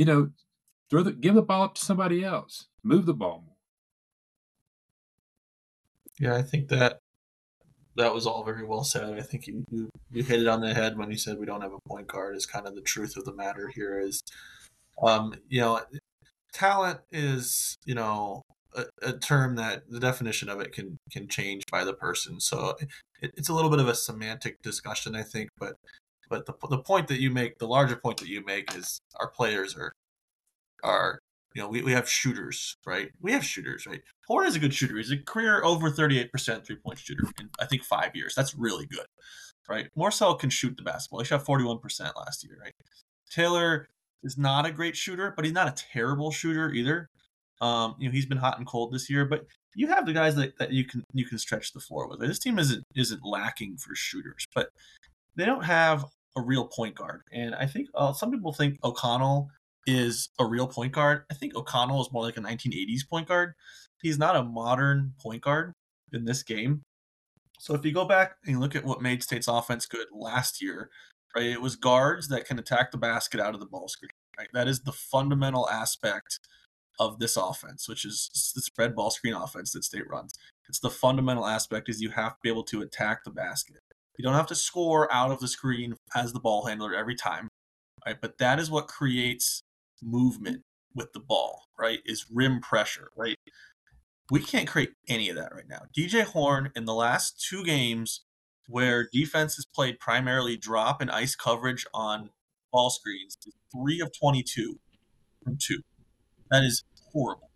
you 0.00 0.06
know, 0.06 0.30
throw 0.88 1.02
the 1.02 1.12
give 1.12 1.34
the 1.34 1.42
ball 1.42 1.64
up 1.64 1.74
to 1.74 1.84
somebody 1.84 2.24
else. 2.24 2.68
Move 2.82 3.04
the 3.04 3.12
ball. 3.12 3.44
Yeah, 6.18 6.34
I 6.34 6.40
think 6.40 6.68
that 6.68 7.00
that 7.96 8.14
was 8.14 8.26
all 8.26 8.42
very 8.42 8.64
well 8.64 8.82
said. 8.82 9.18
I 9.18 9.20
think 9.20 9.46
you, 9.46 9.62
you, 9.70 9.90
you 10.10 10.22
hit 10.22 10.40
it 10.40 10.48
on 10.48 10.62
the 10.62 10.72
head 10.72 10.96
when 10.96 11.10
you 11.10 11.18
said 11.18 11.38
we 11.38 11.44
don't 11.44 11.60
have 11.60 11.74
a 11.74 11.86
point 11.86 12.06
guard. 12.06 12.34
Is 12.34 12.46
kind 12.46 12.66
of 12.66 12.74
the 12.74 12.80
truth 12.80 13.14
of 13.18 13.26
the 13.26 13.34
matter 13.34 13.68
here. 13.68 14.00
Is 14.00 14.22
um, 15.02 15.34
you 15.50 15.60
know, 15.60 15.82
talent 16.54 17.00
is 17.12 17.76
you 17.84 17.94
know 17.94 18.40
a, 18.74 18.84
a, 19.02 19.12
term 19.12 19.56
that 19.56 19.82
the 19.90 20.00
definition 20.00 20.48
of 20.48 20.60
it 20.60 20.72
can 20.72 20.96
can 21.12 21.28
change 21.28 21.64
by 21.70 21.84
the 21.84 21.92
person 21.92 22.40
so 22.40 22.76
it, 23.20 23.32
it's 23.36 23.48
a 23.48 23.52
little 23.52 23.70
bit 23.70 23.80
of 23.80 23.88
a 23.88 23.94
semantic 23.94 24.62
discussion 24.62 25.16
i 25.16 25.22
think 25.22 25.48
but 25.58 25.74
but 26.30 26.46
the, 26.46 26.54
the 26.68 26.78
point 26.78 27.08
that 27.08 27.20
you 27.20 27.30
make 27.30 27.58
the 27.58 27.66
larger 27.66 27.96
point 27.96 28.18
that 28.18 28.28
you 28.28 28.42
make 28.44 28.74
is 28.74 29.00
our 29.18 29.28
players 29.28 29.76
are 29.76 29.92
are 30.82 31.18
you 31.54 31.60
know 31.60 31.68
we, 31.68 31.82
we 31.82 31.92
have 31.92 32.08
shooters 32.08 32.76
right? 32.86 33.10
We 33.20 33.32
have 33.32 33.44
shooters 33.44 33.84
right? 33.86 34.00
Horne 34.26 34.46
is 34.46 34.56
a 34.56 34.60
good 34.60 34.72
shooter. 34.72 34.96
He's 34.96 35.10
a 35.10 35.18
career 35.18 35.62
over 35.62 35.90
38% 35.90 36.64
three 36.64 36.76
point 36.76 36.98
shooter 36.98 37.24
in 37.38 37.50
i 37.60 37.66
think 37.66 37.84
five 37.84 38.12
years. 38.14 38.34
That's 38.34 38.54
really 38.54 38.86
good 38.86 39.06
right? 39.68 39.88
Morsell 39.98 40.38
can 40.38 40.50
shoot 40.50 40.76
the 40.76 40.82
basketball. 40.82 41.20
He 41.20 41.26
shot 41.26 41.44
41% 41.44 41.80
last 42.16 42.44
year 42.44 42.56
right? 42.62 42.72
Taylor 43.30 43.88
is 44.22 44.38
not 44.38 44.66
a 44.66 44.72
great 44.72 44.96
shooter, 44.96 45.32
but 45.34 45.44
he's 45.44 45.54
not 45.54 45.68
a 45.68 45.84
terrible 45.92 46.30
shooter 46.30 46.72
either. 46.72 47.08
Um, 47.60 47.94
you 47.98 48.08
know, 48.08 48.12
he's 48.12 48.26
been 48.26 48.38
hot 48.38 48.58
and 48.58 48.66
cold 48.66 48.92
this 48.92 49.10
year, 49.10 49.24
but 49.26 49.44
you 49.74 49.88
have 49.88 50.06
the 50.06 50.12
guys 50.12 50.34
that, 50.36 50.58
that 50.58 50.72
you 50.72 50.84
can 50.84 51.04
you 51.12 51.26
can 51.26 51.38
stretch 51.38 51.72
the 51.72 51.80
floor 51.80 52.08
with. 52.08 52.20
This 52.20 52.38
team 52.38 52.58
isn't 52.58 52.82
isn't 52.96 53.24
lacking 53.24 53.76
for 53.76 53.94
shooters, 53.94 54.46
but 54.54 54.70
they 55.36 55.44
don't 55.44 55.64
have 55.64 56.04
a 56.36 56.40
real 56.40 56.66
point 56.66 56.94
guard. 56.94 57.22
And 57.32 57.54
I 57.54 57.66
think 57.66 57.88
uh, 57.94 58.12
some 58.12 58.30
people 58.30 58.52
think 58.52 58.78
O'Connell 58.84 59.50
is 59.86 60.28
a 60.38 60.46
real 60.46 60.66
point 60.66 60.92
guard. 60.92 61.24
I 61.30 61.34
think 61.34 61.54
O'Connell 61.54 62.00
is 62.00 62.12
more 62.12 62.22
like 62.22 62.36
a 62.36 62.40
1980s 62.40 63.08
point 63.08 63.28
guard. 63.28 63.54
He's 64.00 64.18
not 64.18 64.36
a 64.36 64.44
modern 64.44 65.14
point 65.20 65.42
guard 65.42 65.72
in 66.12 66.24
this 66.24 66.42
game. 66.42 66.82
So 67.58 67.74
if 67.74 67.84
you 67.84 67.92
go 67.92 68.06
back 68.06 68.36
and 68.46 68.60
look 68.60 68.74
at 68.74 68.84
what 68.84 69.02
made 69.02 69.22
State's 69.22 69.48
offense 69.48 69.86
good 69.86 70.06
last 70.12 70.62
year, 70.62 70.90
right, 71.36 71.46
it 71.46 71.60
was 71.60 71.76
guards 71.76 72.28
that 72.28 72.46
can 72.46 72.58
attack 72.58 72.90
the 72.90 72.98
basket 72.98 73.40
out 73.40 73.54
of 73.54 73.60
the 73.60 73.66
ball 73.66 73.88
screen. 73.88 74.10
Right, 74.38 74.48
that 74.54 74.68
is 74.68 74.80
the 74.80 74.92
fundamental 74.92 75.68
aspect 75.68 76.40
of 76.98 77.18
this 77.18 77.36
offense, 77.36 77.88
which 77.88 78.06
is 78.06 78.52
the 78.54 78.62
spread 78.62 78.94
ball 78.94 79.10
screen 79.10 79.34
offense 79.34 79.72
that 79.72 79.84
State 79.84 80.08
runs. 80.08 80.32
It's 80.68 80.80
the 80.80 80.88
fundamental 80.88 81.46
aspect 81.46 81.88
is 81.88 82.00
you 82.00 82.10
have 82.10 82.32
to 82.32 82.38
be 82.42 82.48
able 82.48 82.64
to 82.64 82.80
attack 82.80 83.24
the 83.24 83.30
basket. 83.30 83.80
You 84.18 84.22
don't 84.22 84.34
have 84.34 84.46
to 84.48 84.54
score 84.54 85.12
out 85.12 85.30
of 85.30 85.40
the 85.40 85.48
screen 85.48 85.94
as 86.14 86.32
the 86.32 86.40
ball 86.40 86.66
handler 86.66 86.94
every 86.94 87.14
time, 87.14 87.48
right? 88.06 88.20
But 88.20 88.38
that 88.38 88.58
is 88.58 88.70
what 88.70 88.88
creates 88.88 89.62
movement 90.02 90.62
with 90.94 91.12
the 91.12 91.20
ball, 91.20 91.62
right? 91.78 92.00
Is 92.04 92.26
rim 92.30 92.60
pressure, 92.60 93.10
right? 93.16 93.36
We 94.30 94.40
can't 94.40 94.68
create 94.68 94.92
any 95.08 95.28
of 95.28 95.36
that 95.36 95.54
right 95.54 95.68
now. 95.68 95.82
DJ 95.96 96.24
Horne 96.24 96.70
in 96.76 96.84
the 96.84 96.94
last 96.94 97.44
two 97.48 97.64
games 97.64 98.22
where 98.68 99.08
defense 99.12 99.56
has 99.56 99.64
played 99.64 99.98
primarily 99.98 100.56
drop 100.56 101.00
and 101.00 101.10
ice 101.10 101.34
coverage 101.34 101.86
on 101.92 102.30
ball 102.70 102.90
screens 102.90 103.36
three 103.74 104.00
of 104.00 104.12
22 104.16 104.78
from 105.42 105.58
two. 105.60 105.80
That 106.50 106.62
is 106.62 106.84
horrible. 107.12 107.50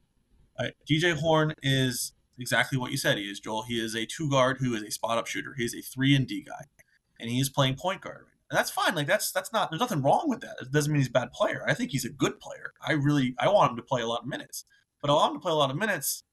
Right. 0.58 0.74
DJ 0.90 1.14
Horne 1.14 1.54
is 1.62 2.12
exactly 2.38 2.78
what 2.78 2.90
you 2.90 2.96
said 2.96 3.18
he 3.18 3.24
is, 3.24 3.40
Joel. 3.40 3.62
He 3.62 3.82
is 3.82 3.94
a 3.94 4.06
two 4.06 4.28
guard 4.30 4.58
who 4.60 4.74
is 4.74 4.82
a 4.82 4.90
spot 4.90 5.18
up 5.18 5.26
shooter. 5.26 5.54
He 5.56 5.64
is 5.64 5.74
a 5.74 5.82
three 5.82 6.14
and 6.14 6.26
D 6.26 6.42
guy, 6.42 6.64
and 7.18 7.30
he 7.30 7.40
is 7.40 7.48
playing 7.48 7.76
point 7.76 8.00
guard. 8.00 8.26
And 8.50 8.58
that's 8.58 8.70
fine. 8.70 8.94
Like 8.94 9.06
that's 9.06 9.32
that's 9.32 9.52
not. 9.52 9.70
There's 9.70 9.80
nothing 9.80 10.02
wrong 10.02 10.28
with 10.28 10.40
that. 10.40 10.56
It 10.60 10.72
doesn't 10.72 10.92
mean 10.92 11.00
he's 11.00 11.08
a 11.08 11.12
bad 11.12 11.32
player. 11.32 11.64
I 11.66 11.74
think 11.74 11.90
he's 11.90 12.04
a 12.04 12.10
good 12.10 12.40
player. 12.40 12.72
I 12.86 12.92
really 12.92 13.34
I 13.38 13.48
want 13.48 13.70
him 13.70 13.76
to 13.76 13.82
play 13.82 14.02
a 14.02 14.06
lot 14.06 14.22
of 14.22 14.28
minutes, 14.28 14.64
but 15.00 15.10
I 15.10 15.14
want 15.14 15.32
him 15.32 15.40
to 15.40 15.42
play 15.42 15.52
a 15.52 15.56
lot 15.56 15.70
of 15.70 15.76
minutes 15.76 16.24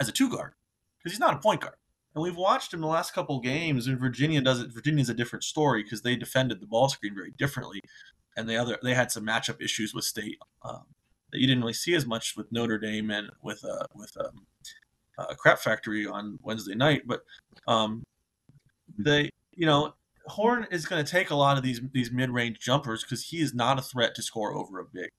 as 0.00 0.08
a 0.08 0.12
two 0.12 0.30
guard 0.30 0.52
because 0.98 1.12
he's 1.12 1.20
not 1.20 1.34
a 1.34 1.38
point 1.38 1.60
guard. 1.60 1.76
And 2.14 2.22
we've 2.22 2.36
watched 2.36 2.74
him 2.74 2.80
the 2.80 2.88
last 2.88 3.14
couple 3.14 3.38
games, 3.40 3.86
and 3.86 3.98
Virginia 3.98 4.40
does 4.40 4.60
it. 4.60 4.72
Virginia's 4.72 5.10
a 5.10 5.14
different 5.14 5.44
story 5.44 5.82
because 5.82 6.02
they 6.02 6.16
defended 6.16 6.60
the 6.60 6.66
ball 6.66 6.88
screen 6.88 7.14
very 7.14 7.30
differently, 7.38 7.80
and 8.36 8.48
the 8.48 8.56
other 8.56 8.78
they 8.82 8.94
had 8.94 9.12
some 9.12 9.24
matchup 9.24 9.62
issues 9.62 9.94
with 9.94 10.04
State 10.04 10.38
um, 10.64 10.86
that 11.30 11.38
you 11.38 11.46
didn't 11.46 11.62
really 11.62 11.72
see 11.72 11.94
as 11.94 12.06
much 12.06 12.36
with 12.36 12.50
Notre 12.50 12.78
Dame 12.78 13.10
and 13.10 13.30
with 13.42 13.64
uh, 13.64 13.86
with 13.94 14.16
um, 14.18 14.46
uh, 15.28 15.34
Crap 15.34 15.58
Factory 15.58 16.06
on 16.06 16.38
Wednesday 16.42 16.74
night. 16.74 17.02
But 17.06 17.22
um, 17.66 18.02
they, 18.98 19.30
you 19.52 19.66
know, 19.66 19.94
Horne 20.26 20.66
is 20.70 20.86
going 20.86 21.04
to 21.04 21.10
take 21.10 21.30
a 21.30 21.34
lot 21.34 21.56
of 21.56 21.62
these 21.62 21.80
these 21.92 22.10
mid 22.10 22.30
range 22.30 22.58
jumpers 22.60 23.02
because 23.02 23.24
he 23.24 23.40
is 23.40 23.54
not 23.54 23.78
a 23.78 23.82
threat 23.82 24.14
to 24.16 24.22
score 24.22 24.54
over 24.54 24.80
a 24.80 24.84
big. 24.84 25.10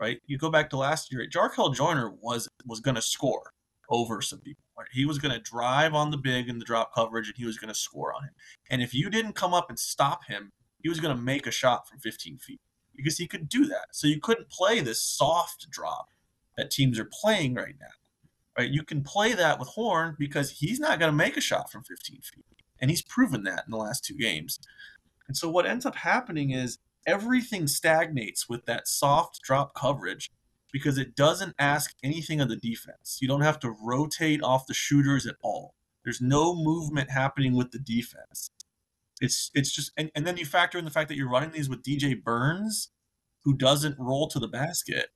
Right? 0.00 0.20
You 0.26 0.38
go 0.38 0.50
back 0.50 0.70
to 0.70 0.76
last 0.76 1.12
year, 1.12 1.26
Jarkel 1.28 1.74
Joiner 1.74 2.10
was 2.20 2.48
was 2.66 2.80
going 2.80 2.94
to 2.94 3.02
score 3.02 3.52
over 3.90 4.20
some 4.22 4.40
people. 4.40 4.62
Right? 4.78 4.88
He 4.92 5.04
was 5.04 5.18
going 5.18 5.34
to 5.34 5.40
drive 5.40 5.94
on 5.94 6.10
the 6.10 6.16
big 6.16 6.48
and 6.48 6.60
the 6.60 6.64
drop 6.64 6.94
coverage, 6.94 7.28
and 7.28 7.36
he 7.36 7.44
was 7.44 7.58
going 7.58 7.72
to 7.72 7.78
score 7.78 8.14
on 8.14 8.24
him. 8.24 8.30
And 8.70 8.82
if 8.82 8.94
you 8.94 9.10
didn't 9.10 9.32
come 9.32 9.54
up 9.54 9.70
and 9.70 9.78
stop 9.78 10.24
him, 10.26 10.52
he 10.82 10.88
was 10.88 11.00
going 11.00 11.16
to 11.16 11.20
make 11.20 11.46
a 11.46 11.50
shot 11.50 11.88
from 11.88 11.98
15 11.98 12.38
feet 12.38 12.60
because 12.94 13.16
he 13.16 13.26
could 13.26 13.48
do 13.48 13.64
that. 13.66 13.86
So 13.92 14.06
you 14.06 14.20
couldn't 14.20 14.50
play 14.50 14.80
this 14.80 15.02
soft 15.02 15.68
drop 15.70 16.08
that 16.56 16.70
teams 16.70 16.98
are 16.98 17.08
playing 17.10 17.54
right 17.54 17.74
now. 17.80 17.86
Right? 18.58 18.70
You 18.70 18.82
can 18.82 19.02
play 19.02 19.34
that 19.34 19.60
with 19.60 19.68
Horne 19.68 20.16
because 20.18 20.50
he's 20.50 20.80
not 20.80 20.98
going 20.98 21.12
to 21.12 21.16
make 21.16 21.36
a 21.36 21.40
shot 21.40 21.70
from 21.70 21.84
15 21.84 22.20
feet. 22.22 22.44
And 22.80 22.90
he's 22.90 23.02
proven 23.02 23.44
that 23.44 23.64
in 23.66 23.70
the 23.70 23.76
last 23.76 24.04
two 24.04 24.16
games. 24.16 24.58
And 25.28 25.36
so 25.36 25.48
what 25.48 25.66
ends 25.66 25.86
up 25.86 25.94
happening 25.96 26.50
is 26.50 26.78
everything 27.06 27.68
stagnates 27.68 28.48
with 28.48 28.66
that 28.66 28.88
soft 28.88 29.40
drop 29.42 29.74
coverage 29.74 30.30
because 30.72 30.98
it 30.98 31.14
doesn't 31.14 31.54
ask 31.58 31.94
anything 32.02 32.40
of 32.40 32.48
the 32.48 32.56
defense. 32.56 33.18
You 33.20 33.28
don't 33.28 33.42
have 33.42 33.60
to 33.60 33.74
rotate 33.80 34.42
off 34.42 34.66
the 34.66 34.74
shooters 34.74 35.26
at 35.26 35.36
all. 35.42 35.74
There's 36.04 36.20
no 36.20 36.54
movement 36.54 37.10
happening 37.10 37.54
with 37.54 37.70
the 37.70 37.78
defense. 37.78 38.50
It's 39.20 39.50
it's 39.54 39.72
just 39.72 39.92
and, 39.96 40.10
and 40.14 40.26
then 40.26 40.36
you 40.36 40.46
factor 40.46 40.78
in 40.78 40.84
the 40.84 40.90
fact 40.90 41.08
that 41.08 41.16
you're 41.16 41.30
running 41.30 41.50
these 41.50 41.68
with 41.68 41.82
DJ 41.82 42.22
Burns, 42.22 42.90
who 43.44 43.54
doesn't 43.54 43.98
roll 43.98 44.28
to 44.28 44.38
the 44.38 44.48
basket. 44.48 45.10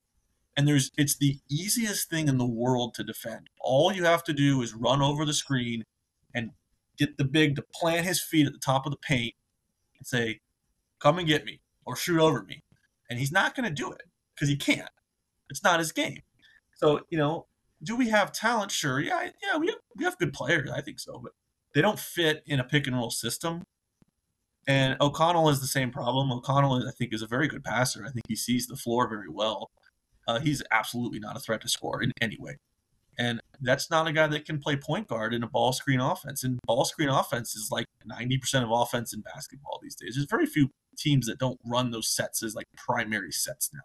And 0.57 0.69
there's 0.69 0.91
it's 0.99 1.17
the 1.17 1.39
easiest 1.51 2.11
thing 2.11 2.29
in 2.29 2.39
the 2.39 2.47
world 2.47 2.95
to 2.95 3.05
defend. 3.05 3.49
All 3.61 3.93
you 3.93 4.05
have 4.05 4.23
to 4.25 4.33
do 4.33 4.61
is 4.63 4.75
run 4.75 5.01
over 5.01 5.25
the 5.25 5.33
screen 5.33 5.85
and 6.35 6.51
get 6.99 7.17
the 7.17 7.25
big 7.25 7.57
to 7.57 7.65
plant 7.75 8.07
his 8.07 8.23
feet 8.23 8.47
at 8.47 8.53
the 8.53 8.59
top 8.59 8.85
of 8.85 8.93
the 8.93 8.99
paint 8.99 9.35
and 9.99 10.07
say, 10.07 10.41
Come 11.01 11.19
and 11.19 11.27
get 11.27 11.45
me 11.45 11.61
or 11.85 11.97
shoot 11.97 12.21
over 12.21 12.43
me. 12.43 12.63
And 13.09 13.19
he's 13.19 13.33
not 13.33 13.55
gonna 13.55 13.71
do 13.71 13.91
it 13.93 14.03
because 14.35 14.49
he 14.49 14.57
can't. 14.57 14.91
It's 15.49 15.65
not 15.65 15.81
his 15.81 15.93
game. 15.93 16.21
So, 16.77 17.01
you 17.11 17.19
know, 17.19 17.47
do 17.83 17.97
we 17.97 18.09
have 18.11 18.33
talent? 18.33 18.71
Sure. 18.71 19.01
Yeah, 19.01 19.31
yeah, 19.43 19.59
we 19.59 19.69
have, 19.69 19.77
we 19.97 20.05
have 20.05 20.19
good 20.19 20.33
players. 20.33 20.71
I 20.71 20.81
think 20.81 21.01
so, 21.01 21.19
but 21.23 21.33
they 21.75 21.83
don't 21.83 21.99
fit 21.99 22.43
in 22.47 22.61
a 22.61 22.65
pick 22.65 22.87
and 22.87 22.97
roll 22.97 23.11
system. 23.11 23.65
And 24.67 24.97
O'Connell 25.01 25.49
is 25.49 25.61
the 25.61 25.67
same 25.67 25.91
problem. 25.91 26.31
O'Connell, 26.31 26.87
I 26.87 26.93
think, 26.93 27.13
is 27.13 27.23
a 27.23 27.27
very 27.27 27.49
good 27.49 27.65
passer. 27.65 28.05
I 28.07 28.11
think 28.11 28.27
he 28.29 28.37
sees 28.37 28.67
the 28.67 28.77
floor 28.77 29.09
very 29.09 29.29
well. 29.29 29.71
Uh, 30.27 30.41
he's 30.41 30.63
absolutely 30.71 31.19
not 31.19 31.37
a 31.37 31.41
threat 31.41 31.61
to 31.63 31.69
score 31.69 32.03
in 32.03 32.13
any 32.21 32.37
way. 32.39 32.57
And 33.19 33.41
that's 33.61 33.91
not 33.91 34.07
a 34.07 34.13
guy 34.13 34.27
that 34.27 34.45
can 34.47 34.59
play 34.59 34.77
point 34.77 35.07
guard 35.09 35.35
in 35.35 35.43
a 35.43 35.47
ball 35.47 35.73
screen 35.73 36.01
offense. 36.01 36.45
And 36.45 36.59
ball 36.67 36.85
screen 36.85 37.09
offense 37.09 37.55
is 37.55 37.71
like 37.71 37.87
90% 38.11 38.63
of 38.63 38.71
offense 38.71 39.13
in 39.13 39.21
basketball 39.21 39.79
these 39.83 39.95
days. 39.95 40.15
There's 40.15 40.27
very 40.27 40.47
few 40.47 40.71
teams 40.97 41.27
that 41.27 41.39
don't 41.39 41.61
run 41.65 41.91
those 41.91 42.09
sets 42.09 42.43
as 42.43 42.55
like 42.55 42.67
primary 42.77 43.33
sets 43.33 43.71
now. 43.73 43.81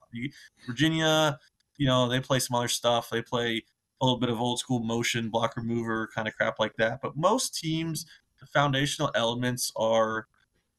Virginia, 0.66 1.40
you 1.78 1.88
know, 1.88 2.08
they 2.08 2.20
play 2.20 2.40
some 2.40 2.56
other 2.56 2.68
stuff. 2.68 3.10
They 3.10 3.22
play 3.22 3.64
a 4.02 4.06
little 4.06 4.20
bit 4.20 4.30
of 4.30 4.40
old 4.40 4.60
school 4.60 4.80
motion, 4.80 5.30
block 5.30 5.56
remover 5.58 6.10
kind 6.14 6.28
of 6.28 6.36
crap 6.36 6.60
like 6.60 6.76
that. 6.78 7.00
But 7.02 7.18
most 7.18 7.56
teams, 7.56 8.06
the 8.40 8.46
foundational 8.48 9.12
elements 9.16 9.72
are 9.76 10.28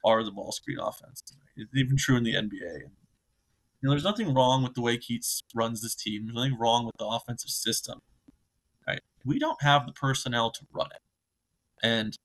are 0.04 0.22
the 0.22 0.30
ball 0.30 0.52
screen 0.52 0.78
offense. 0.78 1.22
It's 1.56 1.74
even 1.74 1.96
true 1.96 2.16
in 2.16 2.22
the 2.22 2.34
NBA. 2.34 2.90
You 3.80 3.88
know, 3.88 3.92
there's 3.92 4.04
nothing 4.04 4.34
wrong 4.34 4.62
with 4.62 4.74
the 4.74 4.82
way 4.82 4.98
Keatts 4.98 5.42
runs 5.54 5.82
this 5.82 5.94
team. 5.94 6.26
There's 6.26 6.34
nothing 6.34 6.58
wrong 6.58 6.86
with 6.86 6.96
the 6.98 7.06
offensive 7.06 7.50
system. 7.50 8.00
Right? 8.86 9.00
We 9.24 9.38
don't 9.38 9.62
have 9.62 9.86
the 9.86 9.92
personnel 9.92 10.50
to 10.50 10.60
run 10.72 10.88
it, 10.94 11.02
and 11.82 12.16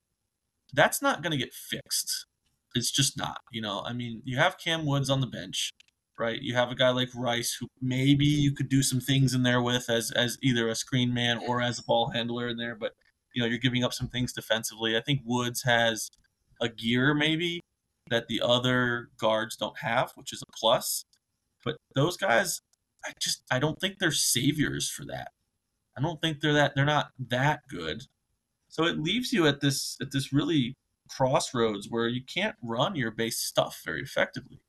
that's 0.73 1.01
not 1.01 1.21
going 1.21 1.31
to 1.31 1.37
get 1.37 1.53
fixed. 1.53 2.25
It's 2.73 2.91
just 2.91 3.17
not. 3.17 3.41
You 3.51 3.61
know, 3.61 3.83
I 3.85 3.93
mean, 3.93 4.21
you 4.25 4.37
have 4.37 4.57
Cam 4.57 4.85
Woods 4.85 5.09
on 5.09 5.21
the 5.21 5.27
bench, 5.27 5.71
right? 6.17 6.41
You 6.41 6.55
have 6.55 6.71
a 6.71 6.75
guy 6.75 6.89
like 6.89 7.09
Rice 7.13 7.57
who 7.59 7.67
maybe 7.81 8.25
you 8.25 8.53
could 8.53 8.69
do 8.69 8.81
some 8.81 8.99
things 8.99 9.33
in 9.33 9.43
there 9.43 9.61
with 9.61 9.89
as 9.89 10.11
as 10.11 10.37
either 10.41 10.67
a 10.67 10.75
screen 10.75 11.13
man 11.13 11.37
or 11.37 11.61
as 11.61 11.79
a 11.79 11.83
ball 11.83 12.11
handler 12.11 12.47
in 12.47 12.57
there, 12.57 12.75
but 12.75 12.93
you 13.33 13.41
know, 13.41 13.47
you're 13.47 13.57
giving 13.57 13.83
up 13.83 13.93
some 13.93 14.07
things 14.07 14.31
defensively. 14.31 14.95
I 14.95 15.01
think 15.01 15.21
Woods 15.25 15.63
has 15.63 16.09
a 16.61 16.69
gear 16.69 17.13
maybe 17.13 17.59
that 18.09 18.27
the 18.27 18.41
other 18.41 19.09
guards 19.19 19.55
don't 19.55 19.79
have, 19.79 20.11
which 20.15 20.31
is 20.31 20.41
a 20.41 20.51
plus. 20.57 21.03
But 21.63 21.77
those 21.95 22.17
guys, 22.17 22.61
I 23.05 23.11
just 23.19 23.43
I 23.51 23.59
don't 23.59 23.79
think 23.79 23.99
they're 23.99 24.11
saviors 24.11 24.89
for 24.89 25.05
that. 25.05 25.29
I 25.97 26.01
don't 26.01 26.21
think 26.21 26.41
they're 26.41 26.53
that 26.53 26.73
they're 26.75 26.85
not 26.85 27.11
that 27.19 27.61
good. 27.69 28.03
So 28.69 28.85
it 28.85 28.99
leaves 28.99 29.31
you 29.31 29.47
at 29.47 29.61
this 29.61 29.97
at 30.01 30.11
this 30.11 30.33
really 30.33 30.75
crossroads 31.09 31.87
where 31.89 32.07
you 32.07 32.21
can't 32.23 32.55
run 32.61 32.95
your 32.95 33.11
base 33.11 33.39
stuff 33.39 33.81
very 33.85 34.01
effectively. 34.01 34.59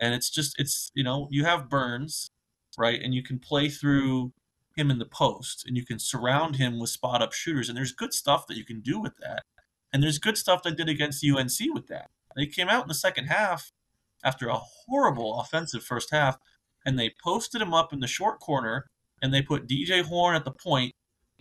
And 0.00 0.14
it's 0.14 0.30
just 0.30 0.54
it's 0.58 0.90
you 0.94 1.04
know, 1.04 1.28
you 1.30 1.44
have 1.44 1.70
Burns, 1.70 2.30
right? 2.76 3.00
And 3.00 3.14
you 3.14 3.22
can 3.22 3.38
play 3.38 3.68
through 3.68 4.32
him 4.76 4.90
in 4.90 4.98
the 4.98 5.06
post 5.06 5.64
and 5.66 5.76
you 5.76 5.86
can 5.86 5.98
surround 5.98 6.56
him 6.56 6.78
with 6.78 6.90
spot 6.90 7.22
up 7.22 7.32
shooters 7.32 7.68
and 7.68 7.78
there's 7.78 7.92
good 7.92 8.12
stuff 8.12 8.46
that 8.46 8.56
you 8.56 8.64
can 8.64 8.80
do 8.80 9.00
with 9.00 9.16
that. 9.20 9.42
And 9.92 10.02
there's 10.02 10.18
good 10.18 10.36
stuff 10.36 10.62
they 10.62 10.72
did 10.72 10.88
against 10.88 11.24
UNC 11.24 11.72
with 11.72 11.86
that. 11.86 12.10
They 12.36 12.46
came 12.46 12.68
out 12.68 12.82
in 12.82 12.88
the 12.88 12.94
second 12.94 13.26
half 13.26 13.72
after 14.26 14.48
a 14.48 14.58
horrible 14.58 15.40
offensive 15.40 15.84
first 15.84 16.10
half, 16.10 16.36
and 16.84 16.98
they 16.98 17.12
posted 17.22 17.62
him 17.62 17.72
up 17.72 17.92
in 17.92 18.00
the 18.00 18.08
short 18.08 18.40
corner, 18.40 18.86
and 19.22 19.32
they 19.32 19.40
put 19.40 19.68
DJ 19.68 20.02
Horne 20.02 20.34
at 20.34 20.44
the 20.44 20.52
point, 20.52 20.92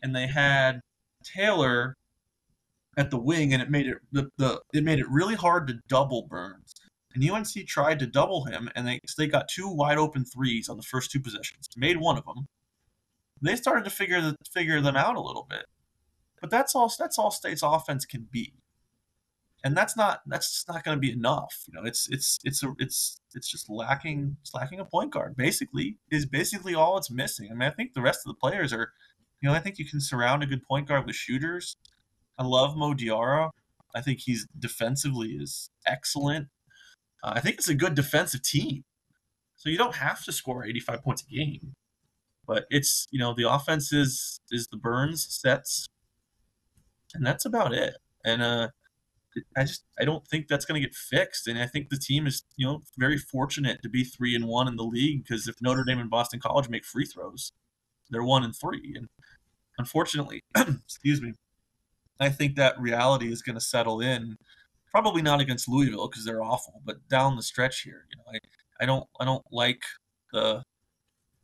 and 0.03 0.15
they 0.15 0.27
had 0.27 0.81
Taylor 1.23 1.95
at 2.95 3.09
the 3.09 3.19
wing, 3.19 3.53
and 3.53 3.61
it 3.61 3.69
made 3.71 3.87
it 3.87 3.97
the, 4.11 4.29
the 4.37 4.61
it 4.71 4.83
made 4.83 4.99
it 4.99 5.09
really 5.09 5.35
hard 5.35 5.67
to 5.67 5.79
double 5.89 6.27
Burns. 6.29 6.73
And 7.13 7.27
UNC 7.27 7.67
tried 7.67 7.99
to 7.99 8.07
double 8.07 8.45
him, 8.45 8.69
and 8.75 8.87
they 8.87 8.99
they 9.17 9.27
got 9.27 9.49
two 9.49 9.67
wide 9.67 9.97
open 9.97 10.23
threes 10.23 10.69
on 10.69 10.77
the 10.77 10.83
first 10.83 11.11
two 11.11 11.19
possessions. 11.19 11.67
Made 11.75 11.97
one 11.97 12.17
of 12.17 12.25
them. 12.25 12.47
They 13.41 13.55
started 13.55 13.83
to 13.83 13.89
figure 13.89 14.21
the, 14.21 14.35
figure 14.49 14.79
them 14.79 14.95
out 14.95 15.15
a 15.15 15.21
little 15.21 15.45
bit, 15.49 15.65
but 16.39 16.51
that's 16.51 16.75
all 16.75 16.93
that's 16.97 17.17
all 17.17 17.31
State's 17.31 17.63
offense 17.63 18.05
can 18.05 18.27
be. 18.31 18.53
And 19.65 19.75
that's 19.75 19.97
not 19.97 20.21
that's 20.27 20.53
just 20.53 20.69
not 20.69 20.83
going 20.83 20.95
to 20.95 21.01
be 21.01 21.11
enough. 21.11 21.63
You 21.67 21.73
know, 21.73 21.87
it's 21.87 22.07
it's 22.09 22.37
it's 22.43 22.61
a, 22.63 22.71
it's 22.77 23.19
it's 23.33 23.49
just 23.49 23.67
lacking 23.67 24.37
it's 24.41 24.53
lacking 24.53 24.79
a 24.79 24.85
point 24.85 25.11
guard. 25.11 25.35
Basically, 25.35 25.97
is 26.11 26.27
basically 26.27 26.75
all 26.75 26.97
it's 26.99 27.09
missing. 27.09 27.49
I 27.51 27.55
mean, 27.55 27.67
I 27.67 27.71
think 27.71 27.95
the 27.95 28.03
rest 28.03 28.19
of 28.25 28.29
the 28.29 28.39
players 28.39 28.71
are, 28.71 28.91
you 29.41 29.49
know, 29.49 29.55
I 29.55 29.59
think 29.59 29.79
you 29.79 29.85
can 29.85 29.99
surround 29.99 30.43
a 30.43 30.45
good 30.45 30.61
point 30.63 30.87
guard 30.87 31.07
with 31.07 31.15
shooters. 31.15 31.77
I 32.37 32.43
love 32.43 32.77
Mo 32.77 32.93
Diarra. 32.93 33.49
I 33.95 34.01
think 34.01 34.19
he's 34.19 34.45
defensively 34.57 35.29
is 35.29 35.71
excellent. 35.87 36.49
Uh, 37.23 37.33
I 37.35 37.39
think 37.39 37.55
it's 37.55 37.69
a 37.69 37.73
good 37.73 37.95
defensive 37.95 38.43
team. 38.43 38.83
So 39.55 39.69
you 39.69 39.79
don't 39.79 39.95
have 39.95 40.23
to 40.25 40.31
score 40.31 40.63
85 40.63 41.01
points 41.01 41.23
a 41.23 41.33
game. 41.33 41.73
But 42.45 42.65
it's, 42.69 43.07
you 43.09 43.17
know, 43.17 43.33
the 43.35 43.49
offense 43.51 43.91
is 43.91 44.39
is 44.51 44.67
the 44.67 44.77
Burns 44.77 45.25
sets 45.27 45.87
and 47.15 47.25
that's 47.25 47.45
about 47.45 47.73
it. 47.73 47.95
And 48.23 48.43
uh 48.43 48.67
I 49.57 49.61
just 49.61 49.83
I 49.99 50.05
don't 50.05 50.25
think 50.27 50.47
that's 50.47 50.65
going 50.65 50.81
to 50.81 50.87
get 50.87 50.95
fixed, 50.95 51.47
and 51.47 51.59
I 51.59 51.65
think 51.65 51.89
the 51.89 51.97
team 51.97 52.27
is 52.27 52.43
you 52.57 52.65
know 52.65 52.81
very 52.97 53.17
fortunate 53.17 53.81
to 53.83 53.89
be 53.89 54.03
three 54.03 54.35
and 54.35 54.45
one 54.47 54.67
in 54.67 54.75
the 54.75 54.83
league 54.83 55.23
because 55.23 55.47
if 55.47 55.61
Notre 55.61 55.83
Dame 55.83 55.99
and 55.99 56.09
Boston 56.09 56.39
College 56.39 56.69
make 56.69 56.85
free 56.85 57.05
throws, 57.05 57.51
they're 58.09 58.23
one 58.23 58.43
and 58.43 58.55
three, 58.55 58.93
and 58.95 59.07
unfortunately, 59.77 60.41
excuse 60.55 61.21
me, 61.21 61.33
I 62.19 62.29
think 62.29 62.55
that 62.55 62.79
reality 62.79 63.31
is 63.31 63.41
going 63.41 63.55
to 63.55 63.61
settle 63.61 64.01
in. 64.01 64.37
Probably 64.91 65.21
not 65.21 65.41
against 65.41 65.67
Louisville 65.67 66.07
because 66.07 66.23
they're 66.23 66.43
awful, 66.43 66.81
but 66.85 67.05
down 67.09 67.35
the 67.35 67.43
stretch 67.43 67.81
here, 67.81 68.05
you 68.09 68.17
know, 68.17 68.23
I, 68.33 68.83
I 68.83 68.85
don't 68.85 69.05
I 69.19 69.25
don't 69.25 69.43
like 69.51 69.81
the 70.31 70.63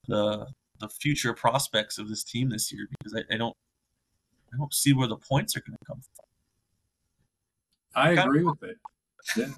the 0.07 0.47
the 0.79 0.89
future 0.89 1.33
prospects 1.33 1.97
of 1.97 2.09
this 2.09 2.23
team 2.23 2.49
this 2.49 2.71
year 2.71 2.87
because 2.89 3.13
I, 3.13 3.33
I 3.33 3.37
don't 3.37 3.55
I 4.53 4.57
don't 4.57 4.73
see 4.73 4.93
where 4.93 5.07
the 5.07 5.17
points 5.17 5.55
are 5.55 5.61
going 5.61 5.77
to 5.77 5.85
come 5.85 6.01
from. 6.01 6.25
I 7.95 8.11
agree 8.11 8.43
with 8.43 8.59
that. 8.59 8.75
Yeah, 9.35 9.53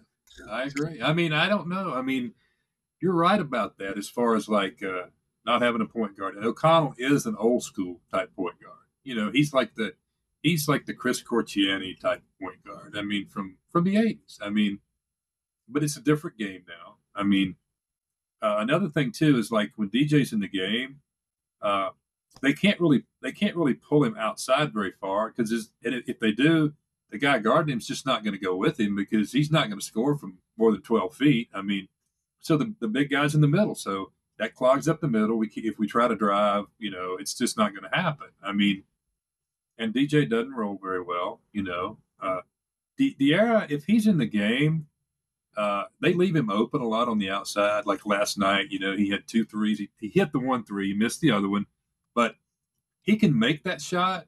I 0.50 0.64
agree. 0.64 1.02
I 1.02 1.14
mean, 1.14 1.34
I 1.34 1.48
don't 1.48 1.68
know. 1.68 1.94
I 1.94 2.02
mean, 2.02 2.34
you're 3.02 3.14
right 3.14 3.40
about 3.40 3.78
that 3.78 3.98
as 3.98 4.10
far 4.10 4.36
as 4.36 4.48
like 4.50 4.82
uh, 4.84 5.08
not 5.46 5.62
having 5.62 5.82
a 5.82 5.86
point 5.86 6.18
guard. 6.18 6.36
And 6.36 6.46
O'Connell 6.46 6.96
is 6.98 7.26
an 7.26 7.36
old 7.38 7.64
school 7.64 8.00
type 8.12 8.34
point 8.36 8.56
guard. 8.62 8.78
You 9.04 9.16
know, 9.16 9.32
he's 9.32 9.54
like 9.54 9.76
the 9.76 9.94
he's 10.42 10.68
like 10.68 10.86
the 10.86 10.94
Chris 10.94 11.22
Corchiani 11.22 12.00
type 12.00 12.22
point 12.42 12.64
guard. 12.66 12.96
I 12.98 13.02
mean, 13.02 13.28
from 13.28 13.58
from 13.72 13.84
the 13.84 13.96
'80s. 13.96 14.38
I 14.42 14.50
mean, 14.50 14.80
but 15.68 15.84
it's 15.84 15.98
a 15.98 16.02
different 16.02 16.38
game 16.38 16.64
now. 16.68 16.96
I 17.16 17.24
mean, 17.24 17.56
uh, 18.42 18.58
another 18.60 18.90
thing 18.90 19.12
too 19.12 19.38
is 19.38 19.52
like 19.52 19.72
when 19.76 19.90
DJ's 19.90 20.34
in 20.34 20.40
the 20.40 20.48
game, 20.48 21.00
uh, 21.62 21.90
they 22.42 22.54
can't 22.54 22.80
really 22.80 23.04
they 23.22 23.32
can't 23.32 23.56
really 23.56 23.74
pull 23.74 24.04
him 24.04 24.16
outside 24.18 24.74
very 24.74 24.94
far 25.00 25.30
because 25.30 25.72
if 25.82 26.20
they 26.20 26.32
do, 26.32 26.74
the 27.10 27.18
guy 27.18 27.40
guarding 27.40 27.72
him's 27.72 27.88
just 27.88 28.06
not 28.06 28.24
going 28.24 28.34
to 28.34 28.44
go 28.44 28.56
with 28.56 28.80
him 28.80 28.96
because 28.96 29.32
he's 29.32 29.52
not 29.52 29.68
going 29.68 29.80
to 29.80 29.86
score 29.86 30.18
from 30.18 30.40
more 30.58 30.72
than 30.72 30.82
12 30.82 31.16
feet. 31.16 31.50
I 31.54 31.62
mean, 31.62 31.88
so 32.40 32.58
the, 32.58 32.74
the 32.80 32.88
big 32.88 33.10
guy's 33.10 33.36
in 33.36 33.42
the 33.42 33.48
middle. 33.48 33.76
So 33.76 34.12
that 34.40 34.56
clogs 34.56 34.88
up 34.88 35.00
the 35.00 35.08
middle. 35.08 35.38
We 35.38 35.50
if 35.56 35.78
we 35.78 35.88
try 35.88 36.08
to 36.08 36.16
drive, 36.16 36.66
you 36.80 36.92
know, 36.92 37.18
it's 37.20 37.34
just 37.34 37.58
not 37.58 37.72
going 37.74 37.90
to 37.90 37.96
happen. 37.96 38.28
I 38.44 38.52
mean, 38.52 38.84
and 39.78 39.94
DJ 39.94 40.30
doesn't 40.30 40.54
roll 40.54 40.80
very 40.82 41.02
well, 41.02 41.42
you 41.52 41.64
know. 41.64 41.98
Uh, 42.22 42.42
Diarra, 43.00 43.70
if 43.70 43.86
he's 43.86 44.08
in 44.08 44.18
the 44.18 44.26
game, 44.26 44.88
uh, 45.56 45.84
they 46.02 46.14
leave 46.14 46.36
him 46.36 46.50
open 46.50 46.82
a 46.82 46.88
lot 46.88 47.08
on 47.08 47.20
the 47.20 47.30
outside. 47.30 47.86
Like 47.86 48.06
last 48.06 48.38
night, 48.38 48.68
you 48.70 48.80
know, 48.80 48.96
he 48.96 49.10
had 49.10 49.28
two 49.28 49.46
threes. 49.46 49.80
He, 49.80 49.90
he 50.00 50.10
hit 50.10 50.32
the 50.32 50.40
one 50.40 50.64
three, 50.64 50.90
he 50.90 50.94
missed 50.94 51.22
the 51.22 51.32
other 51.32 51.50
one, 51.50 51.66
but 52.16 52.36
he 53.02 53.18
can 53.18 53.38
make 53.38 53.64
that 53.64 53.82
shot. 53.82 54.26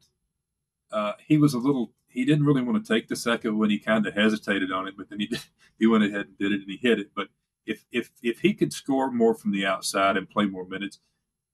Uh, 0.92 1.14
he 1.26 1.38
was 1.38 1.54
a 1.54 1.60
little 1.60 1.92
he 2.16 2.26
didn't 2.26 2.46
really 2.46 2.62
want 2.62 2.84
to 2.84 2.94
take 2.94 3.08
the 3.08 3.16
second 3.16 3.58
when 3.58 3.70
he 3.70 3.78
kind 3.78 4.08
of 4.08 4.14
hesitated 4.14 4.72
on 4.72 4.88
it, 4.88 4.96
but 4.98 5.10
then 5.10 5.20
he 5.20 5.28
did, 5.28 5.42
he 5.78 5.86
went 5.86 6.04
ahead 6.04 6.28
and 6.28 6.38
did 6.38 6.52
it 6.52 6.62
and 6.62 6.70
he 6.70 6.78
hit 6.78 7.00
it. 7.00 7.12
But 7.16 7.28
if 7.66 7.86
if 7.92 8.12
if 8.24 8.40
he 8.40 8.54
could 8.54 8.74
score 8.74 9.12
more 9.12 9.36
from 9.36 9.52
the 9.52 9.66
outside 9.66 10.18
and 10.18 10.30
play 10.30 10.46
more 10.46 10.66
minutes, 10.66 11.00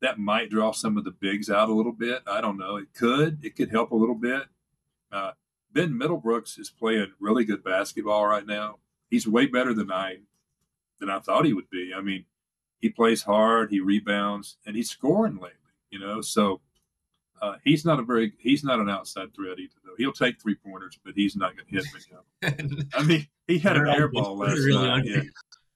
that 0.02 0.20
might 0.20 0.50
draw 0.50 0.72
some 0.72 0.98
of 0.98 1.04
the 1.04 1.12
bigs 1.12 1.50
out 1.50 1.70
a 1.70 1.74
little 1.74 1.92
bit. 1.92 2.22
I 2.28 2.42
don't 2.42 2.58
know. 2.58 2.78
It 2.78 2.94
could. 2.94 3.44
It 3.44 3.56
could 3.56 3.72
help 3.72 3.92
a 3.92 3.96
little 3.96 4.16
bit. 4.16 4.44
Uh, 5.12 5.32
ben 5.74 5.92
Middlebrooks 5.92 6.60
is 6.60 6.70
playing 6.70 7.12
really 7.20 7.44
good 7.44 7.64
basketball 7.64 8.26
right 8.28 8.46
now. 8.46 8.78
He's 9.10 9.28
way 9.28 9.46
better 9.46 9.74
than 9.74 9.92
I 9.92 10.18
than 11.00 11.10
I 11.10 11.20
thought 11.20 11.46
he 11.46 11.54
would 11.54 11.70
be. 11.70 11.92
I 11.96 12.02
mean, 12.02 12.26
he 12.80 12.90
plays 12.90 13.24
hard, 13.24 13.72
he 13.72 13.80
rebounds, 13.80 14.58
and 14.66 14.76
he's 14.76 14.90
scoring 14.90 15.36
lately. 15.36 15.58
You 15.90 16.00
know, 16.00 16.22
so 16.22 16.62
uh, 17.42 17.56
he's 17.64 17.86
not 17.86 18.00
a 18.00 18.04
very 18.04 18.34
he's 18.38 18.64
not 18.64 18.80
an 18.80 18.90
outside 18.90 19.34
threat 19.34 19.58
either 19.58 19.74
though. 19.84 19.96
He'll 19.98 20.14
take 20.14 20.40
three 20.40 20.56
pointers, 20.56 21.00
but 21.04 21.14
he's 21.16 21.36
not 21.36 21.56
going 21.56 21.68
to 21.68 21.74
hit 21.74 22.66
many. 22.70 22.84
I 22.94 23.04
mean, 23.04 23.28
he 23.48 23.58
had 23.58 23.78
an 23.78 23.88
air 23.88 24.08
ball 24.08 24.38
last 24.38 24.60
really 24.60 24.88
night. 24.88 25.06
Yeah. 25.06 25.22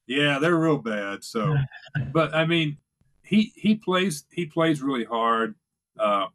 yeah, 0.06 0.38
they're 0.38 0.56
real 0.56 0.78
bad. 0.78 1.24
So, 1.24 1.56
but 2.12 2.34
I 2.34 2.46
mean, 2.46 2.78
he 3.22 3.52
he 3.56 3.74
plays 3.74 4.24
he 4.30 4.46
plays 4.46 4.80
really 4.80 5.04
hard. 5.04 5.56
Uh, 5.98 6.26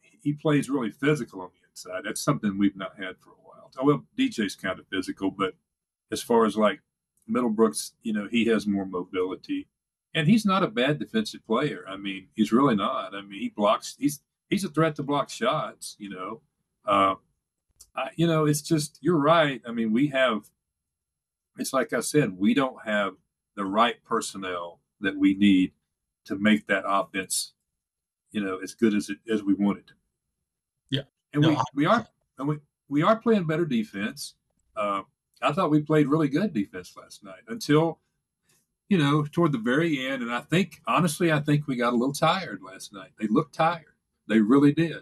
he 0.00 0.32
plays 0.32 0.68
really 0.68 0.90
physical 0.90 1.42
on 1.42 1.50
the 1.54 1.68
inside. 1.70 2.02
That's 2.04 2.22
something 2.22 2.58
we've 2.58 2.76
not 2.76 2.96
had 2.98 3.16
for 3.18 3.30
a 3.30 3.42
while. 3.42 3.70
Oh, 3.78 3.84
well, 3.84 4.04
DJ's 4.18 4.56
kind 4.56 4.78
of 4.78 4.86
physical, 4.88 5.30
but 5.30 5.54
as 6.10 6.22
far 6.22 6.44
as 6.44 6.56
like 6.56 6.80
Middlebrooks, 7.30 7.92
you 8.02 8.12
know, 8.12 8.26
he 8.28 8.46
has 8.46 8.66
more 8.66 8.86
mobility. 8.86 9.68
And 10.14 10.28
he's 10.28 10.44
not 10.44 10.62
a 10.62 10.68
bad 10.68 10.98
defensive 10.98 11.40
player. 11.46 11.84
I 11.88 11.96
mean, 11.96 12.28
he's 12.34 12.52
really 12.52 12.76
not. 12.76 13.14
I 13.14 13.22
mean, 13.22 13.40
he 13.40 13.48
blocks. 13.48 13.96
He's 13.98 14.20
he's 14.52 14.64
a 14.64 14.68
threat 14.68 14.94
to 14.96 15.02
block 15.02 15.30
shots. 15.30 15.96
You 15.98 16.10
know, 16.10 16.40
uh, 16.86 17.14
I, 17.96 18.10
you 18.16 18.26
know, 18.26 18.44
it's 18.44 18.62
just 18.62 18.98
you're 19.00 19.18
right. 19.18 19.60
I 19.66 19.72
mean, 19.72 19.92
we 19.92 20.08
have. 20.08 20.48
It's 21.58 21.72
like 21.72 21.92
I 21.92 22.00
said, 22.00 22.38
we 22.38 22.54
don't 22.54 22.82
have 22.84 23.14
the 23.56 23.64
right 23.64 23.96
personnel 24.04 24.80
that 25.00 25.16
we 25.16 25.34
need 25.34 25.72
to 26.24 26.36
make 26.36 26.66
that 26.68 26.84
offense, 26.86 27.52
you 28.30 28.42
know, 28.42 28.58
as 28.58 28.74
good 28.74 28.94
as 28.94 29.10
it 29.10 29.18
as 29.30 29.42
we 29.42 29.54
want 29.54 29.78
it 29.78 29.86
to. 29.88 29.94
Yeah, 30.90 31.02
and 31.32 31.42
no, 31.42 31.48
we 31.50 31.56
we 31.74 31.86
are 31.86 32.06
and 32.38 32.48
we 32.48 32.58
we 32.88 33.02
are 33.02 33.16
playing 33.16 33.46
better 33.46 33.66
defense. 33.66 34.34
Uh, 34.76 35.02
I 35.42 35.52
thought 35.52 35.70
we 35.70 35.80
played 35.80 36.08
really 36.08 36.28
good 36.28 36.52
defense 36.52 36.94
last 36.96 37.24
night 37.24 37.42
until 37.48 37.98
you 38.88 38.98
know, 38.98 39.24
toward 39.32 39.52
the 39.52 39.58
very 39.58 40.06
end. 40.06 40.22
And 40.22 40.30
I 40.30 40.40
think, 40.40 40.82
honestly, 40.86 41.32
I 41.32 41.40
think 41.40 41.66
we 41.66 41.76
got 41.76 41.94
a 41.94 41.96
little 41.96 42.12
tired 42.12 42.60
last 42.62 42.92
night. 42.92 43.08
They 43.18 43.26
looked 43.26 43.54
tired. 43.54 43.91
They 44.28 44.40
really 44.40 44.72
did. 44.72 44.96
I 44.96 45.00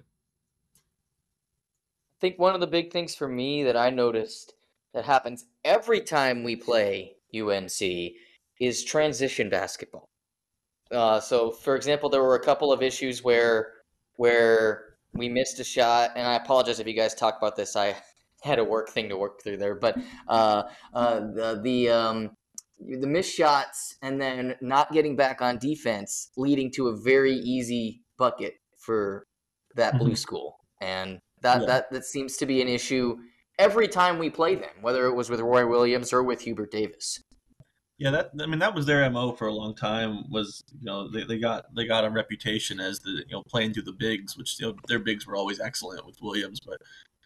think 2.20 2.38
one 2.38 2.54
of 2.54 2.60
the 2.60 2.66
big 2.66 2.92
things 2.92 3.14
for 3.14 3.28
me 3.28 3.62
that 3.64 3.76
I 3.76 3.90
noticed 3.90 4.54
that 4.92 5.04
happens 5.04 5.46
every 5.64 6.00
time 6.00 6.42
we 6.42 6.56
play 6.56 7.16
UNC 7.34 7.80
is 8.60 8.84
transition 8.84 9.48
basketball. 9.48 10.08
Uh, 10.90 11.20
so, 11.20 11.50
for 11.50 11.76
example, 11.76 12.10
there 12.10 12.22
were 12.22 12.34
a 12.34 12.44
couple 12.44 12.72
of 12.72 12.82
issues 12.82 13.22
where 13.22 13.72
where 14.16 14.96
we 15.14 15.28
missed 15.28 15.60
a 15.60 15.64
shot, 15.64 16.12
and 16.16 16.26
I 16.26 16.34
apologize 16.34 16.80
if 16.80 16.86
you 16.86 16.94
guys 16.94 17.14
talk 17.14 17.38
about 17.38 17.56
this. 17.56 17.76
I 17.76 17.96
had 18.42 18.58
a 18.58 18.64
work 18.64 18.88
thing 18.88 19.08
to 19.08 19.16
work 19.16 19.42
through 19.42 19.58
there, 19.58 19.74
but 19.74 19.96
uh, 20.28 20.64
uh, 20.92 21.20
the 21.20 21.60
the, 21.62 21.90
um, 21.90 22.30
the 22.78 23.06
missed 23.06 23.34
shots 23.34 23.96
and 24.02 24.20
then 24.20 24.56
not 24.60 24.92
getting 24.92 25.14
back 25.14 25.40
on 25.40 25.58
defense, 25.58 26.30
leading 26.36 26.70
to 26.72 26.88
a 26.88 26.96
very 26.96 27.34
easy 27.34 28.02
bucket 28.18 28.59
for 28.80 29.24
that 29.76 29.98
blue 29.98 30.08
mm-hmm. 30.08 30.14
school, 30.16 30.56
and 30.80 31.18
that, 31.42 31.60
yeah. 31.60 31.66
that 31.66 31.90
that 31.92 32.04
seems 32.04 32.36
to 32.38 32.46
be 32.46 32.60
an 32.60 32.68
issue 32.68 33.16
every 33.58 33.88
time 33.88 34.18
we 34.18 34.30
play 34.30 34.54
them, 34.54 34.70
whether 34.80 35.06
it 35.06 35.14
was 35.14 35.30
with 35.30 35.40
Roy 35.40 35.66
Williams 35.66 36.12
or 36.12 36.22
with 36.22 36.40
Hubert 36.40 36.70
Davis. 36.70 37.20
Yeah, 37.98 38.10
that 38.12 38.30
I 38.40 38.46
mean 38.46 38.60
that 38.60 38.74
was 38.74 38.86
their 38.86 39.08
mo 39.10 39.32
for 39.32 39.46
a 39.46 39.52
long 39.52 39.74
time. 39.74 40.24
Was 40.30 40.62
you 40.72 40.86
know 40.86 41.10
they, 41.10 41.24
they 41.24 41.38
got 41.38 41.66
they 41.76 41.86
got 41.86 42.06
a 42.06 42.10
reputation 42.10 42.80
as 42.80 42.98
the 43.00 43.10
you 43.10 43.32
know 43.32 43.42
playing 43.46 43.74
through 43.74 43.82
the 43.82 43.92
bigs, 43.92 44.38
which 44.38 44.58
you 44.58 44.66
know 44.66 44.74
their 44.88 44.98
bigs 44.98 45.26
were 45.26 45.36
always 45.36 45.60
excellent 45.60 46.06
with 46.06 46.16
Williams, 46.22 46.60
but 46.66 46.78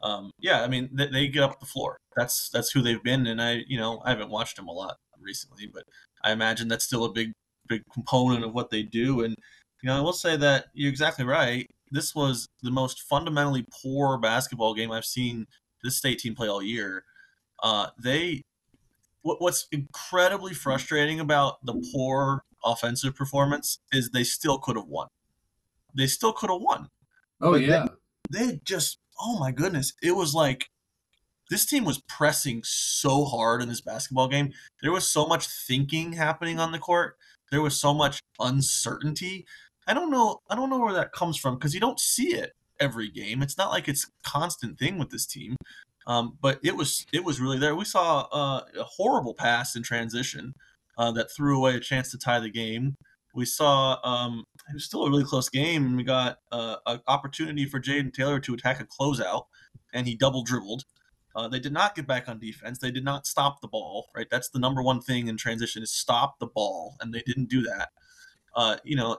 um, 0.02 0.32
yeah, 0.40 0.62
I 0.62 0.68
mean 0.68 0.90
they, 0.92 1.06
they 1.06 1.28
get 1.28 1.44
up 1.44 1.60
the 1.60 1.66
floor. 1.66 1.96
That's 2.16 2.50
that's 2.50 2.72
who 2.72 2.82
they've 2.82 3.02
been, 3.02 3.28
and 3.28 3.40
I 3.40 3.62
you 3.68 3.78
know 3.78 4.02
I 4.04 4.10
haven't 4.10 4.30
watched 4.30 4.56
them 4.56 4.66
a 4.66 4.72
lot 4.72 4.96
recently, 5.20 5.68
but 5.72 5.84
I 6.24 6.32
imagine 6.32 6.66
that's 6.66 6.84
still 6.84 7.04
a 7.04 7.12
big 7.12 7.30
big 7.68 7.82
component 7.92 8.44
of 8.44 8.52
what 8.52 8.70
they 8.70 8.82
do. 8.82 9.22
And 9.22 9.36
you 9.84 9.90
know, 9.90 9.98
I 9.98 10.00
will 10.00 10.14
say 10.14 10.38
that 10.38 10.68
you're 10.72 10.88
exactly 10.88 11.26
right. 11.26 11.70
This 11.90 12.14
was 12.14 12.48
the 12.62 12.70
most 12.70 13.02
fundamentally 13.02 13.66
poor 13.82 14.16
basketball 14.16 14.72
game 14.72 14.90
I've 14.90 15.04
seen 15.04 15.46
this 15.82 15.98
state 15.98 16.20
team 16.20 16.34
play 16.34 16.48
all 16.48 16.62
year. 16.62 17.04
Uh, 17.62 17.88
they, 18.02 18.44
what, 19.20 19.42
what's 19.42 19.68
incredibly 19.72 20.54
frustrating 20.54 21.20
about 21.20 21.62
the 21.66 21.74
poor 21.92 22.44
offensive 22.64 23.14
performance 23.14 23.80
is 23.92 24.08
they 24.08 24.24
still 24.24 24.56
could 24.56 24.76
have 24.76 24.86
won. 24.86 25.08
They 25.94 26.06
still 26.06 26.32
could 26.32 26.48
have 26.48 26.62
won. 26.62 26.88
Oh 27.42 27.52
but 27.52 27.60
yeah, 27.60 27.88
they, 28.30 28.46
they 28.46 28.60
just 28.64 29.00
oh 29.20 29.38
my 29.38 29.52
goodness, 29.52 29.92
it 30.02 30.12
was 30.12 30.34
like 30.34 30.70
this 31.50 31.66
team 31.66 31.84
was 31.84 32.00
pressing 32.08 32.62
so 32.64 33.26
hard 33.26 33.60
in 33.60 33.68
this 33.68 33.82
basketball 33.82 34.28
game. 34.28 34.50
There 34.80 34.92
was 34.92 35.06
so 35.06 35.26
much 35.26 35.46
thinking 35.46 36.14
happening 36.14 36.58
on 36.58 36.72
the 36.72 36.78
court. 36.78 37.18
There 37.50 37.60
was 37.60 37.78
so 37.78 37.92
much 37.92 38.22
uncertainty 38.40 39.46
I 39.86 39.94
don't 39.94 40.10
know. 40.10 40.40
I 40.48 40.54
don't 40.54 40.70
know 40.70 40.78
where 40.78 40.94
that 40.94 41.12
comes 41.12 41.36
from 41.36 41.54
because 41.56 41.74
you 41.74 41.80
don't 41.80 42.00
see 42.00 42.34
it 42.34 42.52
every 42.80 43.10
game. 43.10 43.42
It's 43.42 43.58
not 43.58 43.70
like 43.70 43.88
it's 43.88 44.10
constant 44.22 44.78
thing 44.78 44.98
with 44.98 45.10
this 45.10 45.26
team. 45.26 45.56
Um, 46.06 46.36
but 46.40 46.58
it 46.62 46.76
was 46.76 47.06
it 47.12 47.24
was 47.24 47.40
really 47.40 47.58
there. 47.58 47.74
We 47.74 47.84
saw 47.84 48.28
uh, 48.32 48.64
a 48.78 48.84
horrible 48.84 49.34
pass 49.34 49.74
in 49.74 49.82
transition 49.82 50.54
uh, 50.98 51.12
that 51.12 51.30
threw 51.30 51.56
away 51.56 51.74
a 51.76 51.80
chance 51.80 52.10
to 52.10 52.18
tie 52.18 52.40
the 52.40 52.50
game. 52.50 52.96
We 53.34 53.46
saw 53.46 53.98
um, 54.04 54.44
it 54.68 54.74
was 54.74 54.84
still 54.84 55.04
a 55.04 55.10
really 55.10 55.24
close 55.24 55.48
game, 55.48 55.84
and 55.86 55.96
we 55.96 56.04
got 56.04 56.38
uh, 56.52 56.76
an 56.86 57.00
opportunity 57.08 57.64
for 57.66 57.80
Jayden 57.80 58.12
Taylor 58.12 58.38
to 58.40 58.54
attack 58.54 58.80
a 58.80 58.84
closeout, 58.84 59.46
and 59.92 60.06
he 60.06 60.14
double 60.14 60.44
dribbled. 60.44 60.84
Uh, 61.34 61.48
they 61.48 61.58
did 61.58 61.72
not 61.72 61.96
get 61.96 62.06
back 62.06 62.28
on 62.28 62.38
defense. 62.38 62.78
They 62.78 62.92
did 62.92 63.04
not 63.04 63.26
stop 63.26 63.60
the 63.60 63.66
ball. 63.66 64.08
Right, 64.14 64.28
that's 64.30 64.50
the 64.50 64.60
number 64.60 64.82
one 64.82 65.00
thing 65.00 65.26
in 65.26 65.36
transition 65.36 65.82
is 65.82 65.90
stop 65.90 66.38
the 66.38 66.46
ball, 66.46 66.96
and 67.00 67.12
they 67.12 67.22
didn't 67.26 67.48
do 67.48 67.62
that. 67.62 67.88
Uh, 68.56 68.76
you 68.84 68.96
know, 68.96 69.18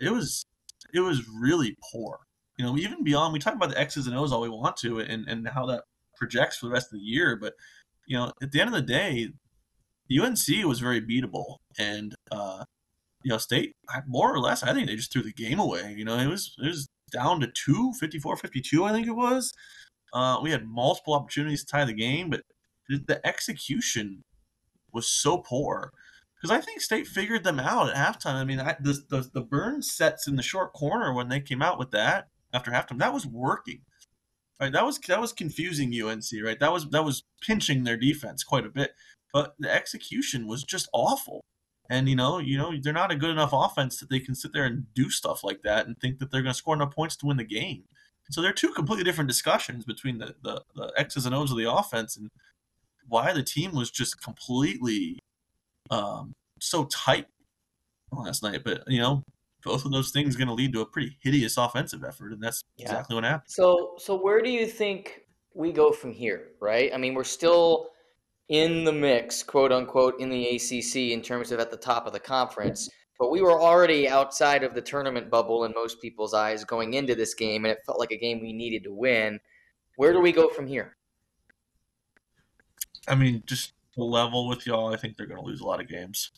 it 0.00 0.10
was 0.10 0.46
it 0.94 1.00
was 1.00 1.28
really 1.28 1.76
poor. 1.92 2.20
You 2.58 2.66
know, 2.66 2.76
even 2.76 3.02
beyond 3.02 3.32
we 3.32 3.38
talk 3.38 3.54
about 3.54 3.70
the 3.70 3.78
X's 3.78 4.06
and 4.06 4.16
O's 4.16 4.32
all 4.32 4.40
we 4.40 4.48
want 4.48 4.76
to, 4.78 5.00
and 5.00 5.28
and 5.28 5.48
how 5.48 5.66
that 5.66 5.84
projects 6.16 6.58
for 6.58 6.66
the 6.66 6.72
rest 6.72 6.92
of 6.92 6.98
the 6.98 7.04
year, 7.04 7.36
but 7.36 7.54
you 8.06 8.16
know, 8.16 8.32
at 8.42 8.52
the 8.52 8.60
end 8.60 8.68
of 8.68 8.74
the 8.74 8.82
day, 8.82 9.28
UNC 10.10 10.66
was 10.66 10.80
very 10.80 11.00
beatable, 11.00 11.56
and 11.78 12.14
uh, 12.30 12.64
you 13.22 13.30
know, 13.30 13.38
State 13.38 13.74
more 14.06 14.32
or 14.32 14.38
less, 14.38 14.62
I 14.62 14.72
think 14.72 14.86
they 14.86 14.96
just 14.96 15.12
threw 15.12 15.22
the 15.22 15.32
game 15.32 15.58
away. 15.58 15.94
You 15.96 16.04
know, 16.04 16.18
it 16.18 16.26
was 16.26 16.54
it 16.58 16.66
was 16.66 16.88
down 17.12 17.40
to 17.40 17.46
two, 17.48 17.92
54-52, 18.00 18.88
I 18.88 18.92
think 18.92 19.06
it 19.06 19.12
was. 19.12 19.52
Uh, 20.14 20.38
we 20.42 20.50
had 20.50 20.66
multiple 20.66 21.14
opportunities 21.14 21.64
to 21.64 21.70
tie 21.70 21.84
the 21.84 21.92
game, 21.92 22.30
but 22.30 22.42
the 22.88 23.20
execution 23.26 24.22
was 24.92 25.08
so 25.08 25.38
poor 25.38 25.92
because 26.42 26.56
I 26.56 26.60
think 26.60 26.80
State 26.80 27.06
figured 27.06 27.44
them 27.44 27.60
out 27.60 27.90
at 27.90 27.96
halftime. 27.96 28.34
I 28.34 28.44
mean, 28.44 28.58
I, 28.58 28.76
the, 28.80 29.00
the 29.08 29.30
the 29.32 29.40
Burns 29.40 29.92
sets 29.92 30.26
in 30.26 30.34
the 30.34 30.42
short 30.42 30.72
corner 30.72 31.12
when 31.12 31.28
they 31.28 31.40
came 31.40 31.62
out 31.62 31.78
with 31.78 31.92
that 31.92 32.28
after 32.52 32.72
halftime 32.72 32.98
that 32.98 33.14
was 33.14 33.26
working. 33.26 33.82
Right, 34.60 34.72
that 34.72 34.84
was 34.84 34.98
that 34.98 35.20
was 35.20 35.32
confusing 35.32 35.92
UNC. 35.94 36.24
Right, 36.44 36.58
that 36.58 36.72
was 36.72 36.90
that 36.90 37.04
was 37.04 37.22
pinching 37.40 37.84
their 37.84 37.96
defense 37.96 38.42
quite 38.42 38.66
a 38.66 38.70
bit, 38.70 38.92
but 39.32 39.54
the 39.58 39.72
execution 39.72 40.48
was 40.48 40.64
just 40.64 40.88
awful. 40.92 41.44
And 41.88 42.08
you 42.08 42.16
know, 42.16 42.38
you 42.38 42.58
know, 42.58 42.72
they're 42.80 42.92
not 42.92 43.12
a 43.12 43.16
good 43.16 43.30
enough 43.30 43.52
offense 43.52 43.98
that 43.98 44.10
they 44.10 44.20
can 44.20 44.34
sit 44.34 44.52
there 44.52 44.64
and 44.64 44.86
do 44.94 45.10
stuff 45.10 45.44
like 45.44 45.62
that 45.62 45.86
and 45.86 45.98
think 45.98 46.18
that 46.18 46.32
they're 46.32 46.42
going 46.42 46.52
to 46.52 46.58
score 46.58 46.74
enough 46.74 46.94
points 46.94 47.16
to 47.16 47.26
win 47.26 47.36
the 47.36 47.44
game. 47.44 47.84
So 48.30 48.40
they're 48.40 48.52
two 48.52 48.70
completely 48.70 49.04
different 49.04 49.28
discussions 49.28 49.84
between 49.84 50.18
the, 50.18 50.34
the, 50.42 50.62
the 50.74 50.92
X's 50.96 51.26
and 51.26 51.34
O's 51.34 51.50
of 51.50 51.58
the 51.58 51.70
offense 51.70 52.16
and 52.16 52.30
why 53.06 53.32
the 53.32 53.42
team 53.42 53.74
was 53.74 53.90
just 53.90 54.22
completely 54.22 55.18
um, 55.92 56.34
so 56.58 56.84
tight 56.86 57.26
last 58.10 58.42
night. 58.42 58.62
But 58.64 58.82
you 58.86 59.00
know, 59.00 59.22
both 59.62 59.84
of 59.84 59.92
those 59.92 60.10
things 60.10 60.34
going 60.36 60.48
to 60.48 60.54
lead 60.54 60.72
to 60.72 60.80
a 60.80 60.86
pretty 60.86 61.16
hideous 61.22 61.56
offensive 61.56 62.02
effort, 62.02 62.32
and 62.32 62.42
that's 62.42 62.64
yeah. 62.76 62.86
exactly 62.86 63.14
what 63.14 63.24
happened. 63.24 63.50
So, 63.50 63.94
so 63.98 64.16
where 64.16 64.40
do 64.42 64.50
you 64.50 64.66
think 64.66 65.22
we 65.54 65.72
go 65.72 65.92
from 65.92 66.12
here? 66.12 66.48
Right? 66.60 66.90
I 66.92 66.96
mean, 66.96 67.14
we're 67.14 67.24
still 67.24 67.90
in 68.48 68.84
the 68.84 68.92
mix, 68.92 69.42
quote 69.42 69.72
unquote, 69.72 70.18
in 70.20 70.30
the 70.30 70.56
ACC 70.56 71.12
in 71.12 71.22
terms 71.22 71.52
of 71.52 71.60
at 71.60 71.70
the 71.70 71.76
top 71.76 72.06
of 72.06 72.12
the 72.12 72.20
conference. 72.20 72.88
But 73.18 73.30
we 73.30 73.40
were 73.40 73.60
already 73.60 74.08
outside 74.08 74.64
of 74.64 74.74
the 74.74 74.80
tournament 74.80 75.30
bubble 75.30 75.64
in 75.64 75.72
most 75.74 76.00
people's 76.00 76.34
eyes 76.34 76.64
going 76.64 76.94
into 76.94 77.14
this 77.14 77.34
game, 77.34 77.64
and 77.64 77.70
it 77.70 77.78
felt 77.86 78.00
like 78.00 78.10
a 78.10 78.16
game 78.16 78.40
we 78.40 78.52
needed 78.52 78.82
to 78.84 78.92
win. 78.92 79.38
Where 79.96 80.12
do 80.12 80.20
we 80.20 80.32
go 80.32 80.48
from 80.48 80.66
here? 80.66 80.96
I 83.06 83.14
mean, 83.14 83.42
just 83.46 83.74
the 83.96 84.04
level 84.04 84.48
with 84.48 84.66
y'all, 84.66 84.92
I 84.92 84.96
think 84.96 85.16
they're 85.16 85.26
going 85.26 85.40
to 85.40 85.46
lose 85.46 85.60
a 85.60 85.66
lot 85.66 85.80
of 85.80 85.88
games. 85.88 86.30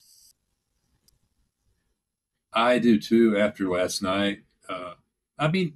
I 2.53 2.79
do 2.79 2.99
too. 3.01 3.37
After 3.39 3.69
last 3.69 4.03
night, 4.03 4.39
uh, 4.69 4.95
I 5.39 5.49
mean, 5.49 5.75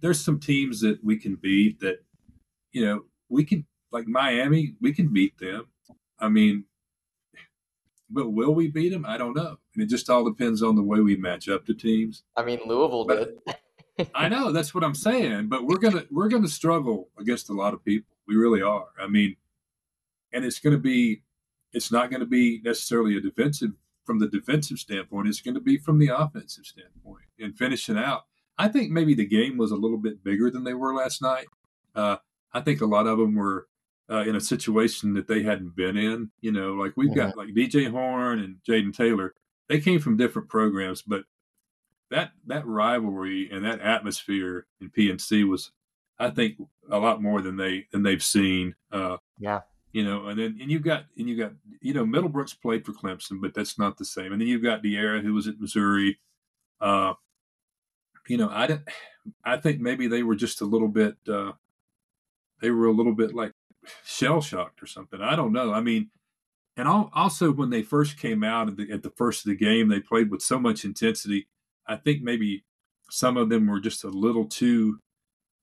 there's 0.00 0.22
some 0.22 0.38
teams 0.38 0.80
that 0.80 1.02
we 1.02 1.16
can 1.16 1.36
beat 1.36 1.80
that, 1.80 2.04
you 2.72 2.84
know, 2.84 3.04
we 3.28 3.44
can 3.44 3.66
like 3.90 4.06
Miami, 4.06 4.74
we 4.80 4.92
can 4.92 5.12
beat 5.12 5.38
them. 5.38 5.66
I 6.18 6.28
mean, 6.28 6.64
but 8.10 8.30
will 8.30 8.54
we 8.54 8.68
beat 8.68 8.90
them? 8.90 9.04
I 9.06 9.16
don't 9.16 9.36
know. 9.36 9.58
And 9.74 9.82
it 9.82 9.86
just 9.86 10.08
all 10.10 10.24
depends 10.24 10.62
on 10.62 10.76
the 10.76 10.82
way 10.82 11.00
we 11.00 11.16
match 11.16 11.48
up 11.48 11.66
to 11.66 11.74
teams. 11.74 12.24
I 12.36 12.44
mean, 12.44 12.60
Louisville 12.64 13.04
but, 13.04 13.44
did. 13.46 14.10
I 14.14 14.28
know 14.28 14.52
that's 14.52 14.74
what 14.74 14.84
I'm 14.84 14.94
saying, 14.94 15.48
but 15.48 15.64
we're 15.64 15.78
gonna 15.78 16.04
we're 16.10 16.28
gonna 16.28 16.48
struggle 16.48 17.08
against 17.18 17.50
a 17.50 17.52
lot 17.52 17.74
of 17.74 17.84
people. 17.84 18.16
We 18.26 18.36
really 18.36 18.62
are. 18.62 18.86
I 19.00 19.08
mean, 19.08 19.36
and 20.32 20.44
it's 20.44 20.58
gonna 20.58 20.78
be, 20.78 21.22
it's 21.72 21.92
not 21.92 22.10
gonna 22.10 22.26
be 22.26 22.60
necessarily 22.64 23.16
a 23.16 23.20
defensive 23.20 23.72
from 24.08 24.18
the 24.18 24.26
defensive 24.26 24.78
standpoint. 24.78 25.28
It's 25.28 25.42
going 25.42 25.54
to 25.54 25.60
be 25.60 25.76
from 25.76 25.98
the 25.98 26.08
offensive 26.08 26.64
standpoint 26.64 27.26
and 27.38 27.54
finishing 27.54 27.98
out. 27.98 28.22
I 28.56 28.68
think 28.68 28.90
maybe 28.90 29.12
the 29.12 29.26
game 29.26 29.58
was 29.58 29.70
a 29.70 29.76
little 29.76 29.98
bit 29.98 30.24
bigger 30.24 30.50
than 30.50 30.64
they 30.64 30.72
were 30.72 30.94
last 30.94 31.20
night. 31.20 31.46
Uh, 31.94 32.16
I 32.54 32.62
think 32.62 32.80
a 32.80 32.86
lot 32.86 33.06
of 33.06 33.18
them 33.18 33.34
were 33.34 33.68
uh, 34.10 34.24
in 34.26 34.34
a 34.34 34.40
situation 34.40 35.12
that 35.12 35.28
they 35.28 35.42
hadn't 35.42 35.76
been 35.76 35.98
in. 35.98 36.30
You 36.40 36.52
know, 36.52 36.72
like 36.72 36.94
we've 36.96 37.14
got 37.14 37.36
like 37.36 37.48
DJ 37.48 37.90
Horne 37.90 38.38
and 38.38 38.56
Jayden 38.66 38.96
Taylor. 38.96 39.34
They 39.68 39.78
came 39.78 40.00
from 40.00 40.16
different 40.16 40.48
programs, 40.48 41.02
but 41.02 41.24
that 42.10 42.30
that 42.46 42.66
rivalry 42.66 43.50
and 43.52 43.62
that 43.66 43.82
atmosphere 43.82 44.66
in 44.80 44.88
PNC 44.88 45.46
was, 45.46 45.72
I 46.18 46.30
think, 46.30 46.56
a 46.90 46.98
lot 46.98 47.20
more 47.20 47.42
than 47.42 47.58
they 47.58 47.88
than 47.92 48.04
they've 48.04 48.24
seen. 48.24 48.74
Uh, 48.90 49.18
yeah. 49.38 49.60
You 49.98 50.04
know, 50.04 50.28
and 50.28 50.38
then 50.38 50.56
and 50.60 50.70
you've 50.70 50.84
got 50.84 51.06
and 51.18 51.28
you 51.28 51.36
got 51.36 51.54
you 51.80 51.92
know 51.92 52.04
Middlebrooks 52.04 52.54
played 52.62 52.86
for 52.86 52.92
Clemson, 52.92 53.40
but 53.42 53.52
that's 53.52 53.80
not 53.80 53.98
the 53.98 54.04
same. 54.04 54.30
And 54.30 54.40
then 54.40 54.46
you've 54.46 54.62
got 54.62 54.80
Diarra 54.80 55.20
who 55.20 55.34
was 55.34 55.48
at 55.48 55.60
Missouri. 55.60 56.20
Uh, 56.80 57.14
you 58.28 58.36
know, 58.36 58.48
I 58.48 58.68
didn't. 58.68 58.88
I 59.44 59.56
think 59.56 59.80
maybe 59.80 60.06
they 60.06 60.22
were 60.22 60.36
just 60.36 60.60
a 60.60 60.64
little 60.64 60.86
bit. 60.86 61.16
Uh, 61.28 61.50
they 62.60 62.70
were 62.70 62.86
a 62.86 62.92
little 62.92 63.12
bit 63.12 63.34
like 63.34 63.50
shell 64.04 64.40
shocked 64.40 64.80
or 64.80 64.86
something. 64.86 65.20
I 65.20 65.34
don't 65.34 65.52
know. 65.52 65.72
I 65.72 65.80
mean, 65.80 66.10
and 66.76 66.86
also 66.86 67.50
when 67.50 67.70
they 67.70 67.82
first 67.82 68.20
came 68.20 68.44
out 68.44 68.68
at 68.68 68.76
the, 68.76 68.92
at 68.92 69.02
the 69.02 69.10
first 69.10 69.44
of 69.44 69.50
the 69.50 69.56
game, 69.56 69.88
they 69.88 69.98
played 69.98 70.30
with 70.30 70.42
so 70.42 70.60
much 70.60 70.84
intensity. 70.84 71.48
I 71.88 71.96
think 71.96 72.22
maybe 72.22 72.62
some 73.10 73.36
of 73.36 73.48
them 73.48 73.66
were 73.66 73.80
just 73.80 74.04
a 74.04 74.10
little 74.10 74.44
too. 74.44 75.00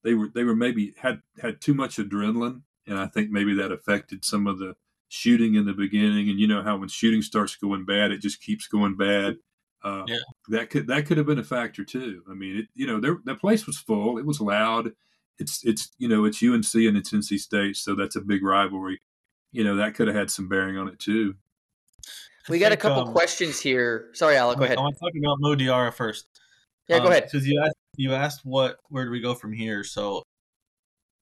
They 0.04 0.14
were 0.14 0.28
they 0.28 0.44
were 0.44 0.58
maybe 0.58 0.94
had 0.98 1.22
had 1.42 1.62
too 1.62 1.74
much 1.74 1.96
adrenaline, 1.96 2.64
and 2.88 2.98
I 2.98 3.08
think 3.08 3.32
maybe 3.32 3.54
that 3.56 3.72
affected 3.72 4.26
some 4.26 4.48
of 4.48 4.60
the 4.60 4.76
shooting 5.08 5.56
in 5.56 5.66
the 5.66 5.74
beginning. 5.74 6.30
And 6.30 6.40
you 6.40 6.48
know 6.48 6.62
how 6.62 6.78
when 6.78 6.90
shooting 6.90 7.22
starts 7.22 7.56
going 7.56 7.86
bad, 7.86 8.12
it 8.12 8.22
just 8.22 8.42
keeps 8.42 8.68
going 8.68 8.96
bad. 8.96 9.38
Uh, 9.84 10.04
yeah. 10.08 10.18
That 10.50 10.70
could 10.70 10.88
that 10.88 11.06
could 11.06 11.18
have 11.18 11.28
been 11.28 11.40
a 11.40 11.44
factor 11.44 11.84
too. 11.84 12.24
I 12.30 12.34
mean, 12.34 12.58
it, 12.58 12.66
you 12.74 12.88
know, 12.88 13.00
there, 13.00 13.18
the 13.24 13.36
place 13.36 13.68
was 13.68 13.78
full. 13.78 14.18
It 14.18 14.26
was 14.26 14.42
loud 14.42 14.92
it's 15.40 15.64
it's 15.64 15.92
you 15.98 16.08
know 16.08 16.26
it's 16.26 16.42
UNC 16.42 16.74
and 16.76 16.98
it's 16.98 17.12
NC 17.12 17.40
State, 17.40 17.78
so 17.78 17.96
that's 17.96 18.16
a 18.16 18.22
big 18.22 18.44
rivalry. 18.44 19.02
You 19.52 19.64
know 19.64 19.76
that 19.78 19.96
could 19.96 20.08
have 20.08 20.16
had 20.16 20.32
some 20.32 20.48
bearing 20.48 20.78
on 20.78 20.88
it 20.88 21.00
too. 21.00 21.36
We 22.48 22.60
got 22.60 22.72
a 22.72 22.78
couple 22.78 23.08
um, 23.08 23.14
questions 23.14 23.60
here. 23.60 24.10
Sorry, 24.14 24.38
Alec, 24.38 24.60
go 24.60 24.66
ahead. 24.66 24.78
I 24.78 24.82
want 24.82 24.96
to 24.96 25.00
talk 25.00 25.14
about 25.18 25.38
Mo 25.40 25.56
Diarra 25.56 25.94
first. 25.94 26.28
Yeah, 26.88 26.98
um, 26.98 27.04
go 27.04 27.10
ahead. 27.10 27.24
Because 27.24 27.48
you 27.48 27.62
asked 27.62 27.76
you 27.98 28.14
asked 28.14 28.42
what 28.46 28.78
where 28.90 29.06
do 29.06 29.12
we 29.12 29.20
go 29.20 29.34
from 29.34 29.52
here? 29.52 29.84
So, 29.84 30.24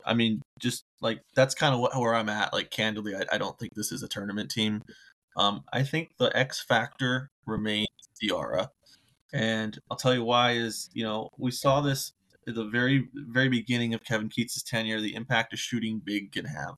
I 0.04 0.14
mean, 0.14 0.42
just 0.58 0.84
like 1.00 1.20
that's 1.34 1.54
kind 1.54 1.74
of 1.74 1.98
where 1.98 2.14
I'm 2.14 2.28
at. 2.28 2.52
Like 2.52 2.70
candidly, 2.70 3.14
I, 3.14 3.24
I 3.32 3.38
don't 3.38 3.58
think 3.58 3.74
this 3.74 3.92
is 3.92 4.02
a 4.02 4.08
tournament 4.08 4.50
team. 4.50 4.82
Um, 5.36 5.64
I 5.72 5.82
think 5.82 6.10
the 6.18 6.36
X 6.36 6.60
factor 6.60 7.30
remains 7.46 7.88
Diarra, 8.22 8.68
and 9.32 9.78
I'll 9.90 9.96
tell 9.96 10.14
you 10.14 10.24
why. 10.24 10.52
Is 10.52 10.90
you 10.92 11.04
know 11.04 11.30
we 11.38 11.50
saw 11.50 11.80
this 11.80 12.12
at 12.46 12.54
the 12.54 12.64
very 12.64 13.08
very 13.14 13.48
beginning 13.48 13.94
of 13.94 14.04
Kevin 14.04 14.28
Keatts's 14.28 14.62
tenure, 14.62 15.00
the 15.00 15.14
impact 15.14 15.52
a 15.52 15.56
shooting 15.56 16.00
big 16.04 16.32
can 16.32 16.46
have. 16.46 16.74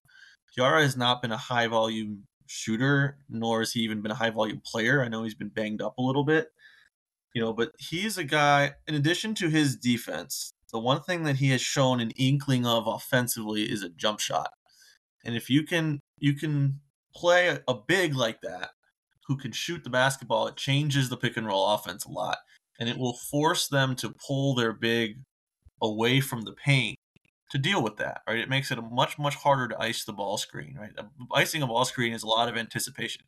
Diarra 0.56 0.82
has 0.82 0.96
not 0.96 1.22
been 1.22 1.32
a 1.32 1.36
high 1.36 1.68
volume 1.68 2.24
shooter, 2.46 3.16
nor 3.28 3.60
has 3.60 3.72
he 3.72 3.80
even 3.80 4.02
been 4.02 4.10
a 4.10 4.16
high 4.16 4.30
volume 4.30 4.60
player. 4.64 5.02
I 5.02 5.08
know 5.08 5.22
he's 5.22 5.34
been 5.34 5.48
banged 5.48 5.80
up 5.80 5.96
a 5.98 6.02
little 6.02 6.24
bit, 6.24 6.48
you 7.32 7.40
know, 7.40 7.52
but 7.52 7.72
he's 7.78 8.18
a 8.18 8.24
guy. 8.24 8.72
In 8.88 8.96
addition 8.96 9.34
to 9.36 9.48
his 9.48 9.76
defense, 9.76 10.52
the 10.70 10.78
one 10.78 11.02
thing 11.02 11.24
that 11.24 11.36
he 11.36 11.50
has 11.50 11.60
shown 11.60 12.00
an 12.00 12.12
inkling 12.12 12.66
of 12.66 12.86
offensively 12.86 13.62
is 13.62 13.82
a 13.82 13.88
jump 13.88 14.20
shot. 14.20 14.52
And 15.24 15.36
if 15.36 15.50
you 15.50 15.64
can 15.64 16.00
you 16.18 16.34
can 16.34 16.80
play 17.14 17.58
a, 17.66 17.74
big 17.74 18.14
like 18.14 18.40
that 18.42 18.70
who 19.26 19.36
can 19.36 19.52
shoot 19.52 19.84
the 19.84 19.90
basketball, 19.90 20.46
it 20.46 20.56
changes 20.56 21.08
the 21.08 21.16
pick 21.16 21.36
and 21.36 21.46
roll 21.46 21.66
offense 21.68 22.04
a 22.04 22.10
lot. 22.10 22.38
And 22.78 22.88
it 22.88 22.98
will 22.98 23.16
force 23.30 23.68
them 23.68 23.94
to 23.96 24.14
pull 24.26 24.54
their 24.54 24.72
big 24.72 25.20
away 25.82 26.20
from 26.20 26.42
the 26.42 26.52
paint 26.52 26.98
to 27.50 27.58
deal 27.58 27.82
with 27.82 27.96
that, 27.96 28.22
right? 28.28 28.38
It 28.38 28.48
makes 28.48 28.70
it 28.70 28.78
much, 28.90 29.18
much 29.18 29.34
harder 29.34 29.68
to 29.68 29.82
ice 29.82 30.04
the 30.04 30.12
ball 30.12 30.38
screen, 30.38 30.76
right? 30.78 30.92
Uh, 30.96 31.04
icing 31.34 31.62
a 31.62 31.66
ball 31.66 31.84
screen 31.84 32.12
is 32.12 32.22
a 32.22 32.28
lot 32.28 32.48
of 32.48 32.56
anticipation. 32.56 33.22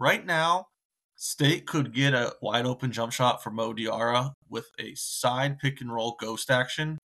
Right 0.00 0.24
now, 0.24 0.68
State 1.16 1.66
could 1.66 1.94
get 1.94 2.12
a 2.12 2.34
wide 2.42 2.66
open 2.66 2.92
jump 2.92 3.12
shot 3.12 3.42
for 3.42 3.50
Mo 3.50 3.72
Diarra 3.72 4.32
with 4.50 4.68
a 4.78 4.94
side 4.94 5.58
pick 5.58 5.80
and 5.80 5.92
roll 5.92 6.16
ghost 6.20 6.50
action 6.50 6.98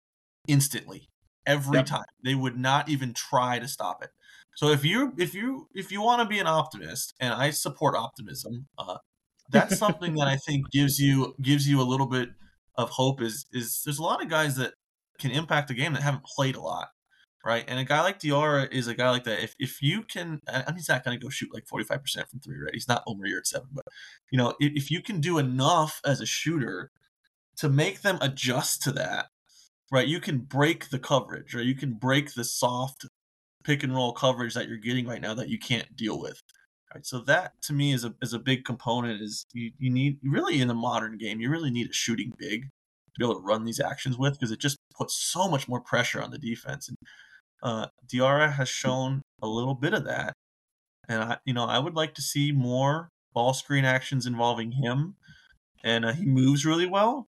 instantly 0.46 1.08
every 1.46 1.78
yep. 1.78 1.86
time. 1.86 2.04
They 2.24 2.34
would 2.34 2.56
not 2.58 2.88
even 2.88 3.12
try 3.12 3.58
to 3.58 3.68
stop 3.68 4.02
it. 4.02 4.10
So 4.56 4.70
if 4.70 4.84
you 4.84 5.12
if 5.18 5.34
you 5.34 5.68
if 5.74 5.92
you 5.92 6.02
want 6.02 6.22
to 6.22 6.28
be 6.28 6.38
an 6.38 6.46
optimist, 6.46 7.14
and 7.20 7.32
I 7.32 7.50
support 7.50 7.94
optimism, 7.94 8.66
uh, 8.76 8.96
that's 9.50 9.78
something 9.84 10.14
that 10.14 10.26
I 10.26 10.36
think 10.36 10.70
gives 10.70 10.98
you 10.98 11.34
gives 11.40 11.68
you 11.68 11.80
a 11.80 11.84
little 11.84 12.08
bit 12.08 12.30
of 12.76 12.90
hope. 12.90 13.20
Is 13.20 13.46
is 13.52 13.82
there's 13.84 13.98
a 13.98 14.02
lot 14.02 14.22
of 14.22 14.28
guys 14.28 14.56
that 14.56 14.74
can 15.18 15.30
impact 15.30 15.68
the 15.68 15.74
game 15.74 15.92
that 15.92 16.02
haven't 16.02 16.24
played 16.24 16.56
a 16.56 16.60
lot, 16.60 16.88
right? 17.48 17.64
And 17.66 17.78
a 17.78 17.84
guy 17.84 18.02
like 18.02 18.20
Diarra 18.20 18.70
is 18.70 18.88
a 18.88 18.94
guy 18.94 19.08
like 19.08 19.24
that. 19.24 19.42
If 19.42 19.54
if 19.58 19.80
you 19.80 20.02
can, 20.02 20.40
and 20.46 20.76
he's 20.76 20.90
not 20.90 21.02
going 21.02 21.18
to 21.18 21.24
go 21.24 21.30
shoot 21.30 21.48
like 21.52 21.66
forty 21.66 21.84
five 21.84 22.02
percent 22.02 22.28
from 22.28 22.40
three, 22.40 22.58
right? 22.58 22.74
He's 22.74 22.88
not 22.88 23.02
Omer 23.06 23.26
Yurtseven, 23.26 23.68
but 23.72 23.86
you 24.30 24.36
know, 24.36 24.54
if, 24.60 24.72
if 24.74 24.90
you 24.90 25.00
can 25.00 25.22
do 25.22 25.38
enough 25.38 26.02
as 26.04 26.20
a 26.20 26.26
shooter 26.26 26.90
to 27.56 27.70
make 27.70 28.02
them 28.02 28.18
adjust 28.20 28.82
to 28.82 28.92
that, 28.92 29.28
right? 29.90 30.06
You 30.06 30.20
can 30.20 30.40
break 30.40 30.90
the 30.90 30.98
coverage, 30.98 31.54
or 31.54 31.62
you 31.62 31.74
can 31.74 31.94
break 31.94 32.34
the 32.34 32.44
soft 32.44 33.06
pick 33.64 33.82
and 33.82 33.94
roll 33.94 34.12
coverage 34.12 34.52
that 34.52 34.68
you're 34.68 34.76
getting 34.76 35.06
right 35.06 35.22
now 35.22 35.32
that 35.34 35.48
you 35.48 35.58
can't 35.58 35.96
deal 35.96 36.20
with. 36.20 36.42
Right. 36.94 37.06
So 37.06 37.20
that 37.20 37.52
to 37.62 37.72
me 37.72 37.94
is 37.94 38.04
a 38.04 38.14
is 38.20 38.34
a 38.34 38.38
big 38.38 38.66
component. 38.66 39.22
Is 39.22 39.46
you, 39.54 39.70
you 39.78 39.88
need 39.90 40.18
really 40.22 40.60
in 40.60 40.68
the 40.68 40.74
modern 40.74 41.16
game, 41.16 41.40
you 41.40 41.48
really 41.48 41.70
need 41.70 41.88
a 41.88 41.94
shooting 41.94 42.34
big 42.38 42.64
to 42.64 43.18
be 43.18 43.24
able 43.24 43.40
to 43.40 43.46
run 43.46 43.64
these 43.64 43.80
actions 43.80 44.18
with 44.18 44.34
because 44.34 44.52
it 44.52 44.60
just 44.60 44.76
puts 44.94 45.14
so 45.14 45.48
much 45.48 45.66
more 45.66 45.80
pressure 45.80 46.22
on 46.22 46.30
the 46.30 46.38
defense. 46.38 46.88
And 46.88 46.96
uh, 47.62 47.86
Diarra 48.06 48.52
has 48.52 48.68
shown 48.68 49.22
a 49.42 49.48
little 49.48 49.74
bit 49.74 49.94
of 49.94 50.04
that, 50.04 50.34
and 51.08 51.22
I 51.22 51.38
you 51.44 51.54
know 51.54 51.64
I 51.64 51.78
would 51.78 51.94
like 51.94 52.14
to 52.14 52.22
see 52.22 52.52
more 52.52 53.08
ball 53.34 53.54
screen 53.54 53.84
actions 53.84 54.26
involving 54.26 54.72
him. 54.72 55.16
And 55.84 56.04
uh, 56.04 56.12
he 56.12 56.24
moves 56.26 56.66
really 56.66 56.86
well, 56.86 57.28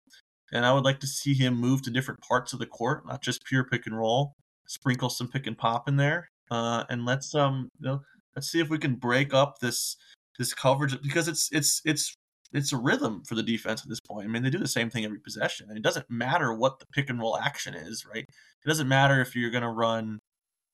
and 0.53 0.65
I 0.65 0.73
would 0.73 0.85
like 0.85 1.01
to 1.01 1.07
see 1.07 1.33
him 1.33 1.55
move 1.55 1.81
to 1.83 1.91
different 1.91 2.21
parts 2.21 2.53
of 2.53 2.59
the 2.59 2.65
court, 2.65 3.05
not 3.05 3.21
just 3.21 3.43
pure 3.43 3.65
pick 3.65 3.85
and 3.85 3.97
roll. 3.97 4.33
Sprinkle 4.67 5.09
some 5.09 5.27
pick 5.27 5.47
and 5.47 5.57
pop 5.57 5.87
in 5.87 5.97
there, 5.97 6.29
uh, 6.51 6.83
and 6.89 7.05
let's 7.05 7.33
um 7.35 7.69
you 7.79 7.87
know 7.87 8.01
let's 8.35 8.49
see 8.49 8.59
if 8.59 8.69
we 8.69 8.77
can 8.77 8.95
break 8.95 9.33
up 9.33 9.59
this 9.59 9.97
this 10.37 10.53
coverage 10.53 11.01
because 11.01 11.27
it's 11.27 11.49
it's 11.51 11.81
it's 11.85 12.15
it's 12.53 12.73
a 12.73 12.77
rhythm 12.77 13.23
for 13.25 13.35
the 13.35 13.43
defense 13.43 13.81
at 13.81 13.89
this 13.89 13.99
point. 13.99 14.25
I 14.25 14.29
mean, 14.29 14.43
they 14.43 14.49
do 14.49 14.57
the 14.57 14.67
same 14.67 14.89
thing 14.89 15.05
every 15.05 15.19
possession, 15.19 15.67
and 15.69 15.77
it 15.77 15.83
doesn't 15.83 16.09
matter 16.09 16.53
what 16.53 16.79
the 16.79 16.85
pick 16.87 17.09
and 17.09 17.19
roll 17.19 17.37
action 17.37 17.73
is, 17.73 18.05
right? 18.05 18.23
It 18.23 18.67
doesn't 18.67 18.87
matter 18.87 19.21
if 19.21 19.35
you're 19.35 19.51
going 19.51 19.63
to 19.63 19.69
run, 19.69 20.19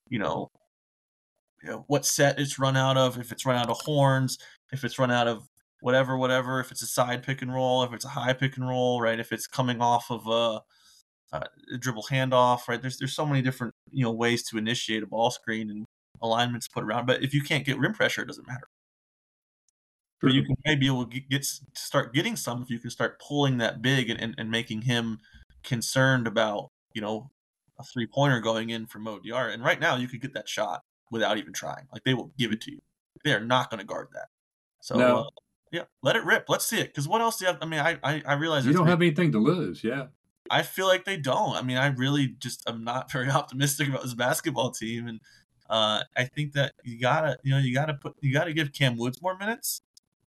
you 0.09 0.19
know, 0.19 0.49
you 1.63 1.69
know, 1.69 1.85
what 1.87 2.05
set 2.05 2.39
it's 2.39 2.59
run 2.59 2.77
out 2.77 2.97
of, 2.97 3.17
if 3.17 3.31
it's 3.31 3.45
run 3.45 3.57
out 3.57 3.69
of 3.69 3.77
horns, 3.81 4.37
if 4.71 4.83
it's 4.83 4.99
run 4.99 5.11
out 5.11 5.27
of 5.27 5.47
whatever, 5.81 6.17
whatever, 6.17 6.59
if 6.59 6.71
it's 6.71 6.81
a 6.81 6.87
side 6.87 7.23
pick 7.23 7.41
and 7.41 7.53
roll, 7.53 7.83
if 7.83 7.93
it's 7.93 8.05
a 8.05 8.09
high 8.09 8.33
pick 8.33 8.57
and 8.57 8.67
roll, 8.67 9.01
right? 9.01 9.19
If 9.19 9.31
it's 9.31 9.47
coming 9.47 9.81
off 9.81 10.11
of 10.11 10.27
a, 10.27 10.61
uh, 11.35 11.43
a 11.73 11.77
dribble 11.77 12.05
handoff, 12.11 12.67
right? 12.67 12.81
There's 12.81 12.97
there's 12.97 13.15
so 13.15 13.25
many 13.25 13.41
different 13.41 13.73
you 13.91 14.03
know 14.03 14.11
ways 14.11 14.43
to 14.49 14.57
initiate 14.57 15.03
a 15.03 15.07
ball 15.07 15.31
screen 15.31 15.69
and 15.69 15.85
alignments 16.21 16.67
put 16.67 16.83
around. 16.83 17.05
But 17.07 17.23
if 17.23 17.33
you 17.33 17.41
can't 17.41 17.65
get 17.65 17.79
rim 17.79 17.93
pressure, 17.93 18.21
it 18.21 18.27
doesn't 18.27 18.47
matter. 18.47 18.67
But 20.23 20.33
you 20.33 20.43
can 20.43 20.55
maybe 20.65 20.87
to 20.87 21.05
get 21.29 21.45
start 21.73 22.13
getting 22.13 22.35
some 22.35 22.61
if 22.61 22.69
you 22.69 22.79
can 22.79 22.89
start 22.89 23.19
pulling 23.19 23.57
that 23.57 23.81
big 23.81 24.09
and, 24.09 24.19
and, 24.19 24.35
and 24.37 24.49
making 24.49 24.83
him 24.83 25.19
concerned 25.63 26.27
about 26.27 26.71
you 26.93 27.01
know 27.01 27.29
a 27.77 27.83
three 27.83 28.07
pointer 28.07 28.39
going 28.39 28.69
in 28.69 28.85
for 28.85 28.99
Mo 28.99 29.19
Diarra. 29.19 29.53
And 29.53 29.63
right 29.63 29.79
now, 29.79 29.95
you 29.95 30.07
could 30.07 30.21
get 30.21 30.33
that 30.33 30.47
shot 30.47 30.83
without 31.11 31.37
even 31.37 31.53
trying. 31.53 31.87
Like 31.91 32.03
they 32.03 32.13
will 32.13 32.31
give 32.37 32.51
it 32.51 32.61
to 32.61 32.71
you. 32.71 32.79
They 33.23 33.33
are 33.33 33.39
not 33.39 33.69
going 33.69 33.79
to 33.79 33.85
guard 33.85 34.07
that. 34.13 34.27
So 34.81 34.95
No. 34.97 35.17
uh, 35.17 35.29
yeah, 35.71 35.83
let 36.03 36.15
it 36.15 36.23
rip. 36.23 36.45
Let's 36.49 36.65
see 36.65 36.79
it. 36.79 36.87
Because 36.87 37.07
what 37.07 37.21
else 37.21 37.37
do 37.37 37.45
you 37.45 37.51
have? 37.51 37.59
I 37.61 37.65
mean, 37.65 37.79
I 37.79 37.97
I, 38.03 38.21
I 38.25 38.33
realize 38.33 38.65
You 38.65 38.73
don't 38.73 38.87
have 38.87 39.01
anything 39.01 39.31
to 39.33 39.39
lose. 39.39 39.83
Yeah. 39.83 40.07
I 40.49 40.61
feel 40.61 40.87
like 40.87 41.05
they 41.05 41.17
don't. 41.17 41.55
I 41.55 41.61
mean, 41.61 41.77
I 41.77 41.87
really 41.87 42.27
just 42.39 42.63
I'm 42.67 42.83
not 42.83 43.11
very 43.11 43.29
optimistic 43.29 43.89
about 43.89 44.03
this 44.03 44.13
basketball 44.13 44.71
team, 44.71 45.07
and 45.07 45.19
uh, 45.69 46.03
I 46.15 46.25
think 46.25 46.53
that 46.53 46.73
you 46.83 46.99
gotta, 46.99 47.37
you 47.43 47.51
know, 47.51 47.57
you 47.57 47.73
gotta 47.73 47.95
put, 47.95 48.15
you 48.21 48.33
gotta 48.33 48.53
give 48.53 48.73
Cam 48.73 48.97
Woods 48.97 49.21
more 49.21 49.37
minutes, 49.37 49.81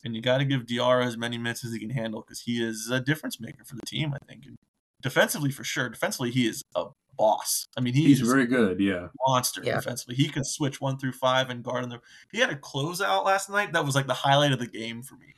and 0.05 0.15
you 0.15 0.23
gotta 0.23 0.45
give 0.45 0.67
Diarra 0.67 1.07
as 1.07 1.17
many 1.17 1.39
minutes 1.39 1.65
as 1.65 1.73
he 1.73 1.79
can 1.79 1.91
handle 1.91 2.23
because 2.23 2.41
he 2.41 2.63
is 2.63 2.91
a 2.91 3.01
difference 3.01 3.41
maker 3.41 3.65
for 3.65 3.77
the 3.77 3.87
team. 3.87 4.15
I 4.15 4.19
think, 4.27 4.47
and 4.47 4.57
defensively 5.03 5.51
for 5.51 5.65
sure. 5.65 5.89
Defensively, 5.89 6.31
he 6.31 6.47
is 6.47 6.63
a 6.75 6.87
boss. 7.19 7.67
I 7.77 7.81
mean, 7.81 7.95
he 7.95 8.05
He's 8.07 8.21
very 8.21 8.47
good. 8.47 8.81
Yeah. 8.81 9.09
monster 9.27 9.63
Yeah. 9.65 9.77
defensively. 9.77 10.15
He 10.15 10.29
can 10.29 10.45
switch 10.45 10.81
one 10.81 10.99
through 10.99 11.13
five 11.13 11.51
and 11.51 11.63
guard 11.63 11.85
in 11.85 11.91
the. 11.91 12.01
He 12.31 12.39
had 12.41 12.51
a 12.51 12.57
closeout 12.57 13.25
last 13.25 13.51
night 13.51 13.73
that 13.73 13.85
was 13.85 13.95
like 13.95 14.07
the 14.07 14.15
highlight 14.15 14.53
of 14.53 14.59
the 14.59 14.67
game 14.67 15.03
for 15.03 15.17
me. 15.17 15.35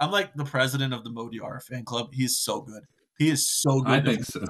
I'm 0.00 0.10
like 0.10 0.34
the 0.34 0.44
president 0.44 0.94
of 0.94 1.04
the 1.04 1.10
Mo 1.10 1.28
Diarra 1.28 1.62
fan 1.62 1.84
club. 1.84 2.10
He's 2.12 2.36
so 2.36 2.60
good. 2.60 2.82
He 3.18 3.30
is 3.30 3.46
so 3.48 3.80
good. 3.80 3.92
I 3.92 4.00
think 4.00 4.24
so. 4.24 4.44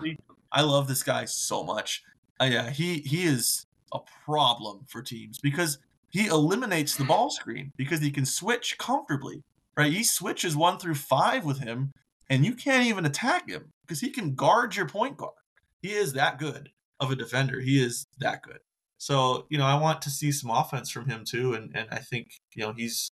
I 0.53 0.63
love 0.63 0.89
this 0.89 1.03
guy 1.03 1.25
so 1.25 1.65
much. 1.65 2.03
Uh, 2.41 2.45
yeah, 2.45 2.71
he 2.71 2.99
he 3.01 3.25
is 3.25 3.67
a 3.93 3.99
problem 4.25 4.85
for 4.89 5.03
teams 5.03 5.39
because 5.39 5.79
he 6.11 6.27
eliminates 6.27 6.97
the 6.97 7.05
ball 7.05 7.31
screen 7.31 7.73
because 7.77 8.01
he 8.01 8.11
can 8.11 8.27
switch 8.27 8.77
comfortably. 8.79 9.43
Right? 9.77 9.93
He 9.93 10.03
switches 10.03 10.57
one 10.57 10.79
through 10.79 10.97
five 10.97 11.45
with 11.45 11.61
him, 11.61 11.93
and 12.29 12.45
you 12.45 12.55
can't 12.55 12.87
even 12.87 13.07
attack 13.07 13.49
him 13.49 13.71
because 13.87 14.01
he 14.01 14.11
can 14.11 14.35
guard 14.35 14.75
your 14.75 14.89
point 14.89 15.17
guard. 15.17 15.35
He 15.83 15.93
is 15.93 16.15
that 16.15 16.39
good 16.39 16.71
of 16.99 17.13
a 17.13 17.17
defender. 17.17 17.61
He 17.61 17.81
is 17.83 18.05
that 18.19 18.43
good. 18.43 18.59
So 18.99 19.47
you 19.51 19.59
know, 19.59 19.67
I 19.67 19.81
want 19.81 20.03
to 20.03 20.11
see 20.11 20.33
some 20.33 20.51
offense 20.51 20.91
from 20.91 21.09
him 21.09 21.25
too, 21.25 21.55
and 21.55 21.71
and 21.77 21.89
I 21.93 21.99
think 21.99 22.29
you 22.55 22.65
know 22.65 22.73
he's 22.77 23.11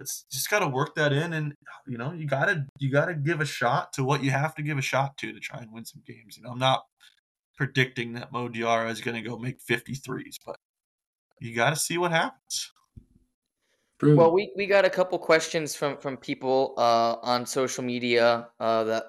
it's 0.00 0.24
just 0.30 0.48
got 0.48 0.60
to 0.60 0.68
work 0.68 0.94
that 0.94 1.12
in, 1.12 1.34
and 1.34 1.52
you 1.86 1.98
know 1.98 2.12
you 2.12 2.26
gotta 2.26 2.66
you 2.78 2.90
gotta 2.90 3.14
give 3.14 3.42
a 3.42 3.46
shot 3.46 3.92
to 3.94 4.04
what 4.04 4.24
you 4.24 4.30
have 4.30 4.54
to 4.54 4.62
give 4.62 4.78
a 4.78 4.82
shot 4.82 5.18
to 5.18 5.32
to 5.32 5.40
try 5.40 5.58
and 5.60 5.72
win 5.72 5.84
some 5.84 6.02
games. 6.06 6.38
You 6.38 6.44
know, 6.44 6.50
I'm 6.50 6.58
not 6.58 6.84
predicting 7.56 8.14
that 8.14 8.32
Mo 8.32 8.48
Diarra 8.48 8.90
is 8.90 9.00
going 9.00 9.16
to 9.22 9.28
go 9.28 9.38
make 9.38 9.58
53s, 9.64 10.36
but 10.44 10.56
you 11.40 11.54
got 11.54 11.70
to 11.70 11.76
see 11.76 11.98
what 11.98 12.12
happens. 12.12 12.72
True. 14.00 14.16
Well, 14.16 14.32
we, 14.32 14.52
we 14.56 14.66
got 14.66 14.84
a 14.84 14.90
couple 14.90 15.18
questions 15.18 15.76
from 15.76 15.96
from 15.98 16.16
people 16.16 16.74
uh, 16.76 17.16
on 17.22 17.46
social 17.46 17.84
media 17.84 18.48
uh, 18.58 18.84
that 18.84 19.04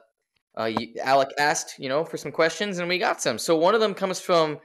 uh, 0.55 0.71
Alec 1.03 1.30
asked, 1.39 1.80
you 1.80 1.89
know, 1.89 2.05
for 2.05 2.17
some 2.17 2.32
questions, 2.32 2.78
and 2.78 2.88
we 2.88 2.99
got 2.99 3.21
some. 3.21 3.38
So 3.38 3.57
one 3.57 3.73
of 3.73 3.82
them 3.82 3.93
comes 3.93 4.19
from, 4.19 4.59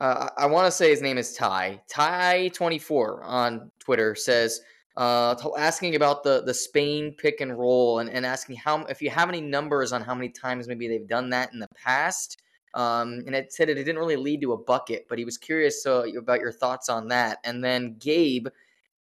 uh, 0.00 0.28
I, 0.36 0.44
I 0.44 0.46
want 0.46 0.66
to 0.66 0.70
say 0.70 0.90
his 0.90 1.00
name 1.00 1.18
is 1.18 1.34
Ty. 1.34 1.80
Ty 1.88 2.48
twenty 2.48 2.78
four 2.78 3.24
on 3.24 3.70
Twitter 3.80 4.14
says, 4.14 4.60
uh, 4.96 5.34
asking 5.58 5.96
about 5.96 6.24
the 6.24 6.42
the 6.42 6.54
Spain 6.54 7.14
pick 7.16 7.40
and 7.40 7.58
roll, 7.58 8.00
and, 8.00 8.10
and 8.10 8.26
asking 8.26 8.56
how 8.56 8.84
if 8.84 9.00
you 9.00 9.08
have 9.10 9.30
any 9.30 9.40
numbers 9.40 9.92
on 9.92 10.02
how 10.02 10.14
many 10.14 10.28
times 10.28 10.68
maybe 10.68 10.88
they've 10.88 11.08
done 11.08 11.30
that 11.30 11.52
in 11.54 11.58
the 11.58 11.68
past. 11.74 12.42
Um, 12.74 13.22
and 13.26 13.34
it 13.34 13.52
said 13.52 13.68
it 13.68 13.74
didn't 13.74 13.98
really 13.98 14.16
lead 14.16 14.40
to 14.42 14.52
a 14.52 14.58
bucket, 14.58 15.06
but 15.08 15.18
he 15.18 15.24
was 15.24 15.38
curious 15.38 15.86
uh, 15.86 16.04
about 16.18 16.40
your 16.40 16.52
thoughts 16.52 16.88
on 16.88 17.08
that. 17.08 17.38
And 17.44 17.62
then 17.62 17.96
Gabe 17.98 18.48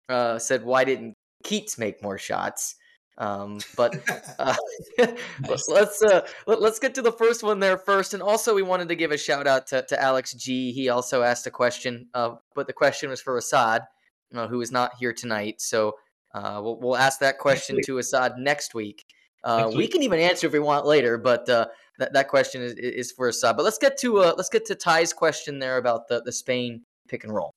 uh, 0.08 0.38
said, 0.38 0.64
"Why 0.64 0.84
didn't 0.84 1.14
Keatts 1.44 1.78
make 1.78 2.02
more 2.02 2.18
shots?" 2.18 2.76
Um, 3.18 3.58
but 3.76 3.96
uh, 4.38 4.54
Nice. 4.98 5.68
let's 5.68 6.02
uh, 6.02 6.26
let, 6.46 6.62
us 6.62 6.78
get 6.78 6.94
to 6.94 7.02
the 7.02 7.12
first 7.12 7.42
one 7.42 7.58
there 7.58 7.78
first. 7.78 8.14
And 8.14 8.22
also, 8.22 8.54
we 8.54 8.62
wanted 8.62 8.88
to 8.88 8.94
give 8.94 9.10
a 9.10 9.18
shout 9.18 9.46
out 9.46 9.66
to, 9.68 9.82
to 9.82 10.00
Alex 10.00 10.32
G. 10.34 10.72
He 10.72 10.88
also 10.88 11.22
asked 11.22 11.46
a 11.46 11.50
question, 11.50 12.08
uh, 12.14 12.36
but 12.54 12.66
the 12.66 12.72
question 12.72 13.10
was 13.10 13.20
for 13.20 13.36
Assad, 13.36 13.82
uh, 14.34 14.46
who 14.46 14.60
is 14.60 14.70
not 14.70 14.92
here 14.98 15.12
tonight. 15.12 15.60
So 15.60 15.96
uh, 16.34 16.60
we'll, 16.62 16.78
we'll 16.78 16.96
ask 16.96 17.20
that 17.20 17.38
question 17.38 17.80
to 17.84 17.98
Assad 17.98 18.38
next 18.38 18.74
week. 18.74 19.04
Uh, 19.44 19.64
Next 19.64 19.76
we 19.76 19.86
can 19.86 20.02
even 20.02 20.18
answer 20.18 20.46
if 20.46 20.52
we 20.52 20.58
want 20.58 20.86
later, 20.86 21.18
but 21.18 21.48
uh, 21.48 21.66
that 21.98 22.12
that 22.12 22.28
question 22.28 22.62
is, 22.62 22.74
is 22.74 23.12
for 23.12 23.28
Assad. 23.28 23.56
But 23.56 23.64
let's 23.64 23.78
get 23.78 23.98
to 23.98 24.18
uh, 24.18 24.34
let's 24.36 24.48
get 24.48 24.64
to 24.66 24.74
Ty's 24.74 25.12
question 25.12 25.58
there 25.58 25.76
about 25.78 26.08
the 26.08 26.22
the 26.22 26.32
Spain 26.32 26.82
pick 27.08 27.24
and 27.24 27.34
roll. 27.34 27.52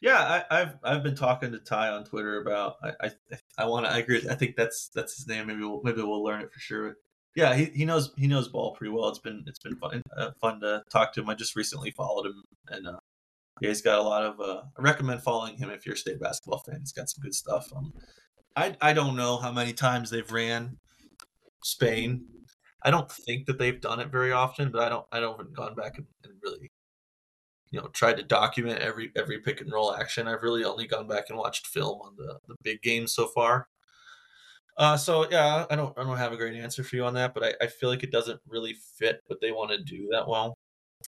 Yeah, 0.00 0.18
I, 0.50 0.60
I've 0.60 0.74
I've 0.82 1.02
been 1.02 1.16
talking 1.16 1.52
to 1.52 1.58
Ty 1.58 1.88
on 1.88 2.04
Twitter 2.04 2.40
about 2.40 2.76
I 2.82 3.06
I, 3.06 3.10
I 3.58 3.64
want 3.66 3.86
to 3.86 3.92
I 3.92 3.98
agree. 3.98 4.26
I 4.30 4.34
think 4.34 4.56
that's 4.56 4.90
that's 4.94 5.16
his 5.16 5.26
name. 5.26 5.46
Maybe 5.46 5.60
we'll 5.60 5.80
maybe 5.82 6.02
we'll 6.02 6.22
learn 6.22 6.42
it 6.42 6.52
for 6.52 6.60
sure. 6.60 6.96
Yeah, 7.34 7.54
he, 7.54 7.64
he 7.66 7.84
knows 7.84 8.12
he 8.16 8.26
knows 8.26 8.48
ball 8.48 8.74
pretty 8.74 8.92
well. 8.92 9.08
It's 9.08 9.18
been 9.18 9.44
it's 9.46 9.58
been 9.58 9.76
fun 9.76 10.02
uh, 10.16 10.30
fun 10.40 10.60
to 10.60 10.82
talk 10.90 11.12
to 11.14 11.20
him. 11.20 11.30
I 11.30 11.34
just 11.34 11.56
recently 11.56 11.90
followed 11.90 12.26
him, 12.26 12.42
and 12.68 12.86
uh, 12.86 12.98
yeah, 13.60 13.70
he's 13.70 13.82
got 13.82 13.98
a 13.98 14.02
lot 14.02 14.24
of. 14.24 14.40
Uh, 14.40 14.62
I 14.78 14.82
recommend 14.82 15.22
following 15.22 15.56
him 15.56 15.70
if 15.70 15.86
you're 15.86 15.94
a 15.94 15.98
state 15.98 16.20
basketball 16.20 16.60
fan. 16.60 16.80
He's 16.80 16.92
got 16.92 17.08
some 17.08 17.22
good 17.22 17.34
stuff. 17.34 17.68
Um, 17.74 17.92
I 18.54 18.76
I 18.80 18.92
don't 18.92 19.16
know 19.16 19.38
how 19.38 19.52
many 19.52 19.72
times 19.72 20.10
they've 20.10 20.30
ran 20.30 20.76
Spain. 21.64 22.26
I 22.84 22.90
don't 22.90 23.10
think 23.10 23.46
that 23.46 23.58
they've 23.58 23.80
done 23.80 24.00
it 24.00 24.10
very 24.10 24.32
often, 24.32 24.70
but 24.70 24.82
I 24.82 24.88
don't 24.88 25.06
I 25.12 25.20
don't 25.20 25.36
haven't 25.36 25.56
gone 25.56 25.74
back 25.74 25.98
and, 25.98 26.06
and 26.24 26.34
really 26.42 26.70
you 27.70 27.80
know 27.80 27.88
tried 27.88 28.16
to 28.18 28.22
document 28.22 28.80
every 28.80 29.10
every 29.16 29.40
pick 29.40 29.60
and 29.60 29.72
roll 29.72 29.94
action. 29.94 30.28
I've 30.28 30.42
really 30.42 30.64
only 30.64 30.86
gone 30.86 31.08
back 31.08 31.24
and 31.28 31.38
watched 31.38 31.66
film 31.66 32.00
on 32.02 32.14
the 32.16 32.38
the 32.46 32.56
big 32.62 32.82
games 32.82 33.14
so 33.14 33.26
far. 33.28 33.68
Uh, 34.76 34.96
so 34.96 35.28
yeah, 35.30 35.66
I 35.70 35.76
don't 35.76 35.96
I 35.98 36.04
don't 36.04 36.16
have 36.16 36.32
a 36.32 36.36
great 36.36 36.54
answer 36.54 36.84
for 36.84 36.96
you 36.96 37.04
on 37.04 37.14
that, 37.14 37.32
but 37.34 37.44
I, 37.44 37.64
I 37.64 37.66
feel 37.68 37.88
like 37.88 38.02
it 38.02 38.12
doesn't 38.12 38.40
really 38.46 38.76
fit 38.98 39.20
what 39.26 39.40
they 39.40 39.52
want 39.52 39.70
to 39.70 39.82
do 39.82 40.08
that 40.12 40.28
well. 40.28 40.54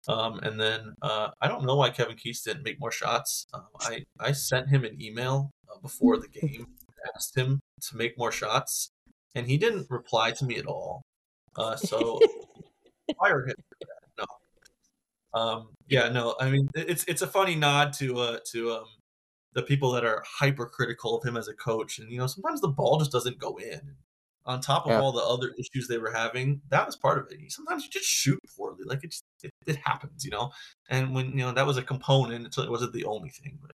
Um, 0.06 0.38
and 0.40 0.60
then 0.60 0.94
uh, 1.02 1.30
I 1.40 1.48
don't 1.48 1.64
know 1.64 1.76
why 1.76 1.90
Kevin 1.90 2.16
Keatts 2.16 2.44
didn't 2.44 2.64
make 2.64 2.80
more 2.80 2.92
shots. 2.92 3.46
Um, 3.52 3.66
I 3.80 4.04
I 4.20 4.32
sent 4.32 4.68
him 4.68 4.84
an 4.84 5.00
email 5.00 5.50
uh, 5.70 5.78
before 5.80 6.18
the 6.18 6.28
game, 6.40 6.66
asked 7.14 7.36
him 7.36 7.60
to 7.88 7.96
make 7.96 8.16
more 8.18 8.32
shots, 8.32 8.90
and 9.34 9.46
he 9.46 9.58
didn't 9.58 9.86
reply 9.90 10.32
to 10.32 10.44
me 10.44 10.56
at 10.56 10.66
all. 10.66 11.02
Uh, 11.58 11.76
so 11.76 12.20
fire 13.20 13.46
him. 13.46 13.54
No. 14.18 14.26
Um, 15.40 15.68
yeah, 15.88 16.08
no. 16.08 16.34
I 16.40 16.50
mean, 16.50 16.68
it's 16.74 17.04
it's 17.04 17.22
a 17.22 17.26
funny 17.26 17.54
nod 17.54 17.92
to 17.94 18.18
uh 18.18 18.38
to 18.52 18.72
um 18.72 18.86
the 19.54 19.62
people 19.62 19.92
that 19.92 20.04
are 20.04 20.22
hypercritical 20.40 21.16
of 21.18 21.24
him 21.24 21.36
as 21.36 21.48
a 21.48 21.54
coach, 21.54 21.98
and 21.98 22.10
you 22.10 22.18
know 22.18 22.26
sometimes 22.26 22.60
the 22.60 22.68
ball 22.68 22.98
just 22.98 23.12
doesn't 23.12 23.38
go 23.38 23.58
in. 23.58 23.96
On 24.46 24.60
top 24.62 24.86
of 24.86 24.92
Yeah. 24.92 25.00
all 25.00 25.12
the 25.12 25.22
other 25.22 25.54
issues 25.58 25.88
they 25.88 25.98
were 25.98 26.12
having, 26.12 26.62
that 26.70 26.86
was 26.86 26.96
part 26.96 27.18
of 27.18 27.30
it. 27.30 27.52
Sometimes 27.52 27.84
you 27.84 27.90
just 27.90 28.06
shoot 28.08 28.38
poorly. 28.56 28.84
Like 28.86 29.00
it's 29.04 29.22
it, 29.42 29.50
it 29.66 29.76
happens, 29.76 30.24
you 30.24 30.30
know. 30.30 30.52
And 30.88 31.14
when 31.14 31.30
you 31.32 31.38
know 31.44 31.52
that 31.52 31.66
was 31.66 31.76
a 31.76 31.82
component, 31.82 32.54
so 32.54 32.62
it 32.62 32.70
wasn't 32.70 32.94
the 32.94 33.04
only 33.04 33.30
thing. 33.30 33.58
But 33.60 33.72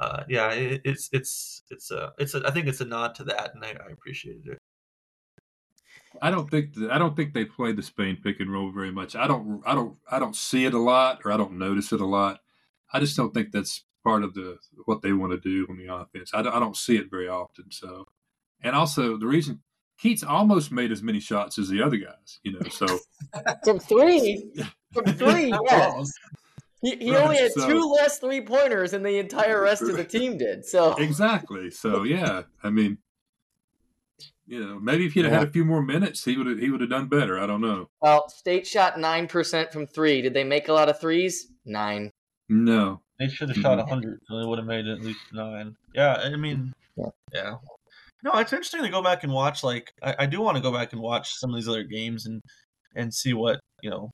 uh, 0.00 0.24
yeah, 0.28 0.52
it, 0.52 0.82
it's 0.84 1.08
it's 1.12 1.62
it's 1.70 1.90
a 1.90 2.12
it's 2.18 2.34
a 2.34 2.42
I 2.46 2.50
think 2.52 2.66
it's 2.68 2.80
a 2.82 2.84
nod 2.86 3.14
to 3.16 3.24
that, 3.24 3.54
and 3.54 3.64
I, 3.64 3.70
I 3.70 3.92
appreciated 3.92 4.46
it. 4.48 4.58
I 6.24 6.30
don't 6.30 6.48
think 6.48 6.74
that, 6.74 6.90
I 6.92 6.98
don't 6.98 7.16
think 7.16 7.34
they 7.34 7.44
play 7.44 7.72
the 7.72 7.82
Spain 7.82 8.16
pick 8.22 8.38
and 8.38 8.50
roll 8.50 8.70
very 8.70 8.92
much. 8.92 9.16
I 9.16 9.26
don't 9.26 9.60
I 9.66 9.74
don't 9.74 9.96
I 10.10 10.18
don't 10.20 10.36
see 10.36 10.64
it 10.64 10.72
a 10.72 10.78
lot 10.78 11.20
or 11.24 11.32
I 11.32 11.36
don't 11.36 11.58
notice 11.58 11.92
it 11.92 12.00
a 12.00 12.06
lot. 12.06 12.38
I 12.92 13.00
just 13.00 13.16
don't 13.16 13.34
think 13.34 13.50
that's 13.50 13.84
part 14.04 14.22
of 14.22 14.32
the 14.34 14.58
what 14.84 15.02
they 15.02 15.12
want 15.12 15.32
to 15.32 15.40
do 15.40 15.66
on 15.68 15.76
the 15.78 15.92
offense. 15.92 16.30
I 16.32 16.42
don't, 16.42 16.54
I 16.54 16.60
don't 16.60 16.76
see 16.76 16.96
it 16.96 17.10
very 17.10 17.28
often. 17.28 17.70
So, 17.70 18.06
and 18.62 18.76
also 18.76 19.16
the 19.16 19.26
reason 19.26 19.62
Keatts 20.02 20.24
almost 20.26 20.70
made 20.72 20.92
as 20.92 21.02
many 21.02 21.18
shots 21.20 21.58
as 21.58 21.68
the 21.68 21.82
other 21.82 21.96
guys, 21.96 22.38
you 22.44 22.52
know. 22.52 22.68
So 22.70 22.86
from 23.64 23.80
three, 23.80 24.52
from 24.92 25.04
three, 25.06 25.52
yes. 25.70 26.12
He, 26.82 26.96
he 26.96 27.12
Right, 27.12 27.22
only 27.22 27.36
had 27.36 27.52
so- 27.52 27.68
two 27.68 27.80
less 27.92 28.18
three 28.18 28.40
pointers 28.42 28.90
than 28.92 29.02
the 29.02 29.18
entire 29.18 29.60
rest 29.60 29.82
of 29.82 29.96
the 29.96 30.04
team 30.04 30.38
did. 30.38 30.64
So 30.64 30.94
exactly. 30.94 31.70
So 31.70 32.02
yeah, 32.04 32.42
I 32.62 32.70
mean, 32.70 32.98
you 34.46 34.64
know, 34.64 34.78
maybe 34.80 35.06
if 35.06 35.12
he'd 35.12 35.24
have 35.24 35.32
had 35.32 35.48
a 35.48 35.50
few 35.50 35.64
more 35.64 35.82
minutes, 35.82 36.24
he 36.24 36.36
would 36.36 36.46
have 36.46 36.58
he 36.58 36.70
would 36.70 36.80
have 36.80 36.90
done 36.90 37.08
better. 37.08 37.38
I 37.38 37.46
don't 37.46 37.60
know. 37.60 37.88
well, 38.00 38.28
State 38.28 38.66
shot 38.66 38.98
nine 38.98 39.26
percent 39.28 39.72
from 39.72 39.86
three. 39.86 40.20
Did 40.22 40.34
they 40.34 40.44
make 40.44 40.68
a 40.68 40.72
lot 40.72 40.88
of 40.88 41.00
threes? 41.00 41.48
Nine. 41.64 42.10
No, 42.48 43.00
They 43.18 43.28
should 43.28 43.48
have 43.50 43.56
shot 43.58 43.78
Mhm. 43.78 43.82
100, 43.88 44.18
so 44.28 44.38
they 44.40 44.46
would 44.46 44.58
have 44.58 44.66
made 44.66 44.86
at 44.86 45.00
least 45.00 45.20
nine. 45.32 45.74
Yeah, 45.94 46.14
I 46.16 46.34
mean, 46.36 46.72
Yeah. 46.96 47.06
yeah. 47.32 47.54
No, 48.24 48.32
it's 48.34 48.52
interesting 48.52 48.82
to 48.82 48.88
go 48.88 49.02
back 49.02 49.22
and 49.24 49.32
watch. 49.32 49.62
Like, 49.64 49.92
I, 50.02 50.14
I 50.20 50.26
do 50.26 50.40
want 50.40 50.56
to 50.56 50.62
go 50.62 50.72
back 50.72 50.92
and 50.92 51.00
watch 51.00 51.34
some 51.34 51.50
of 51.50 51.56
these 51.56 51.68
other 51.68 51.84
games 51.84 52.26
and 52.26 52.40
and 52.94 53.12
see 53.14 53.32
what 53.32 53.58
you 53.82 53.90
know 53.90 54.10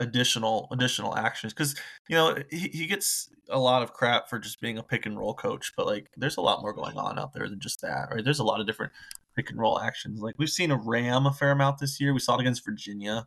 additional 0.00 0.66
additional 0.72 1.16
actions 1.16 1.52
because 1.52 1.76
you 2.08 2.16
know 2.16 2.36
he, 2.50 2.68
he 2.68 2.86
gets 2.86 3.28
a 3.48 3.58
lot 3.58 3.82
of 3.82 3.92
crap 3.92 4.28
for 4.28 4.38
just 4.38 4.60
being 4.60 4.76
a 4.76 4.82
pick 4.82 5.06
and 5.06 5.16
roll 5.16 5.34
coach 5.34 5.72
but 5.76 5.86
like 5.86 6.10
there's 6.16 6.36
a 6.36 6.40
lot 6.40 6.62
more 6.62 6.72
going 6.72 6.96
on 6.96 7.18
out 7.18 7.32
there 7.32 7.48
than 7.48 7.60
just 7.60 7.80
that 7.80 8.08
right? 8.10 8.24
There's 8.24 8.40
a 8.40 8.44
lot 8.44 8.60
of 8.60 8.66
different 8.66 8.92
pick 9.36 9.50
and 9.50 9.58
roll 9.58 9.80
actions. 9.80 10.20
Like 10.20 10.34
we've 10.36 10.48
seen 10.48 10.70
a 10.70 10.76
ram 10.76 11.26
a 11.26 11.32
fair 11.32 11.52
amount 11.52 11.78
this 11.78 12.00
year. 12.00 12.12
We 12.12 12.20
saw 12.20 12.36
it 12.36 12.40
against 12.40 12.64
virginia. 12.64 13.26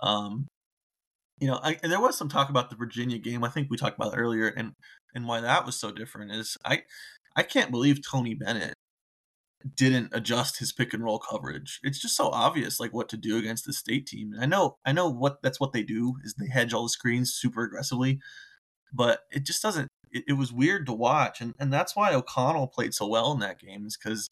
Um 0.00 0.46
you 1.40 1.48
know 1.48 1.58
I, 1.62 1.78
and 1.82 1.90
there 1.90 2.00
was 2.00 2.16
some 2.16 2.28
talk 2.28 2.48
about 2.48 2.70
the 2.70 2.76
virginia 2.76 3.18
game 3.18 3.42
i 3.42 3.48
think 3.48 3.68
we 3.70 3.76
talked 3.76 3.98
about 3.98 4.14
earlier 4.16 4.48
and 4.48 4.72
and 5.14 5.26
why 5.26 5.40
that 5.40 5.66
was 5.66 5.76
so 5.76 5.90
different 5.90 6.32
is 6.32 6.56
i 6.64 6.82
i 7.34 7.42
can't 7.42 7.70
believe 7.70 8.06
tony 8.06 8.34
bennett 8.34 8.74
didn't 9.76 10.10
adjust 10.12 10.58
his 10.58 10.72
pick 10.72 10.92
and 10.92 11.02
roll 11.02 11.18
coverage. 11.18 11.80
It's 11.82 11.98
just 11.98 12.16
so 12.16 12.28
obvious 12.28 12.78
like 12.80 12.92
what 12.92 13.08
to 13.10 13.16
do 13.16 13.38
against 13.38 13.64
the 13.64 13.72
state 13.72 14.06
team. 14.06 14.32
And 14.32 14.42
I 14.42 14.46
know 14.46 14.76
I 14.84 14.92
know 14.92 15.08
what 15.08 15.42
that's 15.42 15.60
what 15.60 15.72
they 15.72 15.82
do 15.82 16.16
is 16.22 16.34
they 16.34 16.48
hedge 16.48 16.74
all 16.74 16.82
the 16.84 16.90
screens 16.90 17.32
super 17.32 17.62
aggressively, 17.64 18.20
but 18.92 19.20
it 19.32 19.46
just 19.46 19.62
doesn't 19.62 19.88
it, 20.10 20.24
it 20.28 20.32
was 20.34 20.52
weird 20.52 20.86
to 20.86 20.92
watch 20.92 21.40
and 21.40 21.54
and 21.58 21.72
that's 21.72 21.96
why 21.96 22.14
O'Connell 22.14 22.68
played 22.68 22.94
so 22.94 23.06
well 23.06 23.32
in 23.32 23.40
that 23.40 23.58
game 23.58 23.86
is 23.86 23.96
cuz 23.96 24.28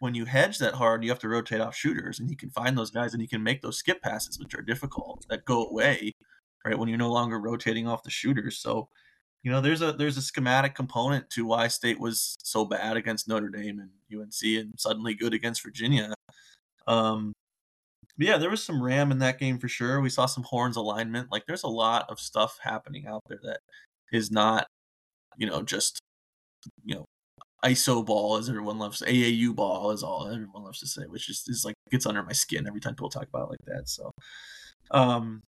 when 0.00 0.14
you 0.14 0.24
hedge 0.24 0.58
that 0.58 0.74
hard, 0.74 1.04
you 1.04 1.10
have 1.10 1.20
to 1.20 1.28
rotate 1.28 1.60
off 1.60 1.76
shooters 1.76 2.18
and 2.18 2.28
he 2.28 2.34
can 2.36 2.50
find 2.50 2.76
those 2.76 2.90
guys 2.90 3.12
and 3.12 3.22
he 3.22 3.28
can 3.28 3.42
make 3.42 3.62
those 3.62 3.78
skip 3.78 4.02
passes 4.02 4.38
which 4.38 4.54
are 4.54 4.62
difficult 4.62 5.26
that 5.28 5.44
go 5.44 5.66
away 5.66 6.14
right 6.64 6.78
when 6.78 6.88
you're 6.88 6.98
no 6.98 7.12
longer 7.12 7.38
rotating 7.38 7.86
off 7.86 8.02
the 8.02 8.10
shooters. 8.10 8.58
So 8.58 8.88
you 9.42 9.50
know 9.50 9.60
there's 9.60 9.82
a 9.82 9.92
there's 9.92 10.16
a 10.16 10.22
schematic 10.22 10.74
component 10.74 11.28
to 11.30 11.46
why 11.46 11.68
state 11.68 11.98
was 12.00 12.36
so 12.42 12.64
bad 12.64 12.96
against 12.96 13.28
notre 13.28 13.48
dame 13.48 13.80
and 13.80 13.90
unc 14.20 14.42
and 14.42 14.72
suddenly 14.78 15.14
good 15.14 15.34
against 15.34 15.62
virginia. 15.62 16.14
Um 16.86 17.32
yeah 18.18 18.38
there 18.38 18.50
was 18.50 18.62
some 18.62 18.82
ram 18.82 19.10
in 19.12 19.18
that 19.20 19.38
game 19.38 19.58
for 19.58 19.68
sure. 19.68 20.00
We 20.00 20.10
saw 20.10 20.26
some 20.26 20.44
horns 20.44 20.76
alignment. 20.76 21.32
Like 21.32 21.44
there's 21.46 21.64
a 21.64 21.68
lot 21.68 22.06
of 22.10 22.20
stuff 22.20 22.58
happening 22.62 23.06
out 23.06 23.22
there 23.28 23.40
that 23.44 23.60
is 24.12 24.30
not 24.30 24.66
you 25.38 25.46
know 25.48 25.62
just 25.62 26.00
you 26.84 26.94
know 26.94 27.04
iso 27.64 28.04
ball 28.04 28.36
as 28.36 28.48
everyone 28.48 28.78
loves 28.78 29.02
aau 29.02 29.54
ball 29.54 29.90
is 29.92 30.02
all 30.02 30.26
everyone 30.26 30.64
loves 30.64 30.80
to 30.80 30.86
say 30.86 31.02
which 31.06 31.26
just 31.28 31.48
is 31.48 31.64
like 31.64 31.74
gets 31.90 32.06
under 32.06 32.22
my 32.22 32.32
skin 32.32 32.66
every 32.66 32.80
time 32.80 32.94
people 32.94 33.08
talk 33.08 33.28
about 33.28 33.44
it 33.44 33.50
like 33.50 33.58
that 33.66 33.88
so 33.88 34.10
um 34.90 35.42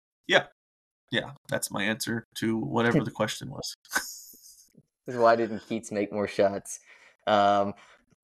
yeah 1.14 1.20
yeah 1.20 1.30
that's 1.48 1.70
my 1.70 1.82
answer 1.82 2.26
to 2.34 2.58
whatever 2.58 3.02
the 3.02 3.10
question 3.10 3.50
was 3.50 3.76
Why 5.06 5.36
didn't 5.36 5.60
Keatts 5.68 5.92
make 5.92 6.12
more 6.12 6.26
shots? 6.26 6.80
Um, 7.26 7.74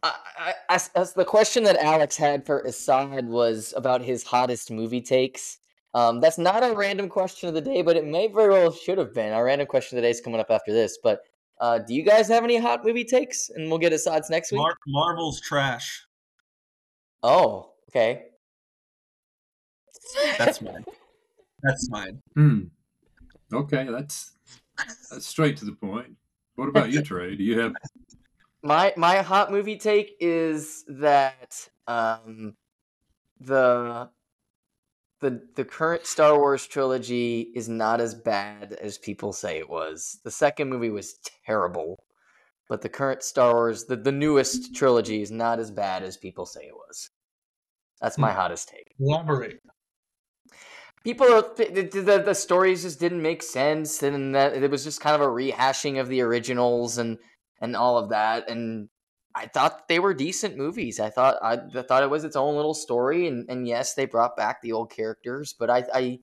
I, 0.03 0.14
I, 0.38 0.55
as, 0.70 0.91
as 0.95 1.12
the 1.12 1.24
question 1.24 1.64
that 1.64 1.76
Alex 1.76 2.16
had 2.16 2.47
for 2.47 2.61
Assad 2.61 3.26
was 3.28 3.74
about 3.76 4.03
his 4.03 4.24
hottest 4.24 4.70
movie 4.70 5.03
takes. 5.03 5.59
Um, 5.93 6.20
that's 6.20 6.38
not 6.38 6.62
a 6.62 6.74
random 6.74 7.09
question 7.09 7.49
of 7.49 7.55
the 7.55 7.61
day, 7.61 7.82
but 7.82 7.97
it 7.97 8.07
may 8.07 8.28
very 8.28 8.51
well 8.51 8.72
should 8.72 8.97
have 8.99 9.12
been. 9.12 9.32
Our 9.32 9.45
random 9.45 9.66
question 9.66 9.99
of 9.99 10.03
the 10.03 10.07
day 10.07 10.11
is 10.11 10.20
coming 10.20 10.41
up 10.41 10.51
after 10.51 10.72
this. 10.72 10.99
But 11.03 11.22
uh, 11.61 11.78
do 11.78 11.95
you 11.95 12.03
guys 12.03 12.28
have 12.28 12.45
any 12.45 12.57
hot 12.57 12.84
movie 12.84 13.05
takes? 13.05 13.51
And 13.51 13.68
we'll 13.68 13.78
get 13.78 13.93
Assad's 13.93 14.30
next 14.30 14.53
week. 14.53 14.61
Mar- 14.61 14.76
Marvel's 14.86 15.41
trash. 15.41 16.07
oh, 17.22 17.72
okay. 17.91 18.26
That's 20.38 20.62
mine. 20.62 20.84
That's 21.62 21.91
mine. 21.91 22.22
Hmm. 22.34 22.61
Okay, 23.53 23.86
that's 23.90 24.32
that's 25.11 25.26
straight 25.26 25.57
to 25.59 25.64
the 25.64 25.72
point. 25.72 26.16
What 26.55 26.68
about 26.68 26.90
you, 26.90 27.03
Trey? 27.05 27.36
Do 27.36 27.42
you 27.42 27.59
have? 27.59 27.74
my 28.62 28.92
my 28.96 29.16
hot 29.18 29.51
movie 29.51 29.76
take 29.76 30.16
is 30.20 30.84
that 30.88 31.68
um 31.86 32.55
the 33.40 34.11
the 35.20 35.42
the 35.55 35.64
current 35.64 36.07
Star 36.07 36.38
Wars 36.38 36.66
trilogy 36.66 37.53
is 37.55 37.68
not 37.68 38.01
as 38.01 38.14
bad 38.14 38.74
as 38.74 38.98
people 38.98 39.32
say 39.32 39.59
it 39.59 39.68
was. 39.68 40.18
The 40.24 40.30
second 40.30 40.68
movie 40.68 40.90
was 40.90 41.18
terrible, 41.46 42.03
but 42.68 42.82
the 42.82 42.88
current 42.88 43.22
Star 43.22 43.55
Wars, 43.55 43.84
the, 43.84 43.96
the 43.96 44.12
newest 44.12 44.74
trilogy 44.74 45.22
is 45.22 45.30
not 45.30 45.59
as 45.59 45.70
bad 45.70 46.03
as 46.03 46.16
people 46.16 46.46
say 46.46 46.62
it 46.62 46.74
was. 46.74 47.11
That's 48.01 48.16
my 48.16 48.32
hottest 48.32 48.70
take. 48.70 48.94
Elaborate. 48.98 49.59
People 51.03 51.26
are 51.32 51.42
the, 51.57 51.88
the, 51.90 52.22
the 52.26 52.34
stories 52.34 52.82
just 52.82 53.01
didn't 53.01 53.22
make 53.22 53.42
sense, 53.42 54.03
and 54.03 54.34
that 54.34 54.55
it 54.55 54.70
was 54.70 54.84
just 54.84 55.01
kind 55.01 55.14
of 55.14 55.22
a 55.22 55.32
rehashing 55.32 55.98
of 55.98 56.09
the 56.09 56.20
originals 56.20 56.98
and 56.98 57.18
and 57.61 57.74
all 57.74 57.96
of 57.98 58.11
that. 58.11 58.51
And 58.51 58.88
I 59.34 59.46
thought 59.46 59.88
they 59.88 59.98
were 59.98 60.12
decent 60.12 60.57
movies. 60.57 61.01
I 61.01 61.09
thought 61.09 61.36
I, 61.42 61.59
I 61.74 61.82
thought 61.82 62.03
it 62.03 62.11
was 62.11 62.24
its 62.24 62.36
own 62.36 62.57
little 62.57 62.74
story, 62.74 63.28
and, 63.28 63.48
and 63.48 63.66
yes, 63.66 63.94
they 63.94 64.05
brought 64.05 64.36
back 64.36 64.61
the 64.61 64.72
old 64.72 64.90
characters, 64.90 65.55
but 65.59 65.70
I, 65.70 65.84
I 65.94 66.18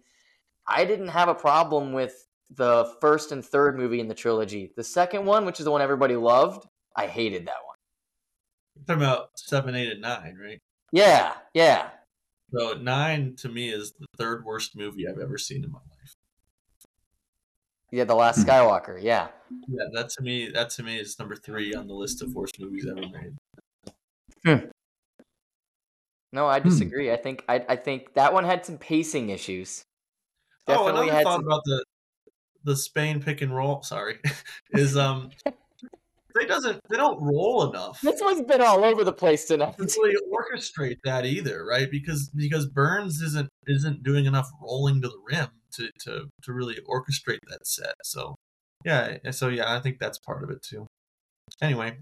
I 0.68 0.86
didn't 0.86 1.08
have 1.08 1.30
a 1.30 1.36
problem 1.36 1.94
with 1.94 2.28
the 2.50 2.94
first 3.02 3.32
and 3.32 3.44
third 3.44 3.78
movie 3.78 4.00
in 4.00 4.08
the 4.08 4.14
trilogy. 4.14 4.72
The 4.76 4.84
second 4.84 5.26
one, 5.26 5.46
which 5.46 5.60
is 5.60 5.66
the 5.66 5.72
one 5.72 5.82
everybody 5.82 6.16
loved, 6.16 6.68
I 6.96 7.08
hated 7.08 7.48
that 7.48 7.66
one. 7.66 7.76
You're 8.76 8.86
talking 8.86 9.04
about 9.04 9.30
seven, 9.36 9.76
eight, 9.76 9.92
and 9.92 10.02
nine, 10.02 10.38
right? 10.40 10.62
Yeah, 10.92 11.34
yeah. 11.54 11.90
So 12.54 12.74
nine 12.74 13.36
to 13.38 13.50
me 13.50 13.70
is 13.70 13.94
the 13.94 14.06
third 14.18 14.46
worst 14.46 14.76
movie 14.76 15.08
I've 15.08 15.20
ever 15.20 15.38
seen 15.38 15.64
in 15.64 15.72
my 15.72 15.80
life. 15.80 16.14
Yeah, 17.92 18.04
the 18.04 18.16
last 18.16 18.44
Hmm. 18.44 18.48
Skywalker. 18.48 19.02
Yeah, 19.02 19.30
Yeah, 19.68 19.86
that 19.94 20.10
to 20.12 20.24
me, 20.24 20.50
that 20.50 20.70
to 20.72 20.84
me 20.84 21.00
is 21.00 21.18
number 21.20 21.36
three 21.36 21.74
on 21.74 21.88
the 21.88 21.94
list 21.94 22.22
of 22.22 22.34
worst 22.34 22.60
movies 22.60 22.86
ever 22.88 23.02
made. 23.08 23.36
no, 26.32 26.48
I 26.48 26.60
Hmm. 26.60 26.68
disagree. 26.70 27.12
I 27.12 27.18
think 27.18 27.44
I, 27.50 27.66
I 27.70 27.76
think 27.76 28.14
that 28.14 28.34
one 28.34 28.44
had 28.44 28.66
some 28.66 28.78
pacing 28.78 29.30
issues. 29.30 29.84
oh, 30.68 30.74
Definitely 30.74 31.08
another 31.08 31.18
had 31.18 31.24
thought 31.24 31.36
some. 31.36 31.46
about 31.46 31.64
the 31.66 31.86
the 32.64 32.76
Spain 32.76 33.22
pick 33.22 33.42
and 33.42 33.56
roll. 33.56 33.84
Sorry, 33.84 34.20
is 34.72 34.98
um 34.98 35.32
they 36.38 36.46
doesn't 36.46 36.80
they 36.90 36.98
don't 36.98 37.22
roll 37.22 37.70
enough. 37.70 38.02
This 38.02 38.22
one's 38.22 38.44
been 38.44 38.62
all 38.62 38.84
over 38.84 39.04
the 39.04 39.14
place 39.14 39.46
tonight. 39.46 39.78
to 39.78 39.84
really 39.84 40.16
orchestrate 40.32 40.98
that 41.04 41.26
either, 41.26 41.66
right? 41.66 41.90
Because 41.90 42.30
because 42.36 42.68
Burns 42.68 43.22
isn't 43.22 43.50
isn't 43.68 44.04
doing 44.04 44.26
enough 44.26 44.50
rolling 44.62 45.02
to 45.02 45.10
the 45.10 45.20
rim 45.30 45.50
to 45.74 45.90
to 46.02 46.30
to 46.44 46.54
really 46.54 46.78
orchestrate 46.90 47.40
that 47.50 47.66
set. 47.66 47.96
So 48.04 48.36
yeah, 48.86 49.18
so 49.32 49.50
yeah, 49.50 49.76
I 49.76 49.80
think 49.80 50.00
that's 50.00 50.20
part 50.20 50.44
of 50.44 50.50
it 50.50 50.62
too. 50.62 50.88
Anyway, 51.62 51.98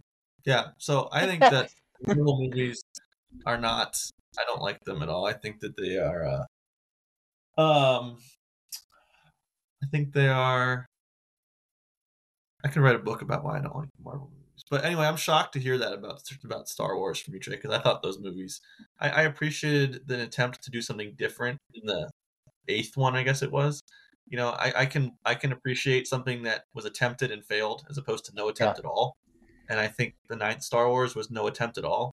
yeah, 0.46 0.68
so 0.78 1.10
I 1.12 1.26
think 1.26 1.40
that 1.42 1.70
real 2.06 2.40
movies 2.40 2.84
are 3.46 3.58
not. 3.58 3.96
I 4.38 4.44
don't 4.46 4.62
like 4.62 4.84
them 4.84 5.02
at 5.02 5.10
all. 5.10 5.26
I 5.26 5.34
think 5.34 5.62
that 5.62 5.78
they 5.78 5.98
are. 5.98 6.26
Uh, 7.58 7.62
um, 7.62 8.18
I 9.84 9.88
think 9.92 10.14
they 10.14 10.28
are. 10.28 10.86
I 12.64 12.70
can 12.70 12.82
write 12.82 12.96
a 12.96 13.00
book 13.00 13.22
about 13.22 13.44
why 13.44 13.58
I 13.58 13.62
don't 13.62 13.76
like 13.76 13.90
Marvel 14.04 14.30
movies. 14.32 14.64
But 14.70 14.86
anyway, 14.86 15.06
I'm 15.06 15.18
shocked 15.18 15.54
to 15.54 15.60
hear 15.60 15.78
that 15.78 15.94
about 15.94 16.22
about 16.44 16.68
Star 16.70 16.98
Wars 16.98 17.20
from 17.20 17.34
you, 17.34 17.40
Trey, 17.40 17.56
because 17.56 17.72
I 17.72 17.80
thought 17.80 18.02
those 18.02 18.20
movies. 18.20 18.62
I, 19.00 19.10
I 19.10 19.22
appreciated 19.24 20.08
the 20.08 20.24
attempt 20.24 20.64
to 20.64 20.72
do 20.72 20.82
something 20.82 21.14
different 21.18 21.60
in 21.74 21.86
the 21.86 22.10
eighth 22.68 22.98
one, 22.98 23.16
I 23.16 23.24
guess 23.24 23.42
it 23.44 23.52
was. 23.52 23.82
You 24.28 24.38
know, 24.38 24.50
I, 24.50 24.74
I 24.78 24.86
can 24.88 25.12
I 25.26 25.36
can 25.36 25.52
appreciate 25.52 26.08
something 26.08 26.44
that 26.44 26.64
was 26.74 26.86
attempted 26.86 27.32
and 27.32 27.46
failed 27.46 27.86
as 27.90 27.98
opposed 27.98 28.26
to 28.26 28.32
no 28.36 28.50
attempt 28.50 28.80
at 28.80 28.86
all. 28.86 29.16
And 29.70 29.80
I 29.80 29.88
think 29.88 30.16
the 30.30 30.36
ninth 30.36 30.64
Star 30.64 30.90
Wars 30.90 31.16
was 31.16 31.30
no 31.32 31.48
attempt 31.48 31.78
at 31.78 31.86
all. 31.86 32.12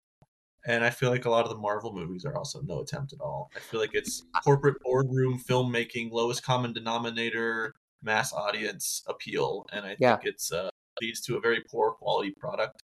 and 0.65 0.83
I 0.83 0.89
feel 0.89 1.09
like 1.09 1.25
a 1.25 1.29
lot 1.29 1.43
of 1.45 1.49
the 1.49 1.57
Marvel 1.57 1.93
movies 1.93 2.25
are 2.25 2.35
also 2.37 2.61
no 2.61 2.81
attempt 2.81 3.13
at 3.13 3.21
all. 3.21 3.49
I 3.55 3.59
feel 3.59 3.79
like 3.79 3.91
it's 3.93 4.23
corporate 4.43 4.77
boardroom 4.83 5.39
filmmaking, 5.39 6.11
lowest 6.11 6.43
common 6.43 6.73
denominator, 6.73 7.73
mass 8.01 8.33
audience 8.33 9.03
appeal, 9.07 9.65
and 9.71 9.85
I 9.85 9.95
Yeah. 9.99 10.17
think 10.17 10.33
it's 10.33 10.51
uh, 10.51 10.69
leads 11.01 11.21
to 11.21 11.37
a 11.37 11.39
very 11.39 11.61
poor 11.61 11.91
quality 11.91 12.31
product. 12.31 12.83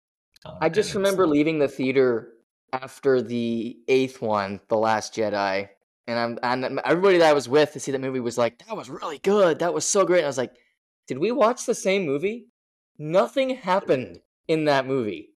Uh, 0.44 0.58
I 0.60 0.68
just 0.68 0.94
remember 0.94 1.26
leaving 1.26 1.58
the 1.58 1.68
theater 1.68 2.34
after 2.72 3.22
the 3.22 3.78
eighth 3.88 4.20
one, 4.20 4.60
The 4.68 4.76
Last 4.76 5.14
Jedi, 5.14 5.68
and 6.06 6.18
I'm 6.18 6.38
and 6.42 6.80
everybody 6.84 7.18
that 7.18 7.30
I 7.30 7.32
was 7.32 7.48
with 7.48 7.72
to 7.74 7.80
see 7.80 7.92
that 7.92 8.00
movie 8.00 8.20
was 8.20 8.38
like, 8.38 8.58
"That 8.66 8.76
was 8.76 8.90
really 8.90 9.18
good. 9.18 9.58
That 9.60 9.72
was 9.72 9.86
so 9.86 10.04
great." 10.04 10.18
And 10.18 10.26
I 10.26 10.28
was 10.28 10.38
like, 10.38 10.54
"Did 11.06 11.18
we 11.18 11.30
watch 11.32 11.64
the 11.66 11.74
same 11.74 12.04
movie? 12.04 12.48
Nothing 12.98 13.50
happened 13.50 14.20
in 14.48 14.64
that 14.64 14.86
movie. 14.86 15.30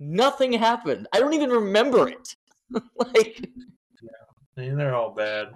Nothing 0.00 0.52
happened. 0.52 1.06
I 1.12 1.20
don't 1.20 1.34
even 1.34 1.50
remember 1.50 2.08
it. 2.08 2.34
like, 2.96 3.48
I 4.56 4.60
mean, 4.60 4.76
they're 4.76 4.94
all 4.94 5.14
bad. 5.14 5.54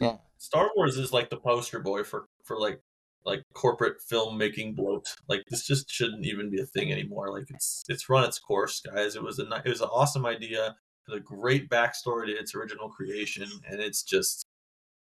Yeah. 0.00 0.16
Star 0.38 0.70
Wars 0.74 0.96
is 0.98 1.12
like 1.12 1.30
the 1.30 1.36
poster 1.36 1.78
boy 1.80 2.02
for 2.04 2.26
for 2.44 2.58
like 2.58 2.80
like 3.24 3.44
corporate 3.54 3.98
filmmaking 4.00 4.76
bloat. 4.76 5.06
Like 5.28 5.44
this 5.48 5.66
just 5.66 5.90
shouldn't 5.90 6.26
even 6.26 6.50
be 6.50 6.60
a 6.60 6.66
thing 6.66 6.92
anymore. 6.92 7.32
Like 7.32 7.50
it's 7.50 7.84
it's 7.88 8.08
run 8.08 8.24
its 8.24 8.38
course, 8.38 8.80
guys. 8.80 9.16
It 9.16 9.22
was 9.22 9.38
a 9.38 9.48
it 9.64 9.68
was 9.68 9.80
an 9.80 9.88
awesome 9.88 10.26
idea 10.26 10.76
a 11.10 11.20
great 11.20 11.68
backstory 11.68 12.26
to 12.26 12.32
its 12.32 12.54
original 12.54 12.88
creation, 12.88 13.48
and 13.68 13.80
it's 13.80 14.02
just 14.02 14.46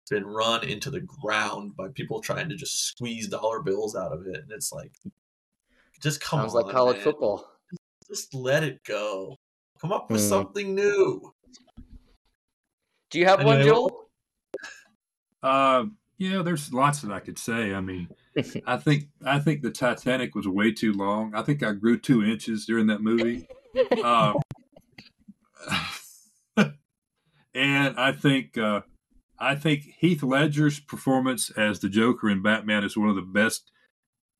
been 0.09 0.25
run 0.25 0.63
into 0.63 0.89
the 0.89 1.01
ground 1.01 1.75
by 1.77 1.87
people 1.89 2.21
trying 2.21 2.49
to 2.49 2.55
just 2.55 2.85
squeeze 2.87 3.27
dollar 3.27 3.61
bills 3.61 3.95
out 3.95 4.11
of 4.11 4.25
it. 4.27 4.37
And 4.37 4.51
it's 4.51 4.73
like, 4.73 4.91
just 6.01 6.19
come 6.19 6.41
sounds 6.41 6.55
on, 6.55 6.63
like 6.63 6.71
college 6.73 6.97
man. 6.97 7.03
football." 7.03 7.47
Just 8.07 8.33
let 8.33 8.63
it 8.63 8.83
go. 8.83 9.37
Come 9.79 9.93
up 9.93 10.09
with 10.11 10.21
Hmm. 10.21 10.27
something 10.27 10.75
new. 10.75 11.33
Do 13.09 13.19
you 13.19 13.25
have 13.25 13.43
one, 13.43 13.61
Joel? 13.63 14.09
Uh, 15.43 15.85
yeah, 16.21 16.43
there's 16.43 16.71
lots 16.71 17.01
that 17.01 17.11
I 17.11 17.19
could 17.19 17.39
say. 17.39 17.73
I 17.73 17.81
mean, 17.81 18.07
I 18.67 18.77
think 18.77 19.05
I 19.25 19.39
think 19.39 19.63
the 19.63 19.71
Titanic 19.71 20.35
was 20.35 20.47
way 20.47 20.71
too 20.71 20.93
long. 20.93 21.33
I 21.33 21.41
think 21.41 21.63
I 21.63 21.71
grew 21.71 21.97
two 21.97 22.23
inches 22.23 22.67
during 22.67 22.85
that 22.87 23.01
movie. 23.01 23.47
Um, 24.03 24.35
and 27.55 27.99
I 27.99 28.11
think 28.11 28.55
uh, 28.55 28.81
I 29.39 29.55
think 29.55 29.81
Heath 29.97 30.21
Ledger's 30.21 30.79
performance 30.79 31.49
as 31.57 31.79
the 31.79 31.89
Joker 31.89 32.29
in 32.29 32.43
Batman 32.43 32.83
is 32.83 32.95
one 32.95 33.09
of 33.09 33.15
the 33.15 33.23
best 33.23 33.71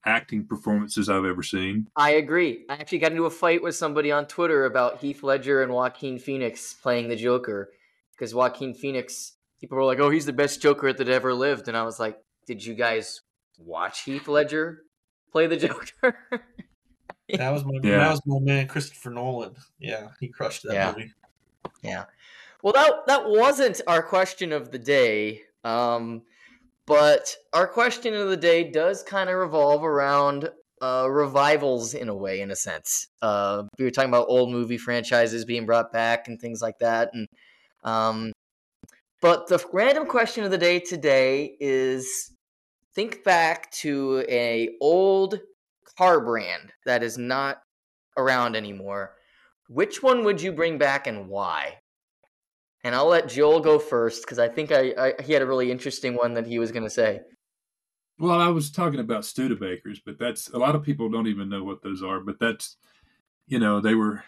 acting 0.06 0.46
performances 0.46 1.10
I've 1.10 1.26
ever 1.26 1.42
seen. 1.42 1.88
I 1.96 2.12
agree. 2.12 2.64
I 2.70 2.74
actually 2.74 3.00
got 3.00 3.12
into 3.12 3.26
a 3.26 3.32
fight 3.32 3.64
with 3.64 3.76
somebody 3.76 4.12
on 4.12 4.28
Twitter 4.28 4.66
about 4.66 5.00
Heath 5.00 5.24
Ledger 5.24 5.64
and 5.64 5.74
Joaquin 5.74 6.20
Phoenix 6.20 6.76
playing 6.76 7.10
the 7.10 7.16
Joker 7.16 7.72
because 8.12 8.36
Joaquin 8.36 8.76
Phoenix, 8.76 9.34
people 9.62 9.78
were 9.78 9.86
like, 9.86 10.00
"Oh, 10.00 10.10
he's 10.10 10.26
the 10.26 10.34
best 10.34 10.62
Joker 10.62 10.92
that 10.92 11.08
ever 11.08 11.34
lived," 11.34 11.68
and 11.68 11.78
I 11.78 11.84
was 11.84 12.00
like, 12.00 12.18
"Did 12.48 12.66
you 12.66 12.74
guys 12.74 13.22
watch 13.58 14.02
Heath 14.02 14.28
Ledger 14.28 14.84
play 15.32 15.48
the 15.48 15.58
Joker?" 15.66 16.18
That 17.30 17.52
was 17.52 17.64
my 17.64 17.80
Yeah. 17.84 18.00
that 18.00 18.12
was 18.12 18.22
my 18.26 18.40
man 18.40 18.68
Christopher 18.68 19.12
Nolan. 19.12 19.56
Yeah, 19.80 20.10
he 20.20 20.28
crushed 20.28 20.64
that 20.64 20.74
Yeah. 20.74 20.92
movie. 20.92 21.14
Yeah. 21.82 22.06
Well, 22.62 22.74
that 22.74 23.08
that 23.08 23.30
wasn't 23.30 23.80
our 23.88 24.04
question 24.04 24.52
of 24.52 24.72
the 24.72 24.80
day. 24.80 25.44
Um, 25.64 26.24
but 26.88 27.36
our 27.54 27.68
question 27.68 28.14
of 28.16 28.30
the 28.30 28.38
day 28.38 28.70
does 28.70 29.04
kind 29.04 29.30
of 29.30 29.38
revolve 29.38 29.84
around 29.86 30.50
uh, 30.82 31.08
revivals 31.10 31.94
in 31.94 32.10
a 32.10 32.16
way, 32.16 32.42
in 32.42 32.50
a 32.50 32.56
sense. 32.56 33.08
Uh, 33.22 33.64
we 33.78 33.86
were 33.86 33.92
talking 33.92 34.10
about 34.10 34.26
old 34.28 34.52
movie 34.52 34.80
franchises 34.80 35.46
being 35.46 35.66
brought 35.68 35.94
back 35.94 36.28
and 36.28 36.42
things 36.42 36.60
like 36.62 36.80
that, 36.80 37.12
and 37.14 37.28
um, 37.84 38.32
but 39.22 39.48
the 39.48 39.64
random 39.72 40.06
question 40.06 40.44
of 40.44 40.52
the 40.52 40.58
day 40.58 40.80
today 40.80 41.56
is: 41.60 42.32
think 42.96 43.24
back 43.24 43.72
to 43.72 44.26
a 44.28 44.70
old 44.82 45.40
car 45.98 46.20
brand 46.20 46.72
that 46.86 47.04
is 47.04 47.18
not 47.18 47.62
around 48.18 48.56
anymore. 48.56 49.14
Which 49.70 50.04
one 50.04 50.24
would 50.24 50.42
you 50.42 50.52
bring 50.52 50.78
back 50.78 51.08
and 51.08 51.30
why? 51.30 51.78
And 52.84 52.96
I'll 52.96 53.08
let 53.08 53.30
Joel 53.30 53.60
go 53.60 53.80
first 53.80 54.24
because 54.24 54.40
I 54.40 54.48
think 54.48 54.72
I, 54.72 54.94
I 54.98 55.22
he 55.22 55.34
had 55.34 55.42
a 55.42 55.48
really 55.48 55.72
interesting 55.72 56.16
one 56.16 56.34
that 56.34 56.48
he 56.48 56.60
was 56.60 56.72
going 56.72 56.84
to 56.84 56.90
say. 56.90 57.22
Well, 58.20 58.40
I 58.40 58.50
was 58.50 58.72
talking 58.72 59.00
about 59.00 59.24
Studebakers, 59.24 60.00
but 60.06 60.20
that's 60.20 60.50
a 60.50 60.58
lot 60.58 60.76
of 60.76 60.84
people 60.84 61.10
don't 61.10 61.28
even 61.28 61.50
know 61.50 61.64
what 61.64 61.82
those 61.82 62.04
are. 62.04 62.20
But 62.20 62.40
that's 62.40 62.78
you 63.48 63.60
know 63.60 63.80
they 63.82 63.96
were 63.96 64.24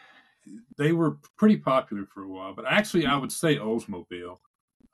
they 0.78 0.92
were 0.92 1.18
pretty 1.38 1.58
popular 1.58 2.06
for 2.06 2.24
a 2.24 2.30
while. 2.30 2.54
But 2.54 2.66
actually, 2.68 3.06
I 3.06 3.18
would 3.18 3.32
say 3.32 3.58
Oldsmobile. 3.58 4.38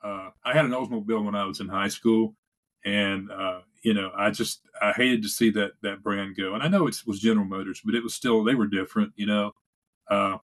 Uh, 0.03 0.29
I 0.45 0.53
had 0.53 0.65
an 0.65 0.71
Oldsmobile 0.71 1.25
when 1.25 1.35
I 1.35 1.45
was 1.45 1.59
in 1.59 1.67
high 1.67 1.87
school, 1.89 2.35
and 2.85 3.31
uh, 3.31 3.61
you 3.81 3.93
know 3.93 4.11
I 4.15 4.31
just 4.31 4.61
I 4.81 4.91
hated 4.91 5.21
to 5.23 5.29
see 5.29 5.49
that 5.51 5.71
that 5.81 6.01
brand 6.03 6.35
go. 6.37 6.53
And 6.53 6.63
I 6.63 6.67
know 6.67 6.87
it 6.87 7.01
was 7.05 7.19
General 7.19 7.45
Motors, 7.45 7.81
but 7.83 7.95
it 7.95 8.03
was 8.03 8.13
still 8.13 8.43
they 8.43 8.55
were 8.55 8.67
different, 8.67 9.13
you 9.15 9.25
know. 9.25 9.51
Uh, 10.09 10.37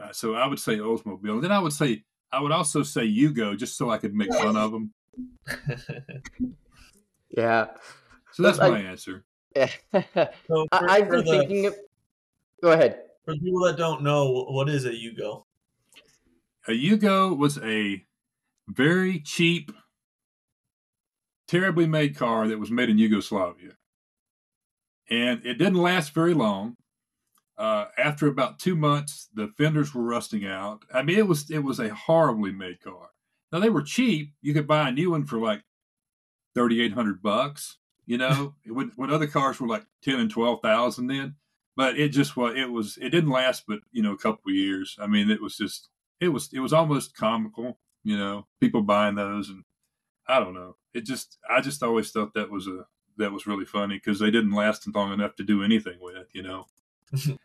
uh, 0.00 0.12
so 0.12 0.34
I 0.34 0.46
would 0.46 0.58
say 0.58 0.78
Oldsmobile. 0.78 1.34
And 1.34 1.44
then 1.44 1.52
I 1.52 1.58
would 1.58 1.72
say 1.72 2.04
I 2.32 2.40
would 2.40 2.52
also 2.52 2.82
say 2.82 3.06
Yugo, 3.06 3.56
just 3.56 3.76
so 3.76 3.90
I 3.90 3.98
could 3.98 4.14
make 4.14 4.32
fun 4.32 4.56
of 4.56 4.72
them. 4.72 4.92
Yeah. 7.34 7.68
So 8.32 8.42
that's 8.42 8.58
I- 8.58 8.70
my 8.70 8.80
answer. 8.80 9.24
So 9.54 10.66
I, 10.72 10.78
for, 10.78 10.90
I've 10.90 11.06
for 11.08 11.16
been 11.16 11.24
the, 11.24 11.30
thinking 11.38 11.66
of. 11.66 11.76
Go 12.62 12.72
ahead. 12.72 13.00
for 13.24 13.34
people 13.34 13.60
that 13.64 13.76
don't 13.76 14.02
know, 14.02 14.46
what 14.48 14.68
is 14.68 14.84
a 14.86 14.90
Yugo? 14.90 15.44
A 16.68 16.70
Yugo 16.70 17.36
was 17.36 17.58
a 17.58 18.04
very 18.68 19.20
cheap, 19.20 19.72
terribly 21.48 21.86
made 21.86 22.16
car 22.16 22.48
that 22.48 22.58
was 22.58 22.70
made 22.70 22.90
in 22.90 22.98
Yugoslavia. 22.98 23.72
And 25.10 25.44
it 25.44 25.54
didn't 25.54 25.82
last 25.82 26.14
very 26.14 26.34
long. 26.34 26.76
Uh, 27.58 27.86
after 27.98 28.26
about 28.26 28.58
two 28.58 28.74
months, 28.74 29.28
the 29.34 29.48
fenders 29.58 29.94
were 29.94 30.02
rusting 30.02 30.46
out. 30.46 30.84
I 30.92 31.02
mean, 31.02 31.18
it 31.18 31.28
was 31.28 31.50
it 31.50 31.58
was 31.58 31.78
a 31.78 31.94
horribly 31.94 32.50
made 32.50 32.80
car. 32.80 33.10
Now 33.52 33.60
they 33.60 33.68
were 33.68 33.82
cheap; 33.82 34.32
you 34.40 34.54
could 34.54 34.66
buy 34.66 34.88
a 34.88 34.92
new 34.92 35.10
one 35.10 35.26
for 35.26 35.38
like 35.38 35.62
thirty 36.54 36.80
eight 36.82 36.94
hundred 36.94 37.22
bucks. 37.22 37.76
You 38.06 38.18
know, 38.18 38.54
when 38.66 38.92
when 38.96 39.10
other 39.10 39.26
cars 39.26 39.60
were 39.60 39.68
like 39.68 39.84
ten 40.02 40.18
and 40.18 40.30
twelve 40.30 40.60
thousand 40.62 41.08
then. 41.08 41.36
But 41.76 41.98
it 41.98 42.08
just 42.08 42.36
was 42.36 42.54
it 42.56 42.70
was 42.70 42.98
it 43.00 43.10
didn't 43.10 43.30
last, 43.30 43.64
but 43.68 43.80
you 43.92 44.02
know, 44.02 44.12
a 44.12 44.18
couple 44.18 44.50
of 44.50 44.54
years. 44.54 44.96
I 45.00 45.06
mean, 45.06 45.30
it 45.30 45.40
was 45.40 45.56
just 45.56 45.88
it 46.20 46.28
was 46.28 46.48
it 46.52 46.60
was 46.60 46.72
almost 46.72 47.16
comical. 47.16 47.78
You 48.04 48.18
know, 48.18 48.46
people 48.60 48.82
buying 48.82 49.14
those, 49.14 49.48
and 49.48 49.64
I 50.26 50.40
don't 50.40 50.54
know. 50.54 50.76
It 50.94 51.04
just 51.04 51.38
I 51.48 51.60
just 51.60 51.82
always 51.82 52.10
thought 52.10 52.34
that 52.34 52.50
was 52.50 52.66
a 52.66 52.86
that 53.18 53.32
was 53.32 53.46
really 53.46 53.64
funny 53.64 53.96
because 53.96 54.18
they 54.18 54.30
didn't 54.30 54.52
last 54.52 54.86
long 54.94 55.12
enough 55.12 55.36
to 55.36 55.44
do 55.44 55.62
anything 55.62 55.98
with. 56.00 56.28
You 56.32 56.42
know, 56.42 56.66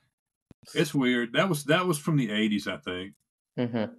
it's 0.73 0.93
weird. 0.93 1.33
That 1.33 1.49
was 1.49 1.63
that 1.65 1.85
was 1.85 1.97
from 1.97 2.17
the 2.17 2.29
'80s, 2.29 2.67
I 2.67 2.77
think. 2.77 3.13
Mm-hmm. 3.57 3.93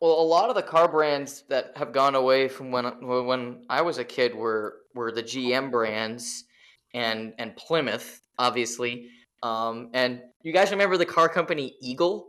Well, 0.00 0.20
a 0.20 0.22
lot 0.22 0.48
of 0.48 0.54
the 0.56 0.62
car 0.62 0.88
brands 0.88 1.44
that 1.48 1.72
have 1.76 1.92
gone 1.92 2.14
away 2.14 2.48
from 2.48 2.70
when 2.70 2.86
when 3.06 3.64
I 3.68 3.82
was 3.82 3.98
a 3.98 4.04
kid 4.04 4.34
were 4.34 4.76
were 4.94 5.12
the 5.12 5.22
GM 5.22 5.70
brands 5.70 6.44
and 6.94 7.34
and 7.38 7.54
Plymouth, 7.56 8.20
obviously. 8.38 9.08
Um, 9.42 9.90
and 9.94 10.22
you 10.42 10.52
guys 10.52 10.70
remember 10.70 10.96
the 10.96 11.06
car 11.06 11.28
company 11.28 11.76
Eagle? 11.80 12.28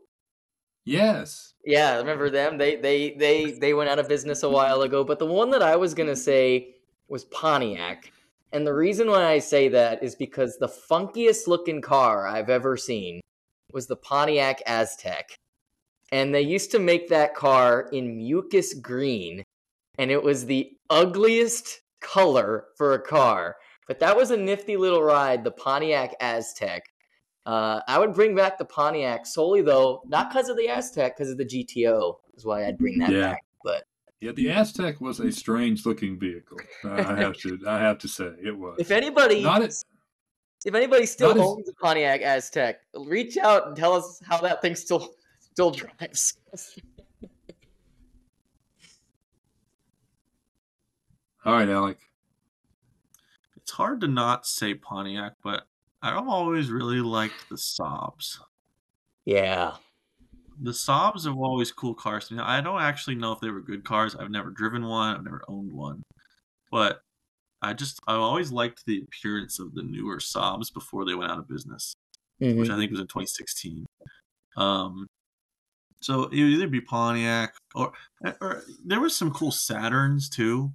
Yes. 0.85 1.53
Yeah, 1.63 1.97
remember 1.97 2.29
them? 2.29 2.57
They 2.57 2.75
they 2.75 3.11
they 3.11 3.51
they 3.51 3.73
went 3.73 3.89
out 3.89 3.99
of 3.99 4.07
business 4.07 4.43
a 4.43 4.49
while 4.49 4.81
ago. 4.81 5.03
But 5.03 5.19
the 5.19 5.25
one 5.25 5.51
that 5.51 5.61
I 5.61 5.75
was 5.75 5.93
gonna 5.93 6.15
say 6.15 6.75
was 7.07 7.25
Pontiac, 7.25 8.11
and 8.51 8.65
the 8.65 8.73
reason 8.73 9.09
why 9.09 9.25
I 9.25 9.39
say 9.39 9.67
that 9.69 10.01
is 10.01 10.15
because 10.15 10.57
the 10.57 10.67
funkiest 10.67 11.47
looking 11.47 11.81
car 11.81 12.27
I've 12.27 12.49
ever 12.49 12.77
seen 12.77 13.21
was 13.71 13.87
the 13.87 13.95
Pontiac 13.95 14.61
Aztec, 14.65 15.35
and 16.11 16.33
they 16.33 16.41
used 16.41 16.71
to 16.71 16.79
make 16.79 17.09
that 17.09 17.35
car 17.35 17.89
in 17.91 18.17
mucus 18.17 18.73
green, 18.73 19.43
and 19.99 20.09
it 20.09 20.23
was 20.23 20.45
the 20.45 20.71
ugliest 20.89 21.81
color 22.01 22.65
for 22.75 22.93
a 22.93 23.01
car. 23.01 23.55
But 23.87 23.99
that 23.99 24.17
was 24.17 24.31
a 24.31 24.37
nifty 24.37 24.77
little 24.77 25.03
ride, 25.03 25.43
the 25.43 25.51
Pontiac 25.51 26.15
Aztec. 26.19 26.90
Uh, 27.45 27.81
I 27.87 27.97
would 27.97 28.13
bring 28.13 28.35
back 28.35 28.57
the 28.59 28.65
Pontiac 28.65 29.25
solely 29.25 29.61
though, 29.61 30.03
not 30.07 30.29
because 30.29 30.47
of 30.49 30.57
the 30.57 30.69
Aztec, 30.69 31.17
because 31.17 31.31
of 31.31 31.37
the 31.37 31.45
GTO 31.45 32.17
is 32.35 32.45
why 32.45 32.65
I'd 32.67 32.77
bring 32.77 32.99
that 32.99 33.11
Yeah. 33.11 33.31
back. 33.31 33.43
But 33.63 33.83
Yeah, 34.19 34.31
the 34.33 34.51
Aztec 34.51 35.01
was 35.01 35.19
a 35.19 35.31
strange 35.31 35.85
looking 35.85 36.19
vehicle. 36.19 36.59
I 36.83 36.99
I 37.13 37.15
have 37.15 37.35
to 37.37 37.57
I 37.67 37.79
have 37.79 37.97
to 37.99 38.07
say 38.07 38.31
it 38.43 38.55
was. 38.57 38.75
if 38.79 38.91
anybody, 38.91 39.41
Not 39.41 39.63
as 39.63 39.83
if 40.63 40.75
anybody 40.75 41.07
still 41.07 41.29
not 41.29 41.37
as- 41.37 41.43
owns 41.47 41.69
a 41.69 41.73
Pontiac 41.73 42.21
Aztec, 42.21 42.81
reach 42.95 43.37
out 43.37 43.65
and 43.67 43.75
tell 43.75 43.93
us 43.93 44.21
how 44.23 44.39
that 44.41 44.61
thing 44.61 44.75
still 44.75 45.09
still 45.39 45.71
drives. 45.71 46.37
all 51.45 51.53
right, 51.53 51.67
Alec. 51.69 51.97
It's 53.55 53.71
hard 53.71 54.01
to 54.01 54.07
not 54.07 54.45
say 54.45 54.73
Pontiac, 54.75 55.33
but 55.43 55.67
I've 56.01 56.27
always 56.27 56.71
really 56.71 56.99
liked 57.01 57.49
the 57.49 57.55
Saabs. 57.55 58.37
yeah, 59.25 59.75
the 60.61 60.71
Saabs 60.71 61.25
are 61.27 61.33
always 61.37 61.71
cool 61.71 61.93
cars. 61.93 62.27
to 62.27 62.35
me. 62.35 62.39
I 62.41 62.61
don't 62.61 62.81
actually 62.81 63.15
know 63.15 63.31
if 63.31 63.39
they 63.39 63.49
were 63.49 63.61
good 63.61 63.83
cars. 63.83 64.15
I've 64.15 64.31
never 64.31 64.49
driven 64.49 64.85
one. 64.85 65.15
I've 65.15 65.23
never 65.23 65.41
owned 65.47 65.71
one, 65.71 66.01
but 66.71 67.01
I 67.61 67.73
just 67.73 67.99
I 68.07 68.13
always 68.15 68.51
liked 68.51 68.83
the 68.85 69.01
appearance 69.03 69.59
of 69.59 69.73
the 69.75 69.83
newer 69.83 70.17
Saabs 70.17 70.73
before 70.73 71.05
they 71.05 71.13
went 71.15 71.31
out 71.31 71.39
of 71.39 71.47
business, 71.47 71.93
Mhm. 72.41 72.57
which 72.57 72.69
I 72.69 72.75
think 72.77 72.91
was 72.91 72.99
in 72.99 73.07
2016. 73.07 73.85
Um, 74.57 75.07
so 76.01 76.23
it 76.23 76.29
would 76.29 76.33
either 76.33 76.67
be 76.67 76.81
Pontiac 76.81 77.53
or 77.75 77.93
or 78.41 78.63
there 78.83 78.99
was 78.99 79.15
some 79.15 79.31
cool 79.31 79.51
Saturns 79.51 80.29
too. 80.29 80.73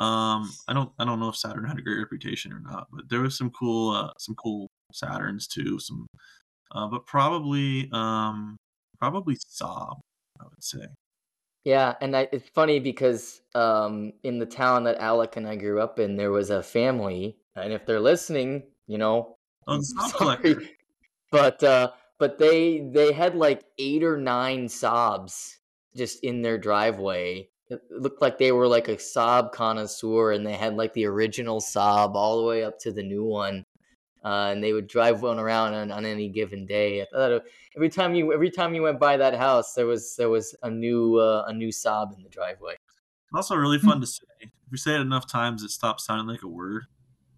Um, 0.00 0.50
I 0.66 0.72
don't 0.72 0.90
I 0.98 1.04
don't 1.04 1.20
know 1.20 1.28
if 1.28 1.36
Saturn 1.36 1.64
had 1.64 1.78
a 1.78 1.82
great 1.82 1.98
reputation 1.98 2.52
or 2.52 2.60
not, 2.60 2.88
but 2.92 3.08
there 3.08 3.20
was 3.20 3.36
some 3.36 3.50
cool 3.50 3.94
uh, 3.94 4.10
some 4.18 4.34
cool 4.34 4.66
Saturns 4.92 5.46
too. 5.46 5.78
Some, 5.78 6.06
uh, 6.74 6.88
but 6.88 7.06
probably 7.06 7.88
um 7.92 8.56
probably 8.98 9.36
Saab. 9.36 9.98
I 10.40 10.44
would 10.44 10.64
say. 10.64 10.86
Yeah, 11.64 11.94
and 12.00 12.16
I, 12.16 12.26
it's 12.32 12.48
funny 12.48 12.80
because 12.80 13.42
um, 13.54 14.14
in 14.22 14.38
the 14.38 14.46
town 14.46 14.84
that 14.84 14.96
Alec 14.96 15.36
and 15.36 15.46
I 15.46 15.56
grew 15.56 15.78
up 15.78 15.98
in, 15.98 16.16
there 16.16 16.30
was 16.30 16.48
a 16.48 16.62
family, 16.62 17.36
and 17.54 17.70
if 17.74 17.84
they're 17.84 18.00
listening, 18.00 18.62
you 18.86 18.96
know, 18.96 19.36
Oh, 19.66 19.80
sorry, 20.18 20.56
but 21.30 21.62
uh, 21.62 21.92
but 22.18 22.38
they 22.38 22.80
they 22.92 23.12
had 23.12 23.34
like 23.34 23.64
eight 23.78 24.02
or 24.02 24.16
nine 24.16 24.66
Saabs 24.66 25.56
just 25.96 26.24
in 26.24 26.42
their 26.42 26.58
driveway. 26.58 27.48
It 27.70 27.80
looked 27.90 28.20
like 28.20 28.36
they 28.36 28.52
were 28.52 28.66
like 28.66 28.88
a 28.88 28.96
Saab 28.96 29.52
connoisseur, 29.52 30.32
and 30.32 30.44
they 30.46 30.54
had 30.54 30.76
like 30.76 30.92
the 30.92 31.06
original 31.06 31.60
Saab 31.60 32.14
all 32.14 32.40
the 32.40 32.46
way 32.48 32.64
up 32.64 32.78
to 32.80 32.92
the 32.92 33.02
new 33.02 33.24
one. 33.24 33.64
Uh, 34.22 34.50
and 34.52 34.62
they 34.62 34.74
would 34.74 34.86
drive 34.86 35.22
one 35.22 35.38
around 35.38 35.72
on, 35.72 35.90
on 35.90 36.04
any 36.04 36.28
given 36.28 36.66
day. 36.66 37.00
I 37.00 37.06
thought 37.12 37.30
it- 37.32 37.44
every 37.76 37.88
time 37.88 38.14
you 38.14 38.34
every 38.34 38.50
time 38.50 38.74
you 38.74 38.82
went 38.82 39.00
by 39.00 39.16
that 39.16 39.34
house, 39.34 39.72
there 39.74 39.86
was 39.86 40.14
there 40.16 40.28
was 40.28 40.54
a 40.62 40.70
new 40.70 41.16
uh, 41.16 41.44
a 41.46 41.52
new 41.52 41.68
Saab 41.68 42.14
in 42.16 42.22
the 42.22 42.28
driveway. 42.28 42.74
Also, 43.32 43.54
really 43.54 43.78
fun 43.78 44.00
to 44.02 44.06
say. 44.06 44.24
If 44.40 44.50
you 44.72 44.76
say 44.76 44.94
it 44.94 45.00
enough 45.00 45.26
times, 45.26 45.62
it 45.62 45.70
stops 45.70 46.04
sounding 46.04 46.26
like 46.26 46.42
a 46.42 46.48
word. 46.48 46.82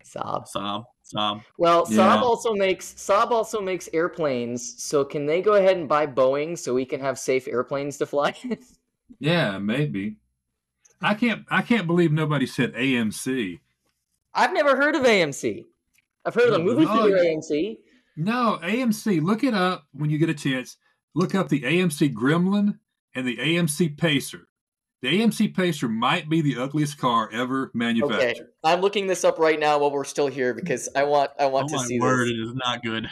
Saab. 0.04 0.46
Saab, 0.54 0.84
Saab. 1.14 1.42
Well, 1.56 1.86
Yeah. 1.88 1.98
Saab 1.98 2.22
also 2.22 2.52
makes 2.54 2.94
Saab 2.94 3.30
also 3.30 3.60
makes 3.60 3.88
airplanes. 3.92 4.82
So 4.82 5.04
can 5.04 5.24
they 5.26 5.40
go 5.40 5.54
ahead 5.54 5.76
and 5.76 5.88
buy 5.88 6.06
Boeing 6.06 6.58
so 6.58 6.74
we 6.74 6.84
can 6.84 7.00
have 7.00 7.18
safe 7.18 7.46
airplanes 7.46 7.96
to 7.98 8.06
fly? 8.06 8.34
Yeah, 9.18 9.58
maybe. 9.58 10.16
I 11.00 11.14
can't. 11.14 11.44
I 11.50 11.62
can't 11.62 11.86
believe 11.86 12.12
nobody 12.12 12.46
said 12.46 12.74
AMC. 12.74 13.60
I've 14.34 14.52
never 14.52 14.76
heard 14.76 14.94
of 14.94 15.02
AMC. 15.02 15.64
I've 16.24 16.34
heard 16.34 16.48
of 16.48 16.52
the 16.54 16.58
movie 16.60 16.84
no, 16.84 16.94
theater 17.02 17.22
you- 17.24 17.38
AMC. 17.40 17.78
No, 18.16 18.58
AMC. 18.62 19.20
Look 19.22 19.42
it 19.42 19.54
up 19.54 19.86
when 19.92 20.10
you 20.10 20.18
get 20.18 20.28
a 20.28 20.34
chance. 20.34 20.76
Look 21.14 21.34
up 21.34 21.48
the 21.48 21.62
AMC 21.62 22.14
Gremlin 22.14 22.78
and 23.14 23.26
the 23.26 23.36
AMC 23.38 23.96
Pacer. 23.98 24.48
The 25.02 25.08
AMC 25.20 25.54
Pacer 25.54 25.88
might 25.88 26.28
be 26.28 26.40
the 26.42 26.56
ugliest 26.58 26.96
car 26.98 27.28
ever 27.32 27.70
manufactured. 27.74 28.14
Okay, 28.14 28.24
manufactured. 28.26 28.48
I'm 28.64 28.80
looking 28.80 29.08
this 29.08 29.24
up 29.24 29.38
right 29.38 29.58
now 29.58 29.78
while 29.78 29.90
we're 29.90 30.04
still 30.04 30.28
here 30.28 30.54
because 30.54 30.88
I 30.94 31.02
want 31.04 31.32
I 31.40 31.44
Oh 31.44 31.48
want 31.48 31.68
to 31.70 31.76
my 31.76 31.84
see 31.84 31.98
word, 31.98 32.28
this. 32.28 32.34
it 32.34 32.40
is 32.40 32.54
not 32.54 32.82
good. 32.84 33.08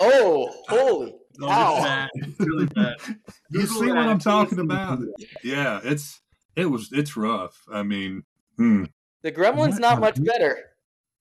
Oh, 0.00 0.48
holy 0.68 1.14
No, 1.38 1.46
cow! 1.48 1.74
it's 1.74 1.84
bad. 1.84 2.10
It's 2.14 2.40
really 2.40 2.66
bad. 2.66 2.96
You 3.50 3.60
Google 3.66 3.80
see 3.80 3.88
what. 3.88 3.98
I'm 3.98 4.18
talking 4.18 4.58
about? 4.60 4.98
Yeah, 5.44 5.80
it's 5.84 6.20
it 6.56 6.66
was 6.66 6.88
it's 6.92 7.16
rough. 7.16 7.60
I 7.72 7.82
mean, 7.82 8.22
hmm. 8.56 8.84
The 9.22 9.32
Gremlin's 9.32 9.78
not 9.78 10.00
much 10.00 10.22
better. 10.22 10.58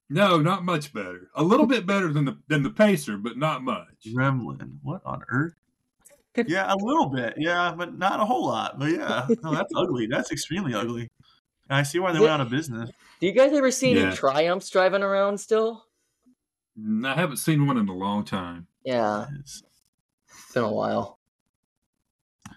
no, 0.09 0.39
not 0.41 0.63
much 0.65 0.93
better. 0.93 1.29
A 1.35 1.43
little 1.43 1.65
bit 1.65 1.85
better 1.85 2.11
than 2.11 2.25
the 2.25 2.37
than 2.47 2.63
the 2.63 2.69
Pacer, 2.69 3.17
but 3.17 3.37
not 3.37 3.63
much. 3.63 3.87
Gremlin. 4.15 4.77
What 4.83 5.01
on 5.05 5.21
earth? 5.29 5.53
Yeah, 6.47 6.73
a 6.73 6.77
little 6.77 7.07
bit. 7.07 7.33
Yeah, 7.37 7.73
but 7.77 7.97
not 7.97 8.21
a 8.21 8.25
whole 8.25 8.45
lot. 8.45 8.79
But 8.79 8.91
yeah, 8.91 9.27
no, 9.43 9.53
that's 9.53 9.73
ugly. 9.75 10.07
That's 10.07 10.31
extremely 10.31 10.73
ugly. 10.73 11.09
And 11.69 11.77
I 11.77 11.83
see 11.83 11.99
why 11.99 12.11
they 12.13 12.19
went 12.19 12.31
out 12.31 12.41
of 12.41 12.49
business. 12.49 12.89
Do 13.19 13.27
you 13.27 13.33
guys 13.33 13.51
ever 13.53 13.69
see 13.71 13.93
Yeah. 13.93 14.07
any 14.07 14.15
Triumphs 14.15 14.69
driving 14.69 15.03
around 15.03 15.37
still? 15.39 15.85
I 17.05 17.13
haven't 17.15 17.37
seen 17.37 17.67
one 17.67 17.77
in 17.77 17.87
a 17.89 17.93
long 17.93 18.23
time. 18.23 18.67
Yeah, 18.85 19.23
It's- 19.39 19.63
it's 20.51 20.55
been 20.55 20.63
a 20.65 20.71
while. 20.71 21.17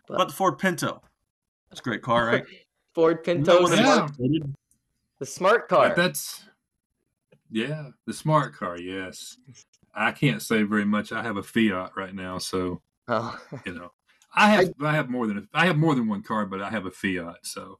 What 0.09 0.17
about 0.17 0.29
the 0.29 0.35
Ford 0.35 0.59
Pinto? 0.59 1.01
That's 1.71 1.81
a 1.81 1.85
great 1.85 2.03
car, 2.03 2.27
right? 2.27 2.45
Ford 2.95 3.23
Pinto, 3.23 3.63
one 3.63 3.73
Yeah. 3.73 4.09
the- 4.19 4.53
the 5.21 5.27
smart 5.27 5.69
But 5.69 5.77
car. 5.77 5.95
that's 5.95 6.45
yeah, 7.51 7.91
the 8.05 8.13
smart 8.13 8.53
car. 8.57 8.77
Yes, 8.81 9.37
I 9.95 10.11
can't 10.11 10.43
say 10.43 10.65
very 10.65 10.85
much. 10.85 11.13
I 11.13 11.23
have 11.23 11.37
a 11.37 11.43
Fiat 11.43 11.93
right 11.97 12.13
now, 12.15 12.39
so 12.39 12.83
Oh. 13.07 13.39
you 13.65 13.75
know, 13.75 13.93
I 14.35 14.51
have 14.51 14.71
I, 14.81 14.93
have 14.93 15.09
more 15.09 15.29
than 15.29 15.39
a, 15.39 15.43
I 15.55 15.67
have 15.67 15.77
more 15.77 15.95
than 15.95 16.09
one 16.09 16.23
car, 16.25 16.47
but 16.47 16.61
I 16.61 16.69
have 16.71 16.85
a 16.87 16.91
Fiat, 16.91 17.39
so 17.47 17.79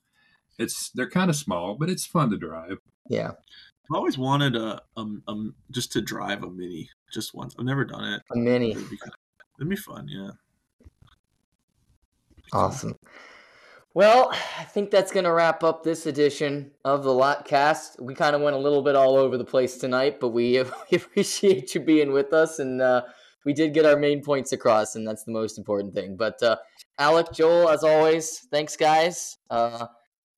it's 0.59 0.91
they're 0.91 1.11
kind 1.11 1.29
of 1.29 1.35
small, 1.35 1.75
but 1.75 1.91
it's 1.91 2.07
fun 2.07 2.31
to 2.31 2.37
drive. 2.37 2.79
yeah, 3.09 3.31
I've 3.31 3.97
always 3.97 4.17
wanted 4.17 4.55
a 4.55 4.81
um 4.97 5.23
um 5.27 5.57
just 5.73 5.91
to 5.93 6.01
drive 6.01 6.45
a 6.45 6.51
mini 6.51 6.89
just 7.13 7.35
once. 7.35 7.57
I've 7.59 7.65
never 7.65 7.85
done 7.85 8.05
it. 8.15 8.23
a 8.33 8.37
mini. 8.37 8.75
Kinda- 8.75 9.11
it'd 9.59 9.69
be 9.69 9.77
fun, 9.77 10.09
yeah. 10.09 10.31
Awesome. 12.53 12.97
Well, 13.95 14.31
I 14.59 14.65
think 14.65 14.91
that's 14.91 15.13
going 15.13 15.25
to 15.25 15.33
wrap 15.33 15.63
up 15.63 15.85
this 15.85 16.07
edition 16.07 16.73
of 16.85 17.05
the 17.05 17.11
Lotcast. 17.11 18.01
We 18.01 18.15
kind 18.15 18.35
of 18.35 18.43
went 18.43 18.57
a 18.57 18.59
little 18.59 18.83
bit 18.83 18.97
all 18.97 19.17
over 19.17 19.39
the 19.39 19.45
place 19.45 19.77
tonight, 19.77 20.19
but 20.21 20.31
we, 20.31 20.61
we 20.91 20.97
appreciate 20.97 21.75
you 21.75 21.81
being 21.81 22.13
with 22.13 22.33
us, 22.33 22.59
and 22.59 22.83
uh, 22.83 23.03
we 23.45 23.53
did 23.53 23.73
get 23.73 23.87
our 23.87 23.97
main 23.97 24.23
points 24.23 24.53
across, 24.53 24.97
and 24.97 25.07
that's 25.07 25.23
the 25.23 25.33
most 25.33 25.59
important 25.59 25.95
thing. 25.95 26.17
But 26.17 26.43
uh, 26.43 26.57
Alec, 26.99 27.33
Joel, 27.33 27.69
as 27.69 27.85
always, 27.85 28.41
thanks, 28.51 28.77
guys. 28.77 29.39
Uh, 29.49 29.87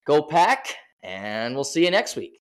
go 0.07 0.23
pack, 0.23 0.75
and 1.03 1.55
we'll 1.55 1.65
see 1.65 1.85
you 1.85 1.91
next 1.91 2.15
week. 2.15 2.41